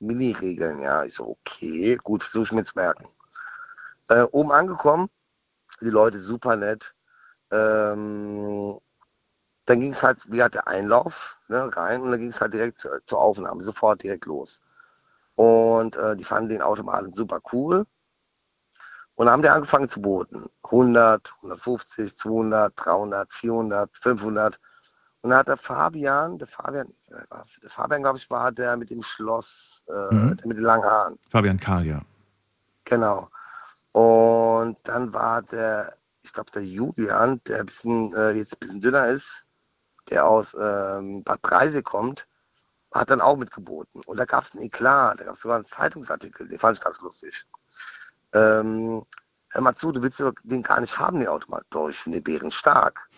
[0.00, 1.04] Mini-Regeln, ja.
[1.04, 3.06] Ich so, okay, gut, versuche ich mir zu merken.
[4.08, 5.08] Äh, oben angekommen,
[5.80, 6.94] die Leute super nett.
[7.50, 8.78] Ähm,
[9.66, 12.54] dann ging es halt, wie hat der Einlauf ne, rein und dann ging es halt
[12.54, 14.62] direkt zur, zur Aufnahme, sofort direkt los.
[15.36, 17.86] Und äh, die fanden den Automaten super cool.
[19.20, 20.48] Und dann haben die angefangen zu boten.
[20.64, 24.58] 100, 150, 200, 300, 400, 500.
[25.20, 29.02] Und dann hat der Fabian, der Fabian, der Fabian, glaube ich, war der mit dem
[29.02, 30.36] Schloss, äh, Mhm.
[30.38, 31.18] der mit den langen Haaren.
[31.28, 32.00] Fabian Karl, ja.
[32.86, 33.28] Genau.
[33.92, 38.80] Und dann war der, ich glaube, der Julian, der ein bisschen, äh, jetzt ein bisschen
[38.80, 39.44] dünner ist,
[40.08, 42.26] der aus ähm, Bad Breise kommt,
[42.94, 44.00] hat dann auch mitgeboten.
[44.06, 46.82] Und da gab es einen Eklat, da gab es sogar einen Zeitungsartikel, den fand ich
[46.82, 47.46] ganz lustig.
[48.32, 49.04] Ähm,
[49.50, 51.64] hör mal zu, du willst den gar nicht haben, den Automat.
[51.70, 53.08] Doch, ich finde den Bären stark.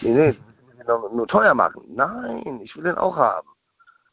[0.00, 1.84] Nee, nee, nur, nur teuer machen.
[1.88, 3.48] Nein, ich will den auch haben.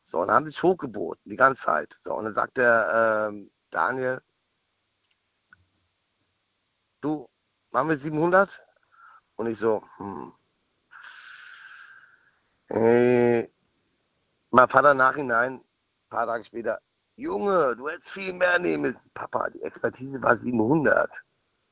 [0.03, 1.97] So, und dann haben sie sich hochgeboten, die ganze Zeit.
[2.01, 4.21] So, und dann sagt der ähm, Daniel,
[7.01, 7.27] du,
[7.71, 8.61] machen wir 700?
[9.35, 10.33] Und ich so, hm.
[12.69, 13.47] Äh,
[14.49, 16.81] mein Vater nachhinein, ein paar Tage später,
[17.17, 19.09] Junge, du hättest viel mehr nehmen müssen.
[19.13, 21.09] Papa, die Expertise war 700.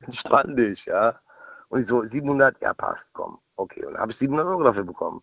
[0.00, 1.18] Entspann dich, ja.
[1.68, 3.38] Und ich so, 700, ja, passt, komm.
[3.56, 5.22] Okay, und dann habe ich 700 Euro dafür bekommen.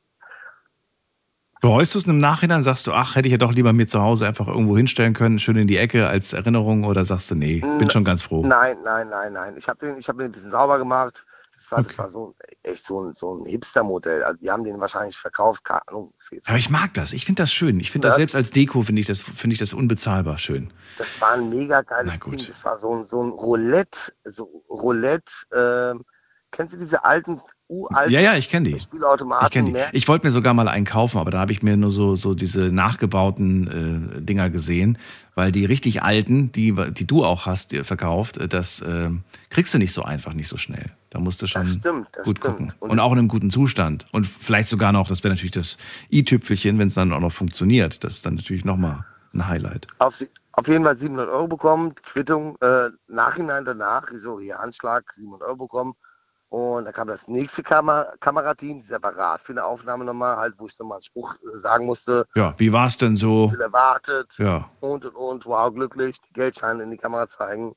[1.62, 2.64] Bereust du es im Nachhinein?
[2.64, 5.38] Sagst du, ach, hätte ich ja doch lieber mir zu Hause einfach irgendwo hinstellen können,
[5.38, 6.86] schön in die Ecke als Erinnerung?
[6.86, 8.42] Oder sagst du, nee, bin schon ganz froh?
[8.44, 9.56] Nein, nein, nein, nein.
[9.58, 11.24] Ich habe den, ich hab den ein bisschen sauber gemacht.
[11.62, 14.24] Das war, das war so echt so ein, so ein Hipster-Modell.
[14.24, 16.12] Also die haben den wahrscheinlich verkauft, keine Ahnung.
[16.46, 17.14] Aber ich mag das.
[17.14, 17.80] Ich finde das schön.
[17.80, 18.22] Ich finde das Ja.
[18.22, 20.74] selbst als Deko finde ich das finde ich das unbezahlbar schön.
[20.98, 22.46] Das war ein mega geiles Ding.
[22.48, 26.04] Das war so ein, so ein Roulette, so Roulette, ähm,
[26.50, 27.40] kennst du diese alten,
[27.72, 28.80] uralten Ja, ja, ich kenne die.
[28.80, 29.46] Spielautomaten?
[29.48, 29.72] Ich die.
[29.72, 29.86] ne?
[29.94, 32.34] Ich wollte mir sogar mal einen kaufen, aber da habe ich mir nur so, so
[32.36, 34.98] diese nachgebauten äh, Dinger gesehen,
[35.36, 39.10] weil die richtig alten, die, die du auch hast verkauft, äh, das äh,
[39.50, 40.92] kriegst du nicht so einfach, nicht so schnell.
[41.10, 42.58] Da musst du schon stimmt, das gut stimmt.
[42.58, 42.74] gucken.
[42.80, 44.06] Und- Und, auch in einem guten Zustand.
[44.12, 45.78] Und vielleicht sogar noch, das wäre natürlich das
[46.12, 48.04] i-Tüpfelchen, wenn es dann auch noch funktioniert.
[48.04, 49.88] Das ist dann natürlich nochmal ein Highlight.
[50.00, 50.24] Auf,
[50.54, 55.56] auf jeden Fall 700 Euro bekommen, Quittung, äh, Nachhinein danach, so hier Anschlag, 700 Euro
[55.58, 55.94] bekommen.
[56.52, 60.78] Und dann kam das nächste Kamer Kamerateam, separat für eine Aufnahme nochmal, halt, wo ich
[60.78, 62.26] nochmal einen Spruch äh, sagen musste.
[62.36, 63.48] Ja, wie war es denn so?
[63.48, 64.70] Viel erwartet Ja.
[64.82, 67.74] und und und, wow, glücklich, die Geldscheine in die Kamera zeigen.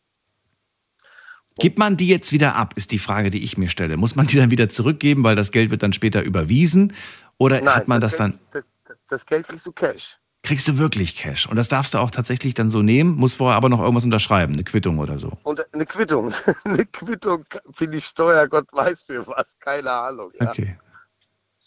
[1.61, 3.97] Gibt man die jetzt wieder ab, ist die Frage, die ich mir stelle.
[3.97, 6.95] Muss man die dann wieder zurückgeben, weil das Geld wird dann später überwiesen?
[7.39, 10.19] Oder Nein, hat man das, Geld, dann, Das, das, das Geld kriegst du Cash.
[10.45, 11.49] Kriegst du wirklich Cash?
[11.49, 14.53] Und das darfst du auch tatsächlich dann so nehmen, muss vorher aber noch irgendwas unterschreiben,
[14.53, 15.33] eine Quittung oder so.
[15.43, 16.33] Und eine Quittung.
[16.65, 20.31] eine Quittung für die Steuer, Gott weiß für was, keine Ahnung.
[20.39, 20.51] Ja.
[20.51, 20.77] Okay.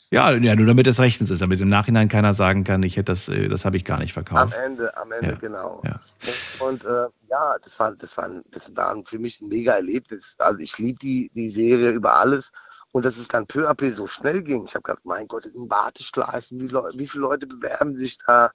[0.09, 3.11] Ja, ja, nur damit es rechtens ist, damit im Nachhinein keiner sagen kann, ich hätte
[3.11, 4.53] das, äh, das habe ich gar nicht Am verkauft.
[4.53, 5.81] Ende, am Ende, Ja, genau.
[5.83, 5.99] ja.
[6.59, 10.35] Und äh, ja, das war, das, war, das war für mich ein mega Erlebnis.
[10.37, 12.53] Also ich liebe die, die Serie über alles.
[12.93, 14.63] Und dass es dann peu à peu so schnell ging.
[14.63, 18.51] Ich habe gedacht, mein Gott, das sind Warteschleifen, wie, wie viele Leute bewerben sich da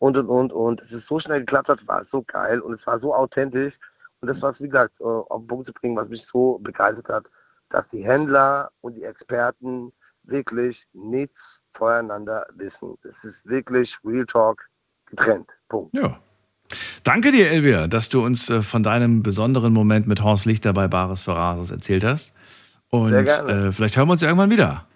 [0.00, 0.52] und und und.
[0.52, 3.78] Und es so schnell geklappt hat, war so geil und es war so authentisch.
[4.20, 7.08] Und das war, wie gesagt, äh, auf den Punkt zu bringen, was mich so begeistert
[7.08, 7.24] hat,
[7.68, 9.92] dass die Händler und die Experten
[10.24, 12.96] wirklich nichts voneinander wissen.
[13.04, 14.68] Es ist wirklich Real Talk
[15.06, 15.48] getrennt.
[15.68, 15.96] Punkt.
[15.96, 16.18] Ja.
[17.02, 20.88] Danke dir, Elvia, dass du uns äh, von deinem besonderen Moment mit Horst Lichter bei
[20.88, 22.32] Bares Ferraris erzählt hast.
[22.90, 23.68] Und Sehr gerne.
[23.68, 24.86] äh, vielleicht hören wir uns ja irgendwann wieder.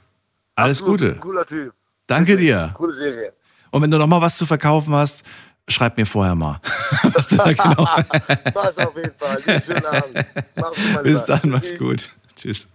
[0.54, 1.14] Alles Absolut, Gute.
[1.16, 1.72] Cooler Typ.
[2.06, 2.70] Danke dir.
[2.74, 3.32] Coole Serie.
[3.74, 5.24] Und wenn du noch mal was zu verkaufen hast,
[5.66, 6.60] schreib mir vorher mal.
[7.12, 7.74] was du da genau
[8.54, 9.42] Mach's auf jeden Fall.
[9.42, 10.26] Schönen Abend.
[10.54, 12.08] Mach's mein Bis dann, mach's gut.
[12.36, 12.68] Tschüss.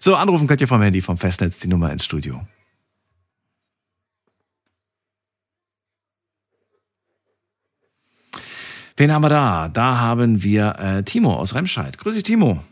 [0.00, 2.40] So, anrufen könnt ihr vom Handy, vom Festnetz, die Nummer ins Studio.
[8.96, 9.68] Wen haben wir da?
[9.68, 11.98] Da haben wir äh, Timo aus Remscheid.
[11.98, 12.64] Grüß dich, Timo.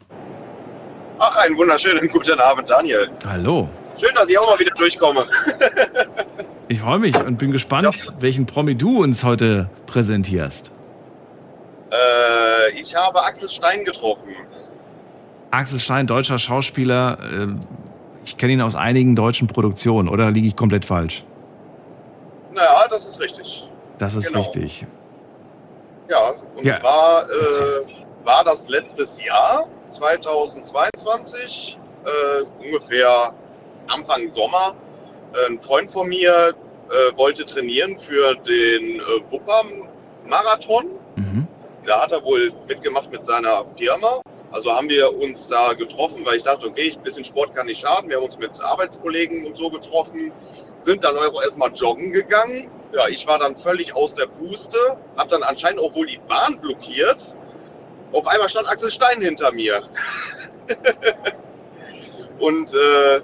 [1.19, 3.11] Ach, einen wunderschönen guten Abend, Daniel.
[3.27, 3.69] Hallo.
[4.01, 5.29] Schön, dass ich auch mal wieder durchkomme.
[6.69, 10.71] Ich freue mich und bin gespannt, welchen Promi du uns heute präsentierst.
[11.91, 14.35] Äh, ich habe Axel Stein getroffen.
[15.51, 17.19] Axel Stein, deutscher Schauspieler.
[17.23, 17.47] Äh,
[18.25, 21.25] ich kenne ihn aus einigen deutschen Produktionen, oder liege ich komplett falsch?
[22.53, 23.67] Naja, das ist richtig.
[23.97, 24.41] Das ist Genau.
[24.41, 24.87] richtig.
[26.11, 33.33] Ja, und Ja, zwar äh, war das letztes Jahr, 2022, äh, ungefähr
[33.89, 34.75] Anfang Sommer.
[35.47, 36.55] Ein Freund von mir
[36.91, 40.99] äh, wollte trainieren für den äh, Wupper-Marathon.
[41.85, 44.21] Da hat er wohl mitgemacht mit seiner Firma.
[44.51, 47.81] Also haben wir uns da getroffen, weil ich dachte, okay, ein bisschen Sport kann nicht
[47.81, 48.09] schaden.
[48.09, 50.33] Wir haben uns mit Arbeitskollegen und so getroffen,
[50.81, 52.71] sind dann auch erstmal joggen gegangen.
[52.93, 54.79] Ja, ich war dann völlig aus der Puste,
[55.17, 57.37] habe dann anscheinend auch wohl die Bahn blockiert.
[58.13, 59.83] Auf einmal stand Axel Stein hinter mir.
[62.39, 63.21] und äh,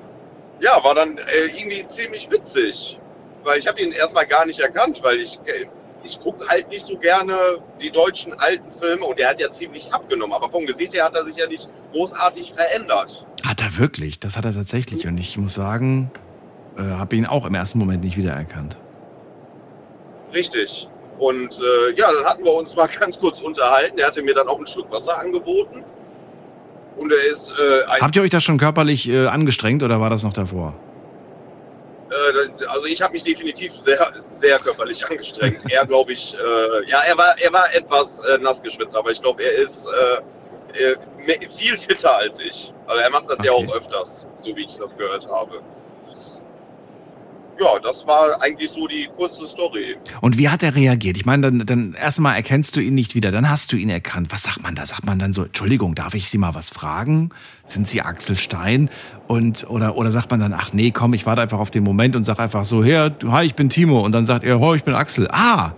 [0.61, 2.99] ja, war dann äh, irgendwie ziemlich witzig,
[3.43, 5.67] weil ich habe ihn erstmal gar nicht erkannt, weil ich äh,
[6.05, 7.37] ich gucke halt nicht so gerne
[7.81, 11.17] die deutschen alten Filme und er hat ja ziemlich abgenommen, aber vom Gesicht her hat
[11.17, 13.27] er sich ja nicht großartig verändert.
[13.45, 14.21] Hat er wirklich?
[14.21, 15.07] Das hat er tatsächlich.
[15.07, 16.11] Und ich muss sagen,
[16.77, 18.77] äh, habe ihn auch im ersten Moment nicht wiedererkannt.
[20.35, 20.89] Richtig.
[21.19, 23.99] Und äh, ja, dann hatten wir uns mal ganz kurz unterhalten.
[23.99, 25.85] Er hatte mir dann auch einen Schluck Wasser angeboten.
[26.97, 30.23] Und er ist äh, Habt ihr euch da schon körperlich äh, angestrengt oder war das
[30.23, 30.75] noch davor?
[32.11, 35.65] Äh, also ich habe mich definitiv sehr, sehr körperlich angestrengt.
[35.71, 39.21] er, glaube ich, äh, ja, er war, er war etwas äh, nass geschwitzt, aber ich
[39.21, 42.73] glaube, er ist äh, äh, viel fitter als ich.
[42.87, 45.61] Also er macht das ja auch öfters, so wie ich das gehört habe.
[47.61, 49.97] Ja, das war eigentlich so die kurze Story.
[50.21, 51.17] Und wie hat er reagiert?
[51.17, 54.29] Ich meine, dann, dann erstmal erkennst du ihn nicht wieder, dann hast du ihn erkannt.
[54.33, 54.85] Was sagt man da?
[54.87, 57.31] Sagt man dann so, Entschuldigung, darf ich Sie mal was fragen?
[57.67, 58.91] Sind Sie Axel Stein?
[59.29, 62.17] Und, oder, oder sagt man dann, ach nee, komm, ich warte einfach auf den Moment
[62.17, 64.01] und sag einfach so, her, du, hi, ich bin Timo.
[64.01, 65.29] Und dann sagt er, oh, ich bin Axel.
[65.31, 65.73] Ah,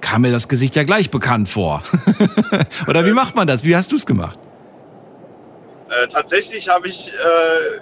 [0.00, 1.84] kam mir das Gesicht ja gleich bekannt vor.
[2.88, 3.64] oder wie macht man das?
[3.64, 4.38] Wie hast du es gemacht?
[5.88, 7.80] Äh, tatsächlich habe ich äh,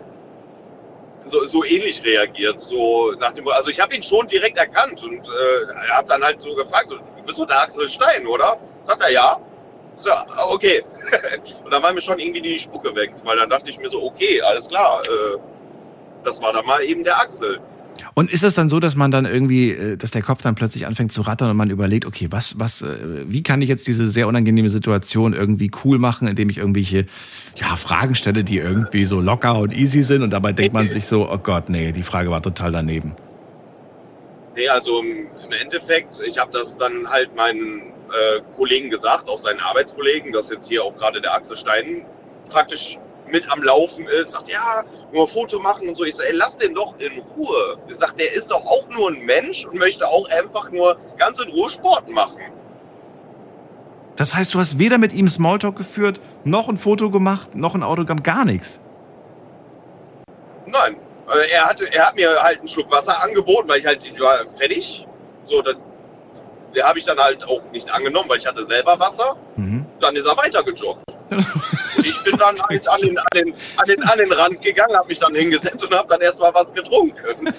[1.31, 2.61] so, so ähnlich reagiert.
[2.61, 6.43] So nach dem, also ich habe ihn schon direkt erkannt und äh, habe dann halt
[6.43, 8.59] so gefragt, du bist doch der Axel Stein, oder?
[8.87, 9.41] Sagt er ja.
[9.97, 10.11] So,
[10.49, 10.83] okay.
[11.65, 14.03] Und dann war mir schon irgendwie die Spucke weg, weil dann dachte ich mir so,
[14.03, 15.03] okay, alles klar.
[15.05, 15.39] Äh,
[16.25, 17.61] das war dann mal eben der Axel.
[18.15, 20.87] Und ist es dann so, dass man dann irgendwie, äh, dass der Kopf dann plötzlich
[20.87, 22.97] anfängt zu rattern und man überlegt, okay, was, was, äh,
[23.27, 27.07] wie kann ich jetzt diese sehr unangenehme Situation irgendwie cool machen, indem ich irgendwelche
[27.57, 31.07] ja, Fragen stelle, die irgendwie so locker und easy sind und dabei denkt man sich
[31.07, 33.13] so, oh Gott, nee, die Frage war total daneben.
[34.57, 39.61] Nee, also im Endeffekt, ich habe das dann halt meinen äh, Kollegen gesagt, auch seinen
[39.61, 42.07] Arbeitskollegen, dass jetzt hier auch gerade der Axel Stein
[42.49, 42.99] praktisch
[43.31, 46.05] mit am Laufen ist, sagt, ja, nur ein Foto machen und so.
[46.05, 47.79] Ich sage, ey, lass den doch in Ruhe.
[47.89, 51.41] Ich sage, der ist doch auch nur ein Mensch und möchte auch einfach nur ganz
[51.41, 52.41] in Ruhe Sport machen.
[54.17, 57.83] Das heißt, du hast weder mit ihm Smalltalk geführt, noch ein Foto gemacht, noch ein
[57.83, 58.79] Autogramm, gar nichts.
[60.67, 60.97] Nein,
[61.29, 64.21] äh, er, hatte, er hat mir halt einen Schluck Wasser angeboten, weil ich halt, ich
[64.21, 65.07] war fertig.
[65.47, 65.77] So, das,
[66.75, 69.37] der habe ich dann halt auch nicht angenommen, weil ich hatte selber Wasser.
[69.57, 69.87] Mhm.
[70.01, 71.03] Dann ist er weitergejoggt.
[72.41, 75.35] dann halt an den, an den, an den, an den Rand gegangen, habe mich dann
[75.35, 77.55] hingesetzt und habe dann erstmal was getrunken.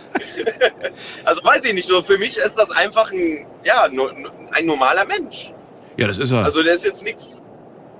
[1.25, 5.53] also weiß ich nicht, so für mich ist das einfach ein, ja, ein normaler Mensch.
[5.97, 6.45] Ja, das ist er.
[6.45, 7.41] Also der ist jetzt nichts.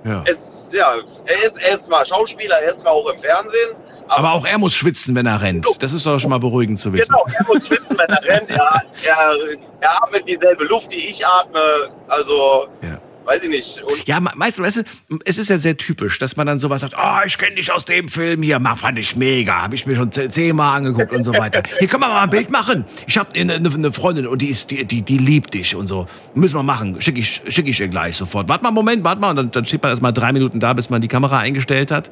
[0.04, 0.24] Ja.
[0.26, 0.96] Es, ja,
[1.26, 3.76] er ist, er ist zwar Schauspieler, er ist zwar auch im Fernsehen,
[4.08, 5.66] aber auch er muss schwitzen, wenn er rennt.
[5.80, 7.08] Das ist doch schon mal beruhigend zu wissen.
[7.08, 8.50] Genau, er muss schwitzen, wenn er rennt.
[8.50, 9.36] Er, er,
[9.80, 11.90] er atmet dieselbe Luft, die ich atme.
[12.08, 12.98] Also, ja.
[13.24, 13.82] Weiß ich nicht.
[13.82, 14.82] Und ja, weißt du, weißt du,
[15.24, 17.84] es ist ja sehr typisch, dass man dann sowas sagt, oh, ich kenne dich aus
[17.84, 21.32] dem Film hier, mach, fand ich mega, habe ich mir schon zehnmal angeguckt und so
[21.32, 21.62] weiter.
[21.78, 22.84] Hier können wir mal ein Bild machen.
[23.06, 26.06] Ich habe eine, eine Freundin und die ist, die, die, die liebt dich und so.
[26.34, 27.00] Müssen wir machen.
[27.00, 28.48] Schicke ich, schick ich ihr gleich sofort.
[28.48, 29.30] Warte mal einen Moment, warte mal.
[29.30, 31.90] Und dann, dann steht man erst mal drei Minuten da, bis man die Kamera eingestellt
[31.90, 32.10] hat.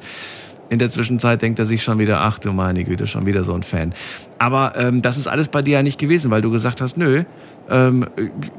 [0.69, 3.53] In der Zwischenzeit denkt er sich schon wieder, ach du meine Güte, schon wieder so
[3.53, 3.93] ein Fan.
[4.39, 7.25] Aber ähm, das ist alles bei dir ja nicht gewesen, weil du gesagt hast, nö,
[7.71, 8.07] ähm,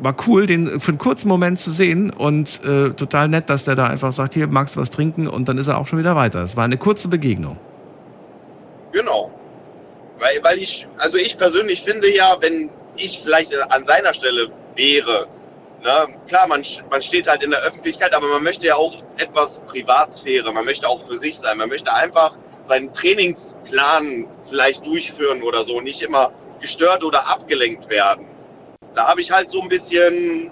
[0.01, 3.75] war cool, den für einen kurzen Moment zu sehen und äh, total nett, dass der
[3.75, 5.29] da einfach sagt, hier, magst du was trinken?
[5.29, 6.43] Und dann ist er auch schon wieder weiter.
[6.43, 7.59] Es war eine kurze Begegnung.
[8.93, 9.31] Genau.
[10.19, 15.27] Weil, weil ich, also ich persönlich finde ja, wenn ich vielleicht an seiner Stelle wäre,
[15.83, 16.07] Ne?
[16.29, 20.53] Klar, man, man steht halt in der Öffentlichkeit, aber man möchte ja auch etwas Privatsphäre,
[20.53, 25.81] man möchte auch für sich sein, man möchte einfach seinen Trainingsplan vielleicht durchführen oder so,
[25.81, 26.31] nicht immer
[26.61, 28.27] gestört oder abgelenkt werden.
[28.95, 30.51] Da habe ich halt so ein bisschen,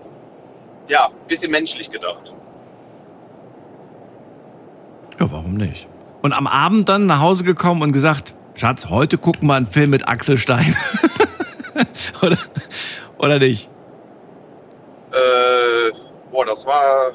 [0.88, 2.32] ja, ein bisschen menschlich gedacht.
[5.18, 5.88] Ja, warum nicht?
[6.22, 9.90] Und am Abend dann nach Hause gekommen und gesagt, Schatz, heute gucken wir einen Film
[9.90, 10.74] mit Axel Stein.
[12.22, 12.38] oder,
[13.18, 13.68] oder nicht?
[15.12, 15.92] Äh,
[16.30, 17.12] boah, das war.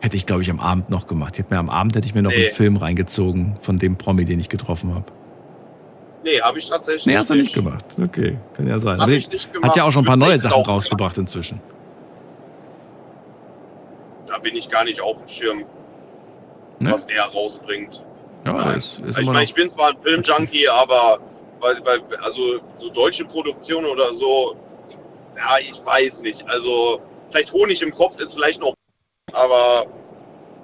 [0.00, 1.34] Hätte ich, glaube ich, am Abend noch gemacht.
[1.34, 2.46] Ich hätte mir am Abend hätte ich mir noch nee.
[2.46, 5.06] einen Film reingezogen von dem Promi, den ich getroffen habe.
[6.24, 7.84] Nee, habe ich tatsächlich nee, hast du nicht gemacht.
[8.00, 9.00] Okay, kann ja sein.
[9.10, 9.70] ich nicht gemacht.
[9.70, 11.60] Hat ja auch schon ein paar neue Sachen rausgebracht inzwischen.
[14.26, 15.58] Da bin ich gar nicht auf dem Schirm,
[16.80, 16.92] ne?
[16.92, 18.02] was der rausbringt.
[18.46, 21.18] Ja, ist, ist ich meine, ich bin zwar ein Filmjunkie, aber
[21.60, 24.56] weil, weil, also so deutsche Produktionen oder so,
[25.36, 26.48] ja, ich weiß nicht.
[26.48, 27.00] Also,
[27.30, 28.74] vielleicht Honig im Kopf ist vielleicht noch,
[29.32, 29.86] aber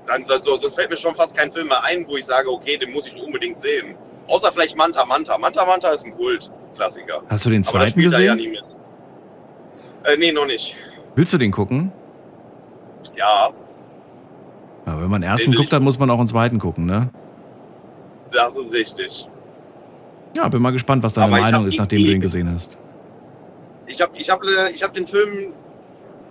[0.06, 2.76] dann so, das fällt mir schon fast kein Film mehr ein, wo ich sage, okay,
[2.76, 3.96] den muss ich unbedingt sehen.
[4.28, 5.36] Außer vielleicht Manta Manta.
[5.38, 7.22] Manta Manta ist ein Kult-Klassiker.
[7.28, 8.26] Hast du den zweiten aber gesehen?
[8.26, 8.64] Ja nie mit.
[10.04, 10.76] Äh, nee, noch nicht.
[11.14, 11.90] Willst du den gucken?
[13.16, 13.50] Ja.
[14.86, 17.10] ja wenn man den ersten guckt, dann muss man auch einen zweiten gucken, ne?
[18.32, 19.28] Das ist richtig.
[20.36, 22.76] Ja, bin mal gespannt, was deine aber Meinung ist, nachdem du ihn gesehen hast.
[23.86, 24.42] Ich habe ich hab,
[24.74, 25.52] ich hab den Film,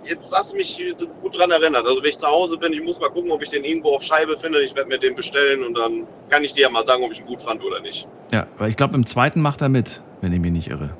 [0.03, 0.79] jetzt hast du mich
[1.21, 1.85] gut dran erinnert.
[1.85, 4.03] Also wenn ich zu Hause bin, ich muss mal gucken, ob ich den irgendwo auf
[4.03, 4.61] Scheibe finde.
[4.61, 7.19] Ich werde mir den bestellen und dann kann ich dir ja mal sagen, ob ich
[7.19, 8.07] ihn gut fand oder nicht.
[8.31, 10.91] Ja, weil ich glaube, im zweiten macht er mit, wenn ich mich nicht irre.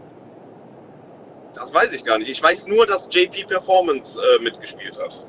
[1.53, 2.29] Das weiß ich gar nicht.
[2.29, 5.25] Ich weiß nur, dass JP Performance äh, mitgespielt hat.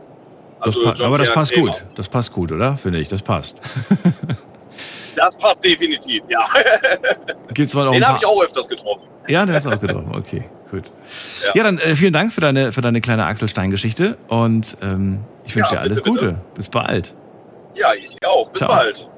[0.60, 1.84] Also das aber das passt gut.
[1.94, 2.76] Das passt gut, oder?
[2.76, 3.60] Finde ich, das passt.
[5.16, 6.46] das passt definitiv, ja.
[7.54, 9.08] Gibt's mal noch den habe ich auch öfters getroffen.
[9.28, 10.14] Ja, hast du auch getroffen.
[10.14, 10.90] Okay, gut.
[11.44, 15.20] Ja, ja dann äh, vielen Dank für deine, für deine kleine Axel Stein-Geschichte und ähm,
[15.44, 16.26] ich wünsche ja, dir alles bitte, Gute.
[16.26, 16.40] Bitte.
[16.54, 17.14] Bis bald.
[17.76, 18.50] Ja, ich auch.
[18.50, 18.68] Bis ciao.
[18.68, 19.08] bald.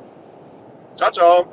[0.97, 1.53] Ciao, ciao.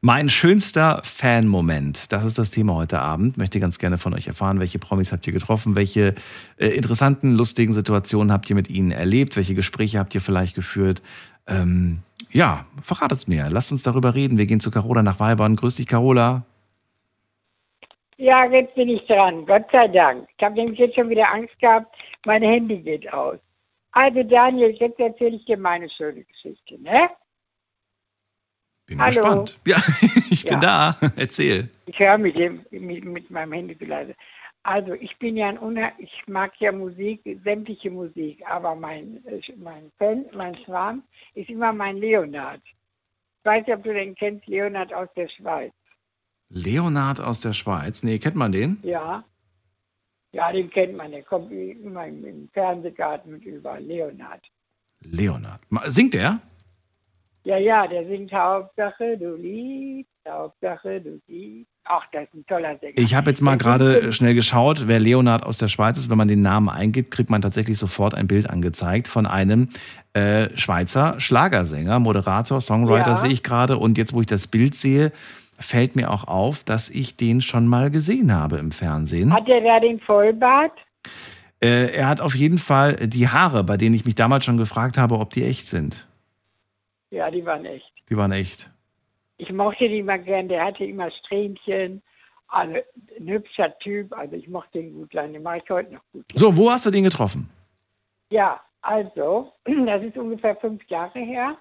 [0.00, 3.38] Mein schönster Fan-Moment, das ist das Thema heute Abend.
[3.38, 6.14] Möchte ganz gerne von euch erfahren, welche Promis habt ihr getroffen, welche
[6.58, 11.02] äh, interessanten, lustigen Situationen habt ihr mit ihnen erlebt, welche Gespräche habt ihr vielleicht geführt.
[11.46, 13.48] Ähm, ja, verratet es mir.
[13.50, 14.38] Lasst uns darüber reden.
[14.38, 15.56] Wir gehen zu Carola nach Weibern.
[15.56, 16.44] Grüß dich, Carola.
[18.18, 19.44] Ja, jetzt bin ich dran.
[19.44, 20.28] Gott sei Dank.
[20.36, 21.94] Ich habe nämlich jetzt schon wieder Angst gehabt,
[22.24, 23.38] mein Handy geht aus.
[23.92, 27.10] Also Daniel, jetzt erzähle ich dir meine schöne Geschichte, ne?
[28.86, 29.14] Bin Hallo.
[29.14, 29.56] gespannt.
[29.66, 29.76] Ja,
[30.30, 30.60] ich bin ja.
[30.60, 30.98] da.
[31.16, 31.68] Erzähl.
[31.86, 32.34] Ich höre mich
[32.70, 34.14] mit, mit meinem Handy leise.
[34.62, 39.40] Also ich bin ja ein Unher ich mag ja Musik, sämtliche Musik, aber mein, äh,
[39.56, 42.60] mein Fan, mein Schwarm ist immer mein Leonard.
[42.64, 45.72] Ich weiß nicht, ob du den kennst, Leonard aus der Schweiz.
[46.48, 48.02] Leonard aus der Schweiz.
[48.02, 48.78] Nee, kennt man den?
[48.82, 49.24] Ja.
[50.32, 53.82] Ja, den kennt man, der kommt immer im, Fernsehgarten mit überall.
[53.82, 54.42] Leonard.
[55.00, 55.60] Leonard.
[55.86, 56.40] Singt er?
[57.44, 61.70] Ja, ja, der singt Hauptsache du liebst, Hauptsache du liebst.
[61.84, 62.94] Ach, das ist ein toller Sänger.
[62.96, 66.10] Ich habe jetzt mal gerade schnell geschaut, wer Leonard aus der Schweiz ist.
[66.10, 69.68] Wenn man den Namen eingibt, kriegt man tatsächlich sofort ein Bild angezeigt von einem
[70.12, 73.16] äh, Schweizer Schlagersänger, Moderator, Songwriter Ja.
[73.16, 73.78] sehe ich gerade.
[73.78, 75.12] Und jetzt, wo ich das Bild sehe,
[75.60, 79.32] fällt mir auch auf, dass ich den schon mal gesehen habe im Fernsehen.
[79.32, 80.72] Hat der da den Vollbart?
[81.62, 84.98] Äh, er hat auf jeden Fall die Haare, bei denen ich mich damals schon gefragt
[84.98, 86.06] habe, ob die echt sind.
[87.10, 87.90] Ja, die waren echt.
[88.10, 88.70] Die waren echt.
[89.38, 92.02] Ich mochte die immer gern, der hatte immer Strähnchen.
[92.48, 92.76] Also,
[93.18, 96.24] ein hübscher Typ, also ich mochte den gut lang, den mache ich heute noch gut.
[96.34, 97.50] So, wo hast du den getroffen?
[98.30, 101.56] Ja, also, das ist ungefähr fünf Jahre her.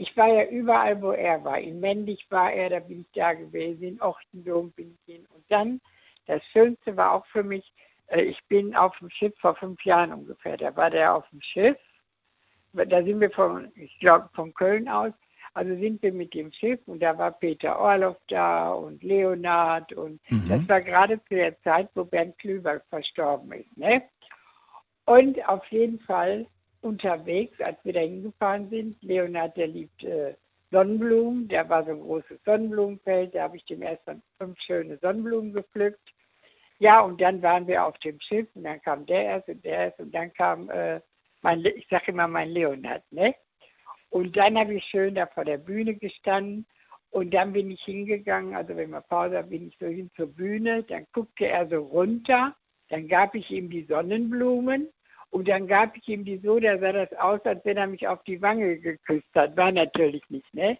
[0.00, 1.58] Ich war ja überall, wo er war.
[1.58, 3.82] In Mendig war er, da bin ich da gewesen.
[3.82, 5.26] In Ochtendom bin ich hin.
[5.34, 5.78] Und dann,
[6.26, 7.70] das Schönste war auch für mich,
[8.06, 10.56] äh, ich bin auf dem Schiff vor fünf Jahren ungefähr.
[10.56, 11.76] Da war der auf dem Schiff.
[12.72, 15.12] Da sind wir von, ich glaube, von Köln aus.
[15.52, 20.20] Also sind wir mit dem Schiff und da war Peter Orloff da und Leonard und
[20.30, 20.48] Mhm.
[20.48, 23.76] das war gerade zu der Zeit, wo Bernd Klüber verstorben ist.
[23.76, 24.02] Ne?
[25.06, 26.46] Und auf jeden Fall
[26.82, 30.34] unterwegs, als wir da hingefahren sind, Leonard, der liebt äh,
[30.70, 34.02] Sonnenblumen, da war so ein großes Sonnenblumenfeld, da habe ich dem erst
[34.38, 36.00] fünf schöne Sonnenblumen gepflückt.
[36.78, 39.86] Ja, und dann waren wir auf dem Schiff und dann kam der erst und der
[39.86, 41.00] erst und dann kam äh,
[41.42, 43.34] mein, ich sage immer mein Leonard, ne?
[44.10, 46.66] Und dann habe ich schön da vor der Bühne gestanden
[47.10, 50.26] und dann bin ich hingegangen, also wenn wir Pause haben, bin ich so hin zur
[50.28, 52.56] Bühne, dann guckte er so runter,
[52.88, 54.88] dann gab ich ihm die Sonnenblumen
[55.30, 58.06] und dann gab ich ihm die so, da sah das aus, als wenn er mich
[58.06, 59.56] auf die Wange geküsst hat.
[59.56, 60.76] War natürlich nicht, ne?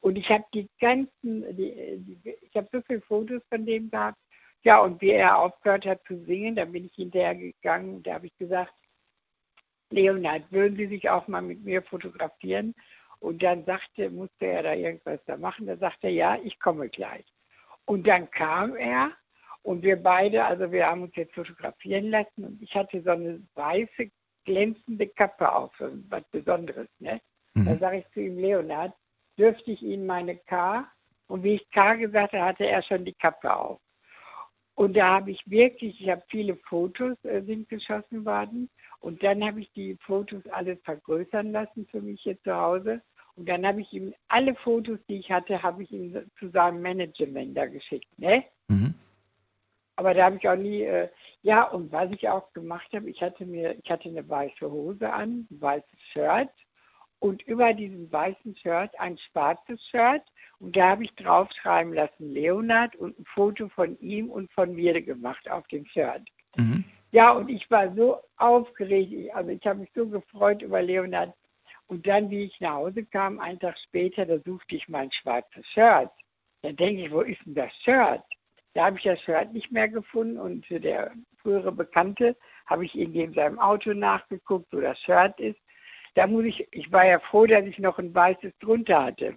[0.00, 4.18] Und ich habe die ganzen, die, die, ich habe so viele Fotos von dem gehabt.
[4.64, 8.14] Ja, und wie er aufgehört hat zu singen, da bin ich hinterher gegangen und da
[8.14, 8.72] habe ich gesagt,
[9.90, 12.74] Leonard, würden Sie sich auch mal mit mir fotografieren?
[13.20, 15.66] Und dann sagte, musste er da irgendwas da machen.
[15.66, 17.24] Da sagte er, ja, ich komme gleich.
[17.84, 19.12] Und dann kam er
[19.62, 23.40] und wir beide, also wir haben uns jetzt fotografieren lassen und ich hatte so eine
[23.54, 24.10] weiße,
[24.44, 26.88] glänzende Kappe auf, so was Besonderes.
[26.98, 27.20] Ne?
[27.54, 28.92] Da sage ich zu ihm, Leonard,
[29.38, 30.86] dürfte ich Ihnen meine K?
[31.28, 33.80] Und wie ich K gesagt habe, hatte er schon die Kappe auf.
[34.74, 38.70] Und da habe ich wirklich, ich habe viele Fotos äh, sind geschossen worden
[39.00, 43.02] und dann habe ich die Fotos alles vergrößern lassen für mich hier zu Hause.
[43.34, 46.82] Und dann habe ich ihm alle Fotos, die ich hatte, habe ich ihm zu seinem
[46.82, 48.08] Management da geschickt.
[48.18, 48.44] Ne?
[50.02, 51.08] Aber da habe ich auch nie, äh,
[51.42, 55.08] ja, und was ich auch gemacht habe, ich hatte mir, ich hatte eine weiße Hose
[55.12, 56.50] an, ein weißes Shirt
[57.20, 60.22] und über diesem weißen Shirt ein schwarzes Shirt
[60.58, 65.00] und da habe ich draufschreiben lassen Leonard und ein Foto von ihm und von mir
[65.00, 66.22] gemacht auf dem Shirt.
[67.12, 71.32] Ja, und ich war so aufgeregt, ich- also ich habe mich so gefreut über Leonard.
[71.86, 75.64] Und dann, wie ich nach Hause kam, einen Tag später, da suchte ich mein schwarzes
[75.68, 76.10] Shirt.
[76.62, 78.24] Dann denke ich, wo ist denn das Shirt?
[78.74, 82.36] Da habe ich das Shirt nicht mehr gefunden und der frühere Bekannte
[82.66, 85.58] habe ich irgendwie in seinem Auto nachgeguckt, wo das Shirt ist.
[86.14, 89.36] Da muss ich, ich war ja froh, dass ich noch ein weißes drunter hatte.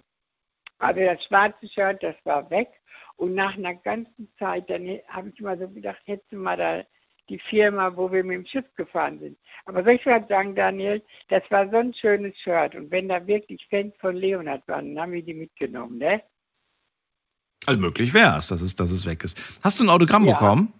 [0.78, 2.68] Aber das schwarze Shirt, das war weg.
[3.16, 6.84] Und nach einer ganzen Zeit, dann habe ich mal so gedacht, hättest du mal da
[7.28, 9.38] die Firma, wo wir mit dem Schiff gefahren sind.
[9.64, 11.02] Aber soll ich was sagen, Daniel?
[11.28, 12.74] Das war so ein schönes Shirt.
[12.74, 16.22] Und wenn da wirklich Fans von Leonard waren, dann haben wir die mitgenommen, ne?
[17.66, 19.36] Also möglich wäre es, dass es, dass es weg ist.
[19.62, 20.32] Hast du ein Autogramm Ja.
[20.34, 20.72] bekommen?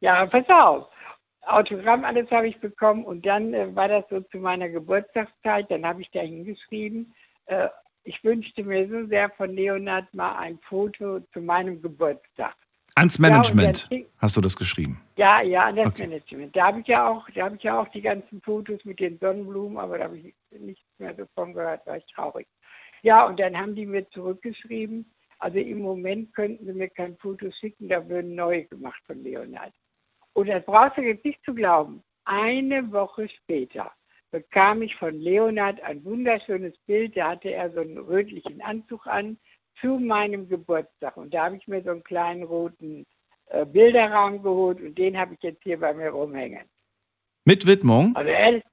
[0.00, 0.86] Ja, pass auf.
[1.42, 5.70] Autogramm, alles habe ich bekommen und dann äh, war das so zu meiner Geburtstagszeit.
[5.70, 7.14] Dann habe ich da hingeschrieben,
[7.46, 7.68] äh,
[8.04, 12.54] ich wünschte mir so sehr von Leonard mal ein Foto zu meinem Geburtstag.
[12.94, 15.00] Ans Ja, Management dann- hast du das geschrieben.
[15.16, 16.06] Ja, ja, an das Okay.
[16.06, 16.54] Management.
[16.54, 19.18] Da habe ich ja auch, da habe ich ja auch die ganzen Fotos mit den
[19.18, 22.46] Sonnenblumen, aber da habe ich nichts mehr davon gehört, war ich traurig.
[23.02, 25.06] Ja, und dann haben die mir zurückgeschrieben,
[25.38, 29.72] also im Moment könnten sie mir kein Foto schicken, da würden neue gemacht von Leonard.
[30.32, 32.02] Und das brauchst du jetzt nicht zu glauben.
[32.24, 33.92] Eine Woche später
[34.30, 39.38] bekam ich von Leonard ein wunderschönes Bild, da hatte er so einen rötlichen Anzug an,
[39.80, 41.16] zu meinem Geburtstag.
[41.16, 43.06] Und da habe ich mir so einen kleinen roten
[43.46, 46.64] äh, Bilderrahmen geholt und den habe ich jetzt hier bei mir rumhängen.
[47.44, 48.64] Mit Widmung Also ehrlich,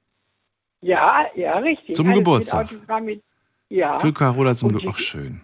[0.82, 1.96] ja, ja, richtig.
[1.96, 2.72] Zum Alles Geburtstag.
[3.02, 3.24] Mit
[3.70, 4.00] ja.
[4.00, 4.94] für Carola zum Geburtstag.
[4.94, 5.42] Ach, schön.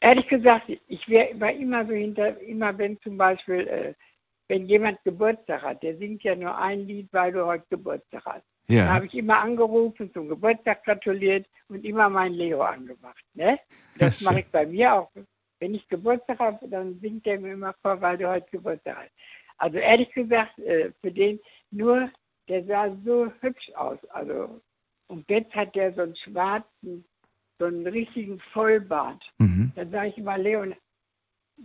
[0.00, 3.94] Ehrlich gesagt, ich wär, war immer so hinter, immer wenn zum Beispiel, äh,
[4.48, 8.46] wenn jemand Geburtstag hat, der singt ja nur ein Lied, weil du heute Geburtstag hast.
[8.68, 8.84] Ja.
[8.84, 13.24] Da habe ich immer angerufen, zum Geburtstag gratuliert und immer mein Leo angemacht.
[13.34, 13.58] Ne?
[13.98, 15.10] Das mache ich bei mir auch.
[15.58, 19.12] Wenn ich Geburtstag habe, dann singt er mir immer vor, weil du heute Geburtstag hast.
[19.56, 22.10] Also ehrlich gesagt, äh, für den nur,
[22.48, 23.98] der sah so hübsch aus.
[24.10, 24.60] Also
[25.08, 27.04] und jetzt hat der so einen schwarzen,
[27.58, 29.22] so einen richtigen Vollbart.
[29.38, 29.72] Mhm.
[29.74, 30.74] Dann sage ich immer, Leon,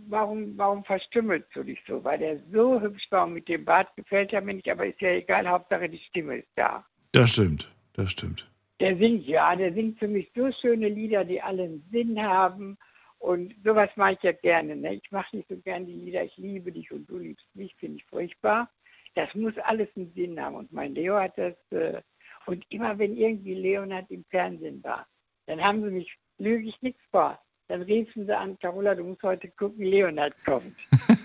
[0.08, 2.02] warum, warum verstümmelst du dich so?
[2.04, 5.00] Weil der so hübsch war und mit dem Bart gefällt er mir nicht, aber ist
[5.00, 6.84] ja egal, Hauptsache die Stimme ist da.
[7.12, 8.50] Das stimmt, das stimmt.
[8.80, 12.76] Der singt, ja, der singt für mich so schöne Lieder, die alle einen Sinn haben.
[13.18, 14.76] Und sowas mache ich ja gerne.
[14.76, 14.94] Ne?
[14.94, 17.98] Ich mache nicht so gerne die Lieder, ich liebe dich und du liebst mich, finde
[17.98, 18.68] ich furchtbar.
[19.14, 20.56] Das muss alles einen Sinn haben.
[20.56, 22.02] Und mein Leo hat das, äh,
[22.46, 25.06] und immer wenn irgendwie Leonard im Fernsehen war,
[25.46, 27.38] dann haben sie mich, lüge ich nichts vor,
[27.68, 30.74] dann riefen sie an, Carola, du musst heute gucken, Leonard kommt.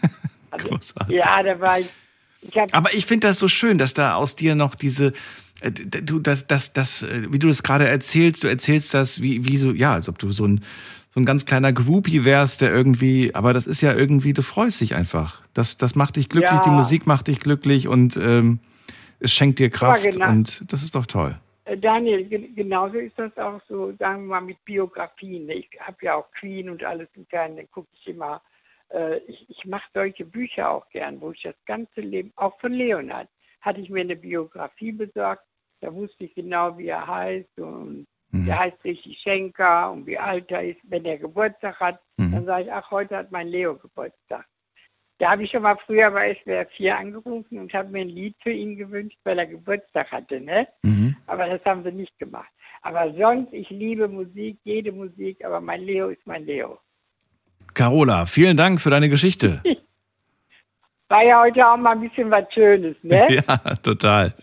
[0.51, 0.79] Also,
[1.09, 1.89] ja, da war ich,
[2.41, 5.13] ich Aber ich finde das so schön, dass da aus dir noch diese,
[5.61, 9.45] äh, du, das, das, das, äh, wie du das gerade erzählst, du erzählst das wie,
[9.45, 10.63] wie so, ja, als ob du so ein,
[11.11, 14.81] so ein ganz kleiner Groupie wärst, der irgendwie, aber das ist ja irgendwie, du freust
[14.81, 15.41] dich einfach.
[15.53, 16.63] Das, das macht dich glücklich, Ja.
[16.63, 18.59] die Musik macht dich glücklich und ähm,
[19.19, 20.29] es schenkt dir Kraft genau.
[20.29, 21.37] und das ist doch toll.
[21.69, 25.49] Äh, Daniel, ge- genauso ist das auch so, sagen wir mal, mit Biografien.
[25.49, 28.41] Ich habe ja auch Queen und alles im Fernsehen, gucke ich immer.
[28.91, 32.73] Äh, ich ich mache solche Bücher auch gern, wo ich das ganze Leben, auch von
[32.73, 33.27] Leonhard,
[33.61, 35.43] hatte ich mir eine Biografie besorgt.
[35.81, 38.05] Da wusste ich genau, wie er heißt und
[38.47, 40.79] der heißt richtig Schenker und wie alt er ist.
[40.83, 41.99] Wenn er Geburtstag hat,
[42.33, 44.45] dann sage ich, ach, heute hat mein Leo Geburtstag.
[45.19, 48.35] Da habe ich schon mal früher bei SWR 4 angerufen und habe mir ein Lied
[48.41, 50.67] für ihn gewünscht, weil er Geburtstag hatte, ne?
[51.29, 52.49] Aber das haben sie nicht gemacht.
[52.81, 56.79] Aber sonst, ich liebe Musik, jede Musik, aber mein Leo ist mein Leo.
[57.73, 59.61] Carola, vielen Dank für deine Geschichte.
[61.09, 63.41] War ja heute auch mal ein bisschen was Schönes, ne?
[63.47, 64.33] Ja, total.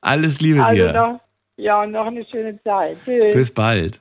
[0.00, 0.92] Alles Liebe also dir.
[0.92, 1.20] noch,
[1.56, 2.96] ja, und noch eine schöne Zeit.
[3.04, 3.34] Tschüss.
[3.34, 4.00] Bis bald.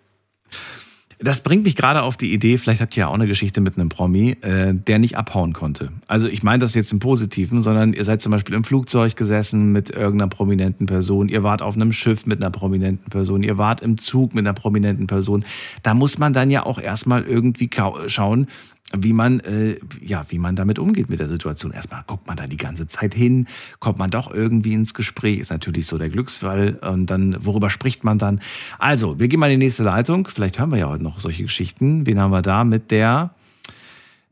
[1.20, 3.76] Das bringt mich gerade auf die Idee, vielleicht habt ihr ja auch eine Geschichte mit
[3.76, 5.92] einem Promi, äh, der nicht abhauen konnte.
[6.06, 9.72] Also ich meine das jetzt im Positiven, sondern ihr seid zum Beispiel im Flugzeug gesessen
[9.72, 13.82] mit irgendeiner prominenten Person, ihr wart auf einem Schiff mit einer prominenten Person, ihr wart
[13.82, 15.44] im Zug mit einer prominenten Person.
[15.82, 17.70] Da muss man dann ja auch erstmal irgendwie
[18.06, 18.48] schauen,
[18.94, 21.74] wie man, äh, ja, wie man damit umgeht mit der Situation.
[21.74, 23.48] Erstmal guckt man da die ganze Zeit hin,
[23.80, 26.80] kommt man doch irgendwie ins Gespräch, ist natürlich so der Glücksfall.
[26.82, 28.40] Und dann, worüber spricht man dann?
[28.80, 30.28] Also, wir gehen mal in die nächste Leitung.
[30.28, 32.06] Vielleicht hören wir ja heute noch solche Geschichten.
[32.06, 33.32] Wen haben wir da mit der,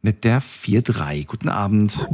[0.02, 1.26] mit der 4-3?
[1.26, 2.08] Guten Abend.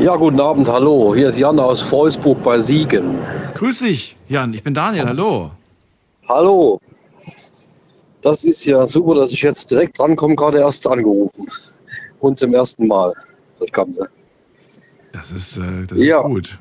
[0.00, 1.14] Ja, guten Abend, hallo.
[1.14, 3.16] Hier ist Jan aus Wolfsburg bei Siegen.
[3.54, 4.52] Grüß dich, Jan.
[4.52, 5.06] Ich bin Daniel.
[5.06, 5.50] Hallo.
[6.28, 6.80] Hallo.
[8.22, 11.46] Das ist ja super, dass ich jetzt direkt drankomme, gerade erst angerufen.
[12.20, 13.12] Und zum ersten Mal,
[13.58, 14.08] das Ganze.
[15.12, 16.18] Das ist, äh, das Ja.
[16.20, 16.58] ist gut.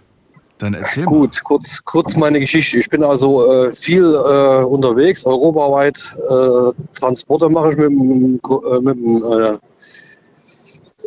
[0.59, 1.11] Dann erzähl mal.
[1.11, 2.77] Gut, kurz, kurz meine Geschichte.
[2.77, 5.97] Ich bin also äh, viel äh, unterwegs, europaweit.
[6.29, 9.57] Äh, Transporte mache ich mit dem, Ko- äh,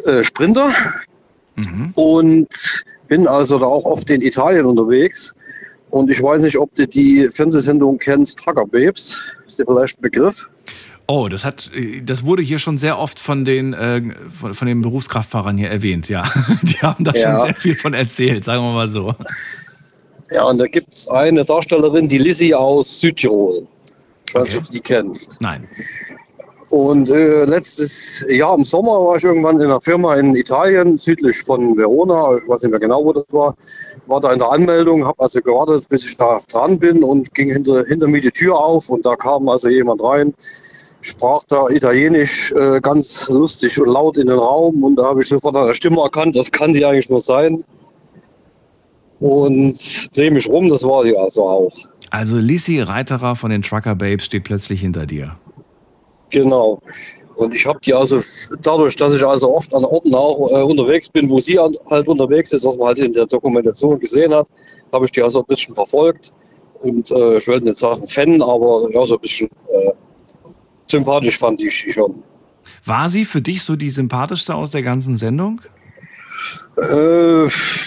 [0.06, 0.70] äh, äh, Sprinter
[1.94, 2.48] und
[3.08, 5.34] bin also da auch oft in Italien unterwegs.
[5.90, 9.32] Und ich weiß nicht, ob du die Fernsehsendung kennst, Trucker Babes.
[9.46, 10.50] Ist dir vielleicht ein Begriff?
[11.08, 14.02] Oh, das hat, äh, das wurde hier schon sehr oft von den, äh,
[14.40, 16.24] von, von den Berufskraftfahrern hier erwähnt, ja.
[16.62, 17.38] Die haben da Ja.
[17.38, 19.14] schon sehr viel von erzählt, sagen wir mal so.
[20.32, 23.66] Ja, und da gibt es eine Darstellerin, die Lizzie aus Südtirol.
[24.26, 25.40] Ich weiß nicht, ob du die kennst.
[25.40, 25.68] Nein.
[26.70, 31.38] Und äh, letztes Jahr im Sommer war ich irgendwann in einer Firma in Italien, südlich
[31.38, 33.54] von Verona, ich weiß nicht mehr genau, wo das war,
[34.08, 37.52] war da in der Anmeldung, habe also gewartet, bis ich da dran bin und ging
[37.52, 40.34] hinter, hinter mir die Tür auf und da kam also jemand rein,
[41.06, 45.28] sprach da Italienisch äh, ganz lustig und laut in den Raum und da habe ich
[45.28, 47.62] sofort an der Stimme erkannt, das kann die eigentlich nur sein.
[49.18, 51.72] Und drehe mich rum, das war sie also auch.
[52.10, 55.36] Also Lisi Reiterer von den Trucker Babes steht plötzlich hinter dir.
[56.30, 56.80] Genau.
[57.36, 58.20] Und ich habe die also
[58.62, 62.08] dadurch, dass ich also oft an Orten auch äh, unterwegs bin, wo sie an, halt
[62.08, 64.48] unterwegs ist, was man halt in der Dokumentation gesehen hat,
[64.92, 66.32] habe ich die also ein bisschen verfolgt.
[66.82, 69.92] Und äh, ich will nicht sagen Fan, aber ja, so ein bisschen äh,
[70.88, 72.22] sympathisch fand ich sie schon.
[72.84, 75.60] War sie für dich so die sympathischste aus der ganzen Sendung?
[76.76, 77.44] Äh,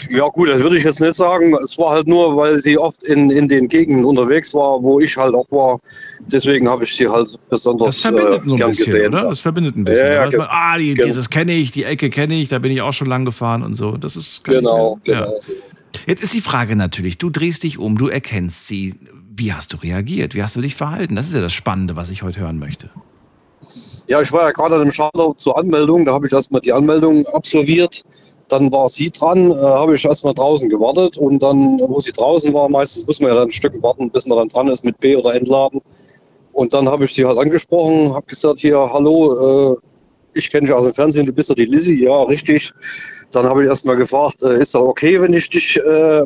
[0.09, 1.55] ja gut, das würde ich jetzt nicht sagen.
[1.63, 5.15] Es war halt nur, weil sie oft in, in den Gegenden unterwegs war, wo ich
[5.15, 5.80] halt auch war.
[6.27, 9.13] Deswegen habe ich sie halt besonders Das verbindet äh, so ein bisschen, gesehen.
[9.13, 9.30] oder?
[9.30, 10.05] Das verbindet ein bisschen.
[10.07, 12.71] Ja, ja, man, ah, die, ge- dieses kenne ich, die Ecke kenne ich, da bin
[12.71, 13.95] ich auch schon lang gefahren und so.
[13.97, 15.34] Das ist Genau, ich, genau.
[16.07, 18.95] Jetzt ist die Frage natürlich, du drehst dich um, du erkennst sie.
[19.39, 20.35] Wie hast du reagiert?
[20.35, 21.15] Wie hast du dich verhalten?
[21.15, 22.89] Das ist ja das Spannende, was ich heute hören möchte.
[24.07, 26.03] Ja, ich war ja gerade dem Schalter zur Anmeldung.
[26.03, 28.01] Da habe ich erstmal die Anmeldung absolviert.
[28.49, 31.17] Dann war sie dran, äh, habe ich erstmal draußen gewartet.
[31.17, 34.25] Und dann, wo sie draußen war, meistens muss man ja dann ein Stück warten, bis
[34.25, 35.79] man dann dran ist mit B oder Entladen.
[36.51, 39.77] Und dann habe ich sie halt angesprochen, habe gesagt, hier, hallo, äh,
[40.33, 42.03] ich kenne dich aus dem Fernsehen, du bist ja die Lizzie.
[42.03, 42.73] Ja, richtig.
[43.31, 46.23] Dann habe ich erstmal gefragt, äh, ist das okay, wenn ich dich, äh,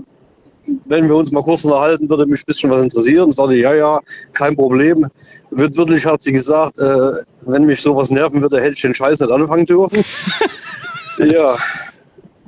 [0.85, 3.25] wenn wir uns mal kurz unterhalten, würde mich ein bisschen was interessieren.
[3.25, 3.99] Und sagte, ja, ja,
[4.33, 5.05] kein Problem.
[5.51, 7.11] Wird wirklich, hat sie gesagt, äh,
[7.41, 10.03] wenn mich sowas nerven würde, hätte ich den Scheiß nicht anfangen dürfen.
[11.19, 11.57] ja.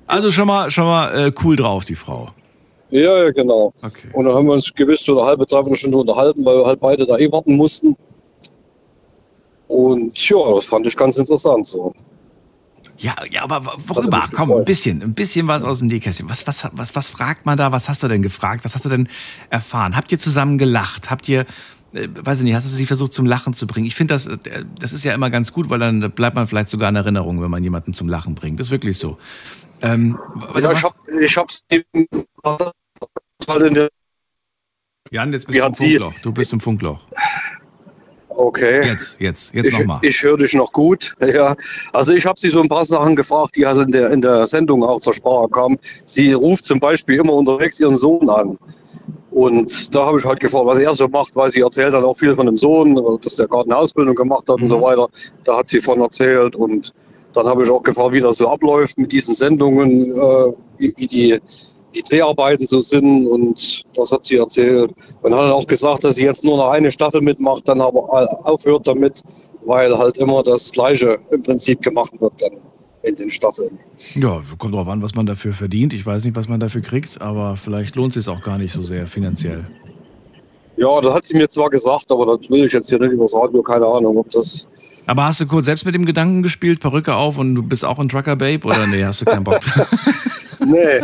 [0.08, 2.30] Also schon mal, schon mal äh, cool drauf, die Frau.
[2.92, 3.74] Ja, ja, genau.
[4.14, 6.80] Und dann haben wir uns gewiss so eine halbe, dreiviertel Stunde unterhalten, weil wir halt
[6.80, 7.96] beide da eh warten mussten.
[9.68, 11.94] Und ja, das fand ich ganz interessant so.
[12.98, 14.22] Ja, ja, aber worüber?
[14.34, 16.30] Komm, ein bisschen, ein bisschen was aus dem Nähkästchen.
[16.30, 17.72] Was, was, was, was fragt man da?
[17.72, 18.64] Was hast du denn gefragt?
[18.64, 19.10] Was hast du denn
[19.50, 19.96] erfahren?
[19.96, 21.10] Habt ihr zusammen gelacht?
[21.10, 21.42] Habt ihr,
[21.94, 23.86] äh, weiß ich nicht, hast du sie versucht zum Lachen zu bringen?
[23.86, 26.70] Ich finde, das, äh, das ist ja immer ganz gut, weil dann bleibt man vielleicht
[26.70, 28.60] sogar in Erinnerung, wenn man jemanden zum Lachen bringt.
[28.60, 29.18] Das ist wirklich so.
[29.82, 30.18] Ähm,
[30.54, 32.08] Ja, ich, hab, ich hab's eben
[35.12, 36.14] Jan, jetzt bist du im Funkloch.
[36.24, 37.06] Du bist im Funkloch.
[38.46, 38.86] Okay.
[38.86, 40.00] Jetzt, jetzt, jetzt ich, nochmal.
[40.04, 41.14] Ich höre dich noch gut.
[41.26, 41.56] Ja.
[41.92, 44.46] Also ich habe sie so ein paar Sachen gefragt, die also in der, in der
[44.46, 45.78] Sendung auch zur Sprache kamen.
[46.06, 48.58] Sie ruft zum Beispiel immer unterwegs ihren Sohn an.
[49.32, 52.14] Und da habe ich halt gefragt, was er so macht, weil sie erzählt dann auch
[52.14, 55.10] viel von dem Sohn, dass der gerade eine Ausbildung gemacht hat und so weiter.
[55.44, 56.56] Da hat sie von erzählt.
[56.56, 56.94] Und
[57.34, 61.08] dann habe ich auch gefragt, wie das so abläuft mit diesen Sendungen, äh, wie, wie
[61.08, 61.42] die
[61.96, 64.92] die Dreharbeiten so sind und das hat sie erzählt.
[65.22, 68.88] Und hat auch gesagt, dass sie jetzt nur noch eine Staffel mitmacht, dann aber aufhört
[68.88, 69.22] damit,
[69.66, 72.60] weil halt immer das Gleiche im Prinzip gemacht wird dann
[73.04, 73.80] in den Staffeln.
[74.16, 75.94] Ja, kommt drauf an, was man dafür verdient.
[75.94, 78.74] Ich weiß nicht, was man dafür kriegt, aber vielleicht lohnt es sich auch gar nicht
[78.74, 79.66] so sehr finanziell.
[80.78, 83.34] Ja, das hat sie mir zwar gesagt, aber das will ich jetzt hier nicht übers
[83.34, 84.68] Radio, keine Ahnung, ob das.
[85.08, 88.00] Aber hast du kurz selbst mit dem Gedanken gespielt, Perücke auf und du bist auch
[88.00, 89.62] ein Trucker Babe oder nee, hast du keinen Bock?
[90.66, 91.00] Nee,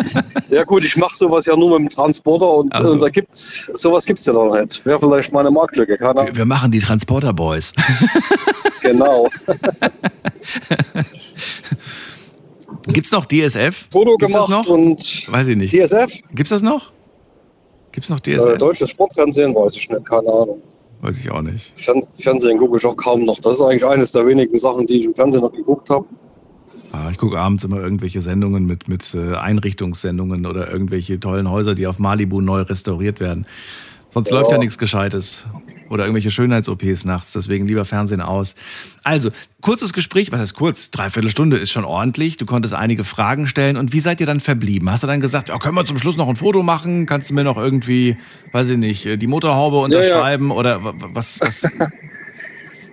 [0.50, 2.96] ja gut, ich mache sowas ja nur mit dem Transporter und, Also.
[2.96, 4.86] äh, da gibt's sowas gibt's ja noch nicht.
[4.86, 6.36] Wäre vielleicht meine Marktlücke, keine Ahnung.
[6.36, 7.72] Wir machen die Transporter Boys.
[8.82, 9.30] Genau.
[12.88, 13.88] Gibt's noch DSF?
[13.92, 14.68] Foto Gibt's gemacht noch?
[14.68, 15.74] und Weiß ich nicht.
[15.74, 16.20] DSF?
[16.34, 16.92] Gibt's das noch?
[17.92, 18.58] Gibt's noch Äh, DSF?
[18.58, 20.62] deutsches Sportfernsehen weiß ich nicht, keine Ahnung.
[21.02, 21.78] Weiß ich auch nicht.
[21.80, 23.40] Fern Fernsehen gucke ich auch kaum noch.
[23.40, 26.06] Das ist eigentlich eines der wenigen Sachen, die ich im Fernsehen noch geguckt habe.
[26.94, 31.74] Ah, ich gucke abends immer irgendwelche Sendungen mit, mit äh, Einrichtungssendungen oder irgendwelche tollen Häuser,
[31.74, 33.46] die auf Malibu neu restauriert werden.
[34.14, 34.40] Sonst Ja.
[34.40, 35.46] läuft ja nichts Gescheites.
[35.90, 38.56] Oder irgendwelche Schönheits-OPs nachts, deswegen lieber Fernsehen aus.
[39.04, 39.30] Also,
[39.62, 40.92] kurzes Gespräch, was heißt kurz?
[40.92, 42.36] Dreiviertel Stunde ist schon ordentlich.
[42.38, 43.78] Du konntest einige Fragen stellen.
[43.78, 44.90] Und wie seid ihr dann verblieben?
[44.92, 47.06] Hast du dann gesagt, ja, können wir zum Schluss noch ein Foto machen?
[47.06, 48.18] Kannst du mir noch irgendwie,
[48.52, 49.86] weiß ich nicht, die Motorhaube Ja, ja.
[49.86, 50.52] unterschreiben?
[50.52, 51.62] Oder wa- was, was?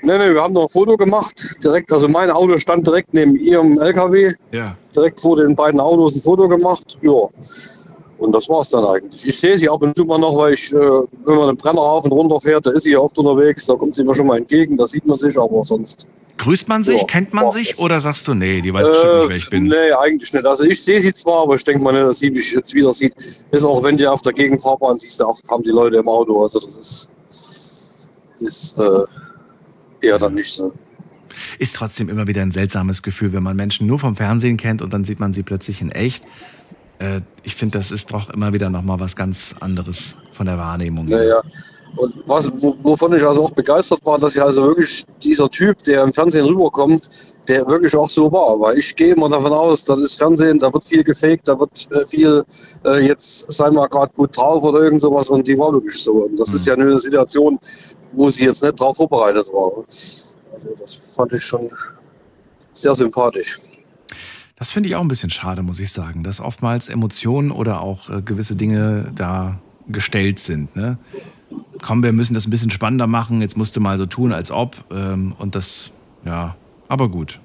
[0.08, 1.38] Nee, nee, wir haben noch ein Foto gemacht.
[1.62, 4.32] Direkt, also mein Auto stand direkt neben ihrem LKW.
[4.52, 4.74] Ja.
[4.96, 6.98] Direkt vor den beiden Autos ein Foto gemacht.
[7.02, 7.28] Ja.
[8.16, 9.26] Und das war's dann eigentlich.
[9.26, 11.80] Ich sehe sie ab und zu mal noch, weil ich, äh, wenn man den Brenner
[11.82, 14.26] rauf und runter fährt, da ist sie ja oft unterwegs, da kommt sie mir schon
[14.26, 16.08] mal entgegen, da sieht man sich, aber sonst.
[16.38, 17.00] Grüßt man sich?
[17.02, 17.72] Ja, Kennt man sich?
[17.72, 17.80] das.
[17.80, 19.64] Oder sagst du, nee, die weiß bestimmt nicht, wer ich bin?
[19.64, 20.46] Nee, eigentlich nicht.
[20.46, 22.94] Also ich sehe sie zwar, aber ich denke mal nicht, dass sie mich jetzt wieder
[22.94, 23.12] sieht.
[23.50, 26.40] Ist auch wenn die auf der Gegenfahrbahn siehst, da haben die Leute im Auto.
[26.40, 27.10] Also das ist,
[28.40, 29.04] ist äh,
[30.00, 30.72] eher dann nicht so.
[31.58, 34.92] Ist trotzdem immer wieder ein seltsames Gefühl, wenn man Menschen nur vom Fernsehen kennt und
[34.92, 36.24] dann sieht man sie plötzlich in echt.
[36.98, 41.04] Äh, ich finde, das ist doch immer wieder nochmal was ganz anderes von der Wahrnehmung.
[41.04, 41.40] Naja.
[41.96, 45.82] Und was, wo- wovon ich also auch begeistert war, dass ja also wirklich dieser Typ,
[45.84, 47.08] der im Fernsehen rüberkommt,
[47.48, 48.60] der wirklich auch so war.
[48.60, 51.88] Weil ich gehe immer davon aus, das ist Fernsehen, da wird viel gefaked, da wird
[51.92, 52.44] äh, viel,
[52.84, 56.12] äh, jetzt sei mal gerade gut drauf oder irgend sowas und die war wirklich so.
[56.26, 57.58] Und das ist ja nur eine Situation,
[58.12, 59.84] wo sie jetzt nicht drauf vorbereitet war.
[60.52, 61.68] Also das fand ich schon
[62.72, 63.58] sehr sympathisch.
[64.56, 68.10] Das finde ich auch ein bisschen schade, muss ich sagen, dass oftmals Emotionen oder auch
[68.10, 70.74] äh, gewisse Dinge da gestellt sind.
[70.74, 70.98] Ne?
[71.80, 73.40] Komm, wir müssen das ein bisschen spannender machen.
[73.40, 74.76] Jetzt musst du mal so tun, als ob.
[74.90, 75.92] Ähm, und das,
[76.24, 76.56] ja,
[76.88, 77.40] aber gut.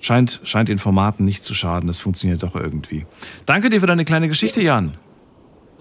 [0.00, 1.86] Scheint, scheint den Formaten nicht zu schaden.
[1.86, 3.04] Das funktioniert doch irgendwie.
[3.44, 4.94] Danke dir für deine kleine Geschichte, Jan.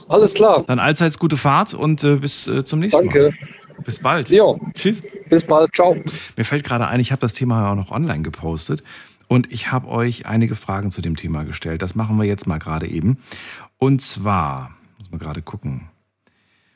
[0.08, 0.64] Alles klar.
[0.68, 3.34] Dann allseits gute Fahrt und äh, bis äh, zum nächsten Danke.
[3.40, 3.84] Mal.
[3.84, 4.30] Bis bald.
[4.30, 4.56] Ja.
[4.74, 5.02] Tschüss.
[5.30, 5.74] Bis bald.
[5.76, 5.96] Ciao.
[6.36, 8.84] Mir fällt gerade ein, ich habe das Thema auch noch online gepostet
[9.28, 11.82] und ich habe euch einige Fragen zu dem Thema gestellt.
[11.82, 13.18] Das machen wir jetzt mal gerade eben.
[13.78, 15.90] Und zwar, muss man gerade gucken.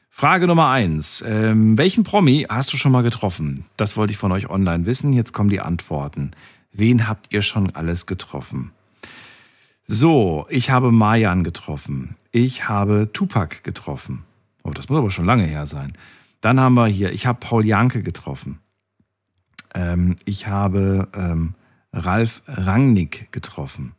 [0.10, 1.24] Frage Nummer eins.
[1.28, 3.66] Ähm, welchen Promi hast du schon mal getroffen?
[3.78, 5.12] Das wollte ich von euch online wissen.
[5.12, 6.32] Jetzt kommen die Antworten.
[6.72, 8.72] Wen habt ihr schon alles getroffen?
[9.86, 12.16] So, ich habe Mayan getroffen.
[12.32, 14.24] Ich habe Tupac getroffen.
[14.64, 15.94] Oh, das muss aber schon lange her sein.
[16.42, 18.60] Dann haben wir hier, ich habe Paul Janke getroffen.
[19.76, 21.56] Ähm, ich habe ähm,
[21.92, 23.94] Ralf Rangnick getroffen.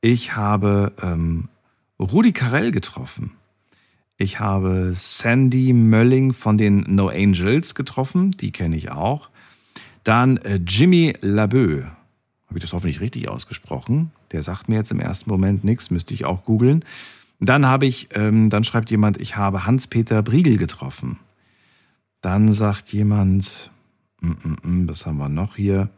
[0.00, 1.48] Ich habe ähm,
[2.00, 3.32] Rudi Carell getroffen.
[4.16, 8.32] Ich habe Sandy Mölling von den No Angels getroffen.
[8.32, 9.30] Die kenne ich auch.
[10.04, 11.84] Dann äh, Jimmy Labeu.
[12.52, 14.10] Habe ich das hoffentlich richtig ausgesprochen?
[14.30, 16.84] Der sagt mir jetzt im ersten Moment nichts, müsste ich auch googeln.
[17.40, 21.18] Dann habe ich, ähm, dann schreibt jemand, ich habe Hans-Peter Briegel getroffen.
[22.20, 23.70] Dann sagt jemand,
[24.20, 25.88] mm, mm, mm, was haben wir noch hier?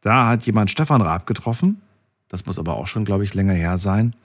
[0.00, 1.80] Da hat jemand Stefan Raab getroffen.
[2.28, 4.16] Das muss aber auch schon, glaube ich, länger her sein.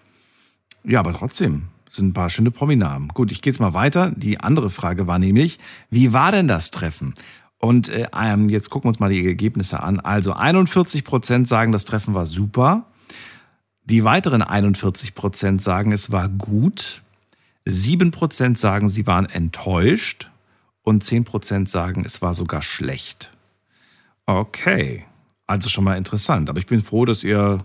[0.84, 3.09] Ja, aber trotzdem sind ein paar schöne Prominamen.
[3.09, 4.11] Gut, ich gehe jetzt mal weiter.
[4.15, 5.59] Die andere Frage war nämlich,
[5.91, 7.13] wie war denn das Treffen?
[7.64, 10.02] Und äh, ähm, jetzt gucken wir uns mal die Ergebnisse an.
[10.02, 12.88] Also 41 Prozent sagen, das Treffen war super.
[13.85, 17.02] Die weiteren 41 Prozent sagen, es war gut.
[17.64, 20.30] 7 Prozent sagen, sie waren enttäuscht.
[20.81, 23.31] Und 10 Prozent sagen, es war sogar schlecht.
[24.26, 25.06] Okay,
[25.48, 26.49] also schon mal interessant.
[26.49, 27.64] Aber ich bin froh, dass ihr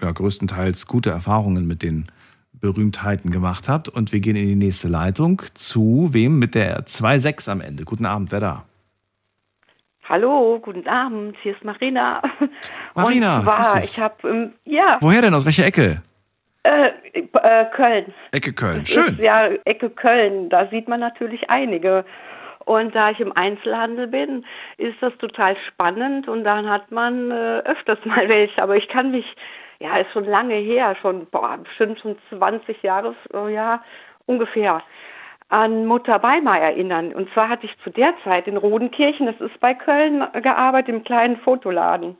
[0.00, 2.06] ja, größtenteils gute Erfahrungen mit den
[2.52, 3.88] Berühmtheiten gemacht habt.
[3.88, 5.42] Und wir gehen in die nächste Leitung.
[5.54, 6.38] Zu wem?
[6.38, 7.84] Mit der 2.6 am Ende.
[7.84, 8.66] Guten Abend, wer da?
[10.08, 12.20] Hallo, guten Abend, hier ist Marina.
[12.94, 15.34] Marina, Und zwar, ich habe, ähm, ja, Woher denn?
[15.34, 16.02] Aus welcher Ecke?
[16.64, 18.12] äh, äh, Köln.
[18.32, 18.84] Ecke Köln.
[18.84, 19.14] Schön.
[19.14, 22.04] Ist ja, Ecke Köln, da sieht man natürlich einige.
[22.64, 24.44] Und da ich im Einzelhandel bin,
[24.76, 28.62] ist das total spannend und dann hat man äh, öfters mal welche.
[28.62, 29.26] Aber ich kann mich,
[29.80, 33.82] ja, ist schon lange her, schon, boah, bestimmt schon 20 Jahre, oh ja,
[34.26, 34.82] ungefähr,
[35.52, 37.12] an Mutter Weimar erinnern.
[37.12, 41.04] Und zwar hatte ich zu der Zeit in Rodenkirchen, das ist bei Köln, gearbeitet, im
[41.04, 42.16] kleinen Fotoladen.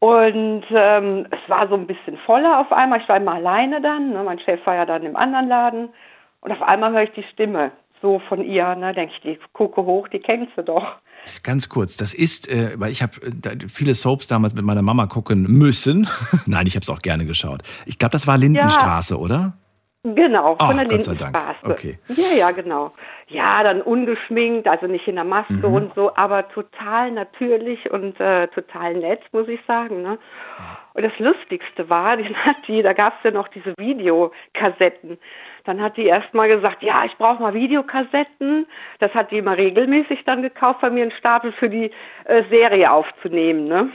[0.00, 3.00] Und ähm, es war so ein bisschen voller auf einmal.
[3.00, 4.10] Ich war immer alleine dann.
[4.10, 4.22] Ne?
[4.24, 5.88] Mein Chef war ja dann im anderen Laden.
[6.40, 7.70] Und auf einmal höre ich die Stimme
[8.00, 8.74] so von ihr.
[8.76, 8.94] Ne?
[8.94, 10.96] Denke ich, die gucke hoch, die kennst du doch.
[11.42, 15.06] Ganz kurz, das ist, äh, weil ich habe äh, viele Soaps damals mit meiner Mama
[15.06, 16.08] gucken müssen.
[16.46, 17.62] Nein, ich habe es auch gerne geschaut.
[17.84, 19.58] Ich glaube, das war Lindenstraße, oder?
[20.02, 21.36] Genau, von Ach, der Gott sei Dank.
[21.62, 21.98] Okay.
[22.08, 22.92] Ja, ja, genau.
[23.28, 25.74] Ja, dann ungeschminkt, also nicht in der Maske Mhm.
[25.74, 30.00] und so, aber total natürlich und äh, total nett, muss ich sagen.
[30.00, 30.16] Ne?
[30.94, 32.34] Und das Lustigste war, die
[32.66, 35.18] die, da gab es ja noch diese Videokassetten.
[35.64, 38.66] Dann hat die erst mal gesagt, ja, ich brauche mal Videokassetten.
[39.00, 41.90] Das hat die immer regelmäßig dann gekauft, bei mir einen Stapel für die
[42.24, 43.68] äh, Serie aufzunehmen.
[43.68, 43.90] Ne?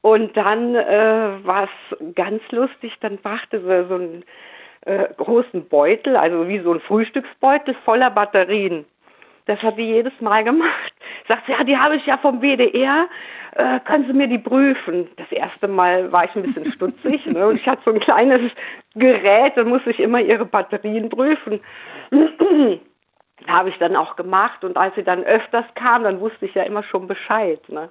[0.00, 4.24] Und dann äh, war es ganz lustig, dann brachte sie so einen
[4.86, 8.84] äh, großen Beutel, also wie so ein Frühstücksbeutel voller Batterien.
[9.46, 10.92] Das hat die jedes Mal gemacht.
[11.28, 13.06] Sagt sie, ja, die habe ich ja vom WDR,
[13.56, 15.08] äh, können Sie mir die prüfen?
[15.16, 17.46] Das erste Mal war ich ein bisschen stutzig ne?
[17.46, 18.52] und ich hatte so ein kleines
[18.94, 21.60] Gerät, da musste ich immer ihre Batterien prüfen.
[23.46, 26.62] habe ich dann auch gemacht und als sie dann öfters kam, dann wusste ich ja
[26.62, 27.60] immer schon Bescheid.
[27.68, 27.90] Ne?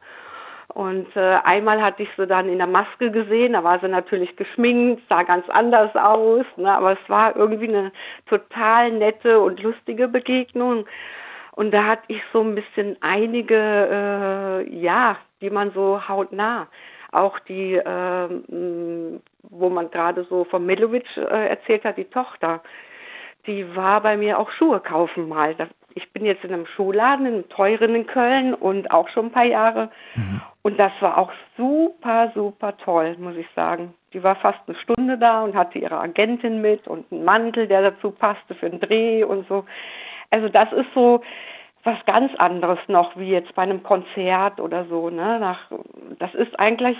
[0.75, 4.35] Und äh, einmal hatte ich sie dann in der Maske gesehen, da war sie natürlich
[4.35, 6.69] geschminkt, sah ganz anders aus, ne?
[6.69, 7.93] aber es war irgendwie eine
[8.25, 10.85] total nette und lustige Begegnung.
[11.53, 16.67] Und da hatte ich so ein bisschen einige, äh, ja, die man so hautnah,
[17.13, 18.29] auch die, äh,
[19.43, 22.61] wo man gerade so von Milovic äh, erzählt hat, die Tochter,
[23.47, 25.55] die war bei mir auch Schuhe kaufen mal.
[25.55, 29.27] Das, ich bin jetzt in einem Schuhladen, in einem teuren in Köln und auch schon
[29.27, 29.89] ein paar Jahre.
[30.61, 33.93] Und das war auch super, super toll, muss ich sagen.
[34.13, 37.91] Die war fast eine Stunde da und hatte ihre Agentin mit und einen Mantel, der
[37.91, 39.65] dazu passte für einen Dreh und so.
[40.31, 41.21] Also das ist so
[41.83, 45.09] was ganz anderes noch, wie jetzt bei einem Konzert oder so.
[45.09, 45.39] Ne?
[45.39, 45.71] Nach,
[46.19, 46.97] das ist eigentlich,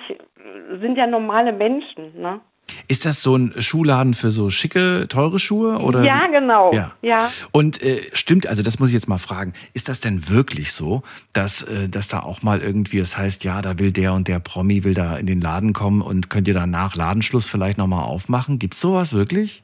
[0.80, 2.22] sind ja normale Menschen.
[2.22, 2.40] Ne?
[2.88, 5.80] Ist das so ein Schuhladen für so schicke, teure Schuhe?
[5.80, 6.04] Oder?
[6.04, 6.74] Ja, genau.
[6.74, 6.92] Ja.
[7.02, 7.32] ja.
[7.52, 11.04] Und äh, stimmt, also das muss ich jetzt mal fragen, ist das denn wirklich so,
[11.34, 14.40] dass, äh, dass da auch mal irgendwie, das heißt, ja, da will der und der
[14.40, 18.04] Promi, will da in den Laden kommen und könnt ihr dann nach Ladenschluss vielleicht nochmal
[18.04, 18.60] aufmachen?
[18.60, 19.64] Gibt's sowas wirklich?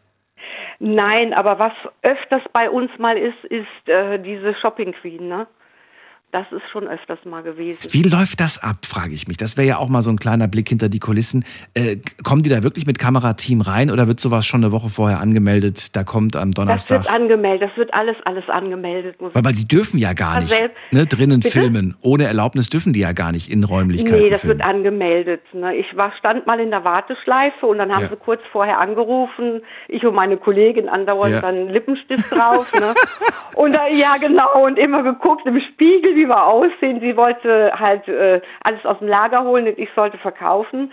[0.80, 5.48] Nein, aber was öfters bei uns mal ist, ist äh, diese Shopping Queen, ne?
[6.32, 7.80] Das ist schon öfters mal gewesen.
[7.92, 9.36] Wie läuft das ab, frage ich mich.
[9.36, 11.44] Das wäre ja auch mal so ein kleiner Blick hinter die Kulissen.
[11.74, 15.20] Äh, kommen die da wirklich mit Kamerateam rein oder wird sowas schon eine Woche vorher
[15.20, 15.94] angemeldet?
[15.94, 17.04] Da kommt am Das Donnerstag.
[17.04, 19.18] wird angemeldet, das wird alles, alles angemeldet.
[19.20, 21.52] Weil, weil die dürfen ja gar Ja, nicht selbst- ne, drinnen Bitte?
[21.60, 21.96] filmen.
[22.00, 24.60] Ohne Erlaubnis dürfen die ja gar nicht in Räumlichkeiten Nee, das filmen.
[24.60, 25.42] wird angemeldet.
[25.54, 25.76] Ne?
[25.76, 28.10] Ich war, stand mal in der Warteschleife und dann haben Ja.
[28.10, 29.62] sie kurz vorher angerufen.
[29.90, 31.42] Ich und meine Kollegin andauernd Ja.
[31.42, 32.72] dann Lippenstift drauf.
[32.80, 32.94] ne?
[33.56, 37.00] Und da, ja, genau, und immer geguckt im Spiegel, wie wir aussehen.
[37.02, 40.92] Sie wollte halt äh, alles aus dem Lager holen und ich sollte verkaufen.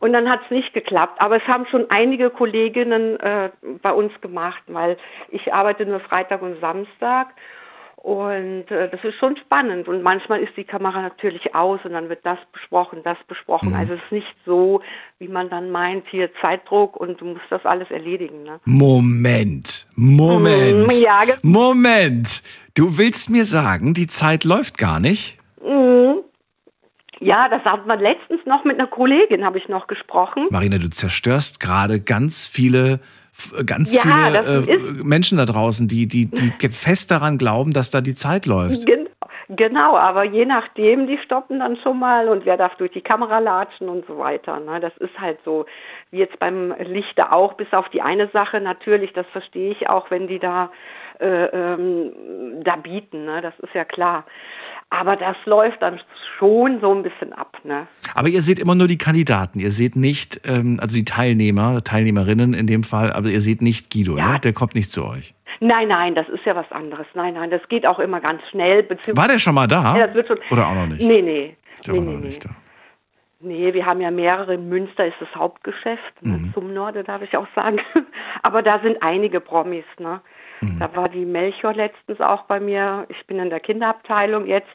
[0.00, 1.20] Und dann hat es nicht geklappt.
[1.20, 3.50] Aber es haben schon einige Kolleginnen äh,
[3.82, 4.96] bei uns gemacht, weil
[5.30, 7.28] ich arbeite nur Freitag und Samstag.
[7.96, 9.86] Und äh, das ist schon spannend.
[9.86, 13.68] Und manchmal ist die Kamera natürlich aus und dann wird das besprochen, das besprochen.
[13.68, 13.76] Mhm.
[13.76, 14.80] Also es ist nicht so,
[15.20, 18.42] wie man dann meint, hier Zeitdruck und du musst das alles erledigen.
[18.42, 18.58] Ne?
[18.64, 22.42] Moment, Moment, Mm, ja, Moment.
[22.74, 25.36] Du willst mir sagen, die Zeit läuft gar nicht?
[25.62, 26.20] Mhm.
[27.20, 30.46] Ja, das hat man letztens noch mit einer Kollegin, habe ich noch gesprochen.
[30.50, 33.00] Marina, du zerstörst gerade ganz viele,
[33.66, 38.00] ganz Ja, viele äh, Menschen da draußen, die, die, die fest daran glauben, dass da
[38.00, 38.86] die Zeit läuft.
[38.86, 39.08] Gen
[39.50, 43.38] genau, aber je nachdem, die stoppen dann schon mal und wer darf durch die Kamera
[43.38, 44.58] latschen und so weiter.
[44.60, 44.80] Ne?
[44.80, 45.66] Das ist halt so,
[46.10, 50.10] wie jetzt beim Lichter auch, bis auf die eine Sache natürlich, das verstehe ich auch,
[50.10, 50.70] wenn die da,
[51.22, 52.12] äh, ähm,
[52.64, 53.40] da bieten, ne?
[53.40, 54.24] das ist ja klar.
[54.90, 55.98] Aber das läuft dann
[56.38, 57.56] schon so ein bisschen ab.
[57.64, 57.86] Ne?
[58.14, 59.58] Aber ihr seht immer nur die Kandidaten.
[59.58, 63.90] Ihr seht nicht, ähm, also die Teilnehmer, Teilnehmerinnen in dem Fall, aber ihr seht nicht
[63.90, 64.38] Guido, ne?
[64.44, 65.34] Der kommt nicht zu euch.
[65.60, 67.06] Nein, nein, das ist ja was anderes.
[67.14, 68.86] Nein, nein, das geht auch immer ganz schnell.
[69.12, 69.96] War der schon mal da?
[69.96, 70.38] Ja, schon.
[70.50, 71.00] Oder auch noch nicht?
[71.00, 71.56] Nee, nee.
[71.78, 72.26] Ist ja nee, auch nee, noch nee.
[72.26, 72.50] nicht da.
[73.40, 74.54] Nee, wir haben ja mehrere.
[74.54, 76.20] In Münster ist das Hauptgeschäft.
[76.20, 76.54] ne, Mhm.
[76.54, 77.80] Zum Norden darf ich auch sagen.
[78.42, 79.84] Aber da sind einige Promis.
[79.98, 80.20] Ne?
[80.62, 80.78] Mhm.
[80.78, 83.06] Da war die Melchior letztens auch bei mir.
[83.08, 84.68] Ich bin in der Kinderabteilung jetzt.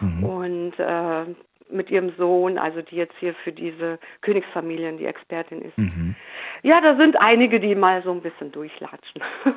[0.00, 0.24] Mhm.
[0.24, 1.24] Und äh,
[1.70, 5.76] mit ihrem Sohn, also die jetzt hier für diese Königsfamilien die Expertin ist.
[5.76, 6.14] Mhm.
[6.62, 9.22] Ja, da sind einige, die mal so ein bisschen durchlatschen.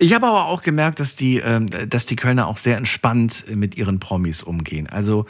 [0.00, 3.76] Ich habe aber auch gemerkt, dass die, ähm, dass die Kölner auch sehr entspannt mit
[3.76, 4.88] ihren Promis umgehen.
[4.90, 5.26] Also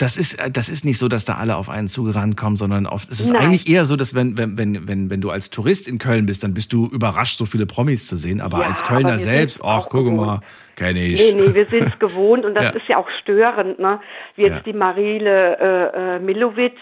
[0.00, 2.86] das ist, äh, das ist nicht so, dass da alle auf einen zugerannt kommen, sondern
[2.86, 3.42] oft, es ist Nein.
[3.42, 6.42] eigentlich eher so, dass wenn, wenn, wenn, wenn, wenn du als Tourist in Köln bist,
[6.42, 8.40] dann bist du überrascht, so viele Promis zu sehen.
[8.40, 10.16] Aber Ja, als Kölner aber selbst, ach, guck gewohnt.
[10.16, 10.40] mal,
[10.76, 11.20] kenne ich.
[11.20, 12.70] Nee, nee, wir sind es gewohnt und das Ja.
[12.70, 14.00] ist ja auch störend, ne?
[14.36, 14.60] Wie jetzt Ja.
[14.60, 16.74] die Marile äh, äh, Milovic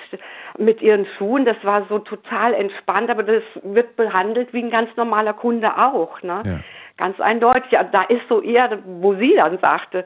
[0.56, 4.90] mit ihren Schuhen, das war so total entspannt, aber das wird behandelt wie ein ganz
[4.96, 6.62] normaler Kunde auch, ne?
[6.96, 7.70] Ganz eindeutig.
[7.70, 10.04] Ja, da ist so eher, wo sie dann sagte,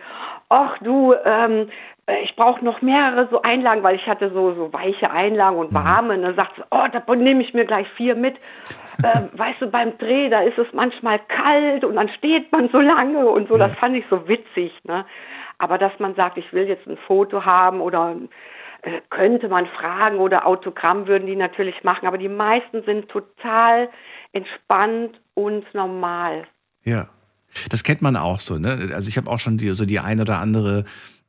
[0.51, 1.66] ach du, ähm, äh,
[2.22, 6.14] ich brauche noch mehrere so Einlagen, weil ich hatte so, so weiche Einlagen und warme.
[6.14, 8.36] Und dann sagt sie, oh, da nehme ich mir gleich vier mit.
[9.02, 12.80] ähm, weißt du, beim Dreh, da ist es manchmal kalt und dann steht man so
[12.80, 13.56] lange und so.
[13.56, 14.72] Das fand ich so witzig.
[14.84, 15.05] Ne?
[15.59, 18.16] Aber dass man sagt, ich will jetzt ein Foto haben oder
[18.82, 22.06] äh, könnte man fragen oder Autogramm würden die natürlich machen.
[22.06, 23.89] Aber die meisten sind total
[24.32, 26.44] entspannt und normal.
[26.84, 27.09] Ja.
[27.70, 28.90] Das kennt man auch so, ne?
[28.94, 30.84] Also ich habe auch schon die, so die ein oder andere,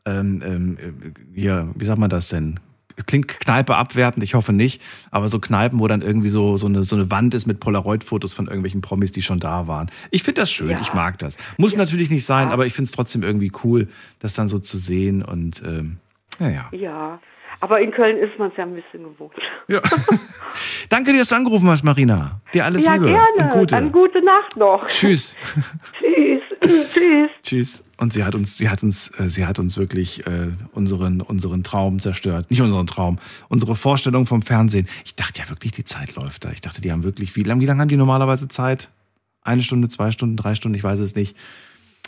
[0.06, 2.60] ähm, ähm, äh, hier, wie sagt man das denn?
[3.08, 6.84] Klingt Kneipe abwertend, ich hoffe nicht, aber so Kneipen, wo dann irgendwie so, so, eine,
[6.84, 9.90] so eine Wand ist mit Polaroid-Fotos von irgendwelchen Promis, die schon da waren.
[10.12, 10.80] Ich finde das schön, Ja.
[10.80, 11.38] ich mag das.
[11.58, 13.88] Muss natürlich nicht sein, aber ich finde es trotzdem irgendwie cool,
[14.20, 15.98] das dann so zu sehen und ähm,
[16.40, 16.70] naja.
[16.72, 17.20] Ja,
[17.62, 19.34] aber in Köln ist man es ja ein bisschen gewohnt.
[20.90, 22.42] Danke dir, dass du angerufen hast, Marina.
[22.54, 23.54] Dir alles ja, Liebe gerne.
[23.54, 23.76] und Gute.
[23.76, 24.86] Dann gute Nacht noch.
[24.88, 25.36] Tschüss.
[26.00, 26.42] Tschüss.
[26.94, 27.30] Tschüss.
[27.44, 27.84] Tschüss.
[27.98, 31.64] Und sie hat uns, sie hat uns, äh, sie hat uns wirklich äh, unseren, unseren
[31.64, 32.50] Traum zerstört.
[32.50, 33.20] Nicht unseren Traum,
[33.50, 34.88] unsere Vorstellung vom Fernsehen.
[35.06, 36.52] Ich dachte ja wirklich, die Zeit läuft da.
[36.52, 38.90] Ich dachte, die haben wirklich, wie lange, wie lange haben die normalerweise Zeit?
[39.42, 41.36] Eine Stunde, zwei Stunden, drei Stunden, ich weiß es nicht.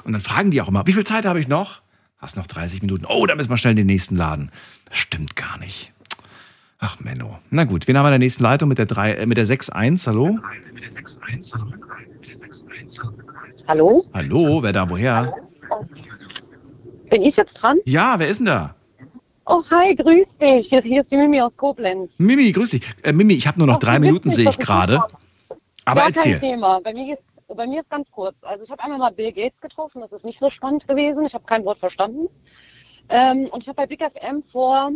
[0.04, 1.82] Und dann fragen die auch immer, wie viel Zeit habe ich noch?
[2.18, 3.06] Hast noch 30 Minuten.
[3.06, 4.52] Oh, da müssen wir schnell in den nächsten Laden.
[4.86, 5.92] Das stimmt gar nicht.
[6.80, 7.40] Ach, Menno.
[7.52, 9.48] Na gut, wen haben wir in der nächsten Leitung mit der, 3, äh, mit der
[9.48, 10.08] 6.1?
[10.08, 10.40] Hallo?
[10.40, 10.42] Hallo?
[13.68, 15.34] Hallo, wer da, woher?
[17.10, 17.78] Bin ich jetzt dran?
[17.86, 18.76] Ja, wer ist denn da?
[19.46, 20.70] Oh, hi, grüß dich.
[20.70, 22.14] Hier, hier ist die Mimi aus Koblenz.
[22.18, 22.84] Mimi, grüß dich.
[23.04, 25.04] Äh, Mimi, ich habe nur noch Ach, drei Minuten, sehe ich gerade.
[25.86, 26.32] Aber ja, erzähl.
[26.34, 26.82] kein Thema.
[26.82, 27.18] Bei mir,
[27.48, 28.36] bei mir ist ganz kurz.
[28.42, 30.02] Also ich habe einmal mal Bill Gates getroffen.
[30.02, 31.26] Das ist nicht so spannend gewesen.
[31.26, 32.28] Ich habe kein Wort verstanden.
[33.10, 34.92] Ähm, und ich habe bei Big FM vor,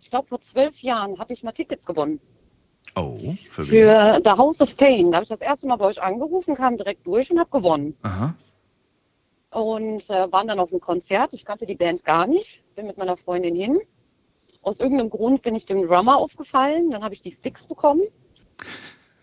[0.00, 2.18] ich glaube vor zwölf Jahren, hatte ich mal Tickets gewonnen.
[2.94, 3.16] Oh,
[3.50, 3.62] für?
[3.62, 5.10] Für The House of Pain.
[5.10, 7.96] Da habe ich das erste Mal bei euch angerufen, kam direkt durch und habe gewonnen.
[8.02, 8.34] Aha.
[9.54, 11.32] und äh, waren dann auf einem Konzert.
[11.34, 13.78] Ich kannte die Band gar nicht, bin mit meiner Freundin hin.
[14.62, 18.02] Aus irgendeinem Grund bin ich dem Drummer aufgefallen, dann habe ich die Sticks bekommen.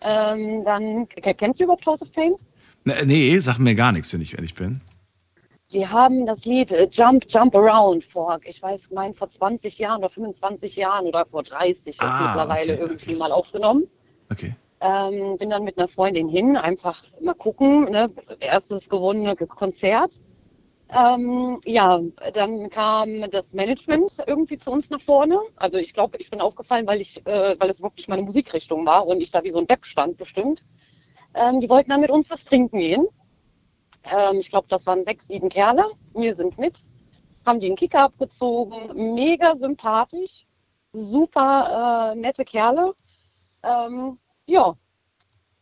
[0.02, 2.34] Ähm, dann, kennst du überhaupt House of Pain?
[2.84, 4.80] Ne, Nee, sag mir gar nichts, wenn ich ehrlich bin.
[5.72, 9.98] Die haben das Lied äh, Jump, Jump Around vor, ich weiß, mein vor 20 Jahren
[9.98, 13.84] oder 25 Jahren oder vor 30 jetzt Ah, mittlerweile okay, irgendwie mal aufgenommen.
[14.30, 14.54] Okay.
[14.80, 18.10] Ähm, bin dann mit einer Freundin hin, einfach mal gucken, ne?
[18.40, 20.18] erstes gewonnene Konzert.
[20.92, 22.00] Ähm, ja,
[22.32, 25.38] dann kam das Management irgendwie zu uns nach vorne.
[25.54, 29.06] Also ich glaube, ich bin aufgefallen, weil ich, äh, weil es wirklich meine Musikrichtung war
[29.06, 30.64] und ich da wie so ein Depp stand bestimmt.
[31.34, 33.06] Ähm, die wollten dann mit uns was trinken gehen.
[34.04, 35.84] Ähm, ich glaube, das waren sechs, sieben Kerle.
[36.14, 36.84] Wir sind mit,
[37.46, 40.46] haben die einen Kicker abgezogen, mega sympathisch,
[40.92, 42.94] super äh, nette Kerle.
[43.62, 44.74] Ähm, ja,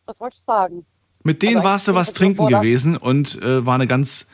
[0.07, 0.87] was wollte ich sagen?
[1.25, 4.27] Mit denen Aber warst du was trinken gewesen und äh, war eine ganz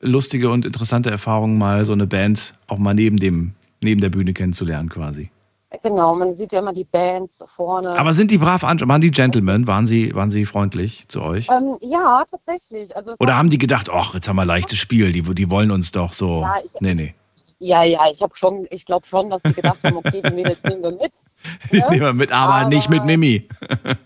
[0.00, 4.32] lustige und interessante Erfahrung, mal so eine Band auch mal neben dem, neben der Bühne
[4.32, 5.30] kennenzulernen quasi.
[5.82, 7.90] Genau, man sieht ja immer die Bands vorne.
[7.98, 11.46] Aber sind die brav an, waren die Gentlemen, waren sie, waren sie freundlich zu euch?
[11.48, 12.94] ähm, ja, tatsächlich.
[12.96, 15.92] Also Oder haben die gedacht, ach, jetzt haben wir leichtes Spiel, die, die wollen uns
[15.92, 16.40] doch so.
[16.40, 17.14] Ja, ich- nee, nee.
[17.60, 20.58] Ja, ja, ich habe schon, ich glaube schon, dass die gedacht haben, okay, die Mädels
[20.64, 21.12] nehmen wir mit.
[21.72, 23.48] Die nehmen wir mit, aber, nicht mit Mimi.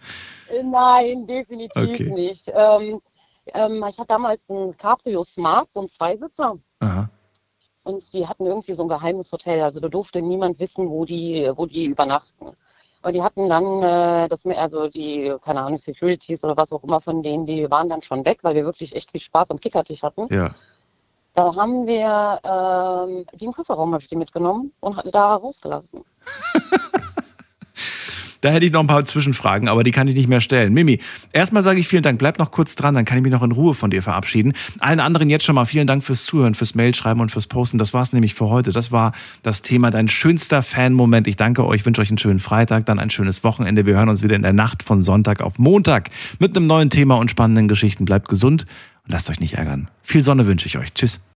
[0.62, 2.10] Nein, definitiv Okay.
[2.12, 2.48] nicht.
[2.54, 3.00] Ähm,
[3.52, 6.56] ähm, ich hatte damals einen Cabrio Smart, so einen Zweisitzer.
[6.80, 7.08] Aha.
[7.84, 9.62] Und die hatten irgendwie so ein geheimes Hotel.
[9.62, 12.56] Also da durfte niemand wissen, wo die, wo die übernachten.
[13.02, 17.02] Aber die hatten dann, äh, das, also die, keine Ahnung, Securities oder was auch immer
[17.02, 20.02] von denen, die waren dann schon weg, weil wir wirklich echt viel Spaß am Kickertisch
[20.02, 20.32] hatten.
[20.32, 20.54] Ja.
[21.34, 26.02] Da haben wir, ähm, die im Kofferraum habe ich die mitgenommen und hatte da rausgelassen.
[28.44, 30.74] Da hätte ich noch ein paar Zwischenfragen, aber die kann ich nicht mehr stellen.
[30.74, 31.00] Mimi,
[31.32, 32.18] erstmal sage ich vielen Dank.
[32.18, 34.52] Bleib noch kurz dran, dann kann ich mich noch in Ruhe von dir verabschieden.
[34.80, 37.78] Allen anderen jetzt schon mal vielen Dank fürs Zuhören, fürs Mailschreiben und fürs Posten.
[37.78, 38.70] Das war's nämlich für heute.
[38.72, 39.12] Das war
[39.42, 41.26] das Thema dein schönster Fan-Moment.
[41.26, 43.86] Ich danke euch, wünsche euch einen schönen Freitag, dann ein schönes Wochenende.
[43.86, 47.14] Wir hören uns wieder in der Nacht von Sonntag auf Montag mit einem neuen Thema
[47.14, 48.04] und spannenden Geschichten.
[48.04, 48.66] Bleibt gesund
[49.06, 49.88] und lasst euch nicht ärgern.
[50.02, 50.92] Viel Sonne wünsche ich euch.
[50.92, 51.18] Tschüss.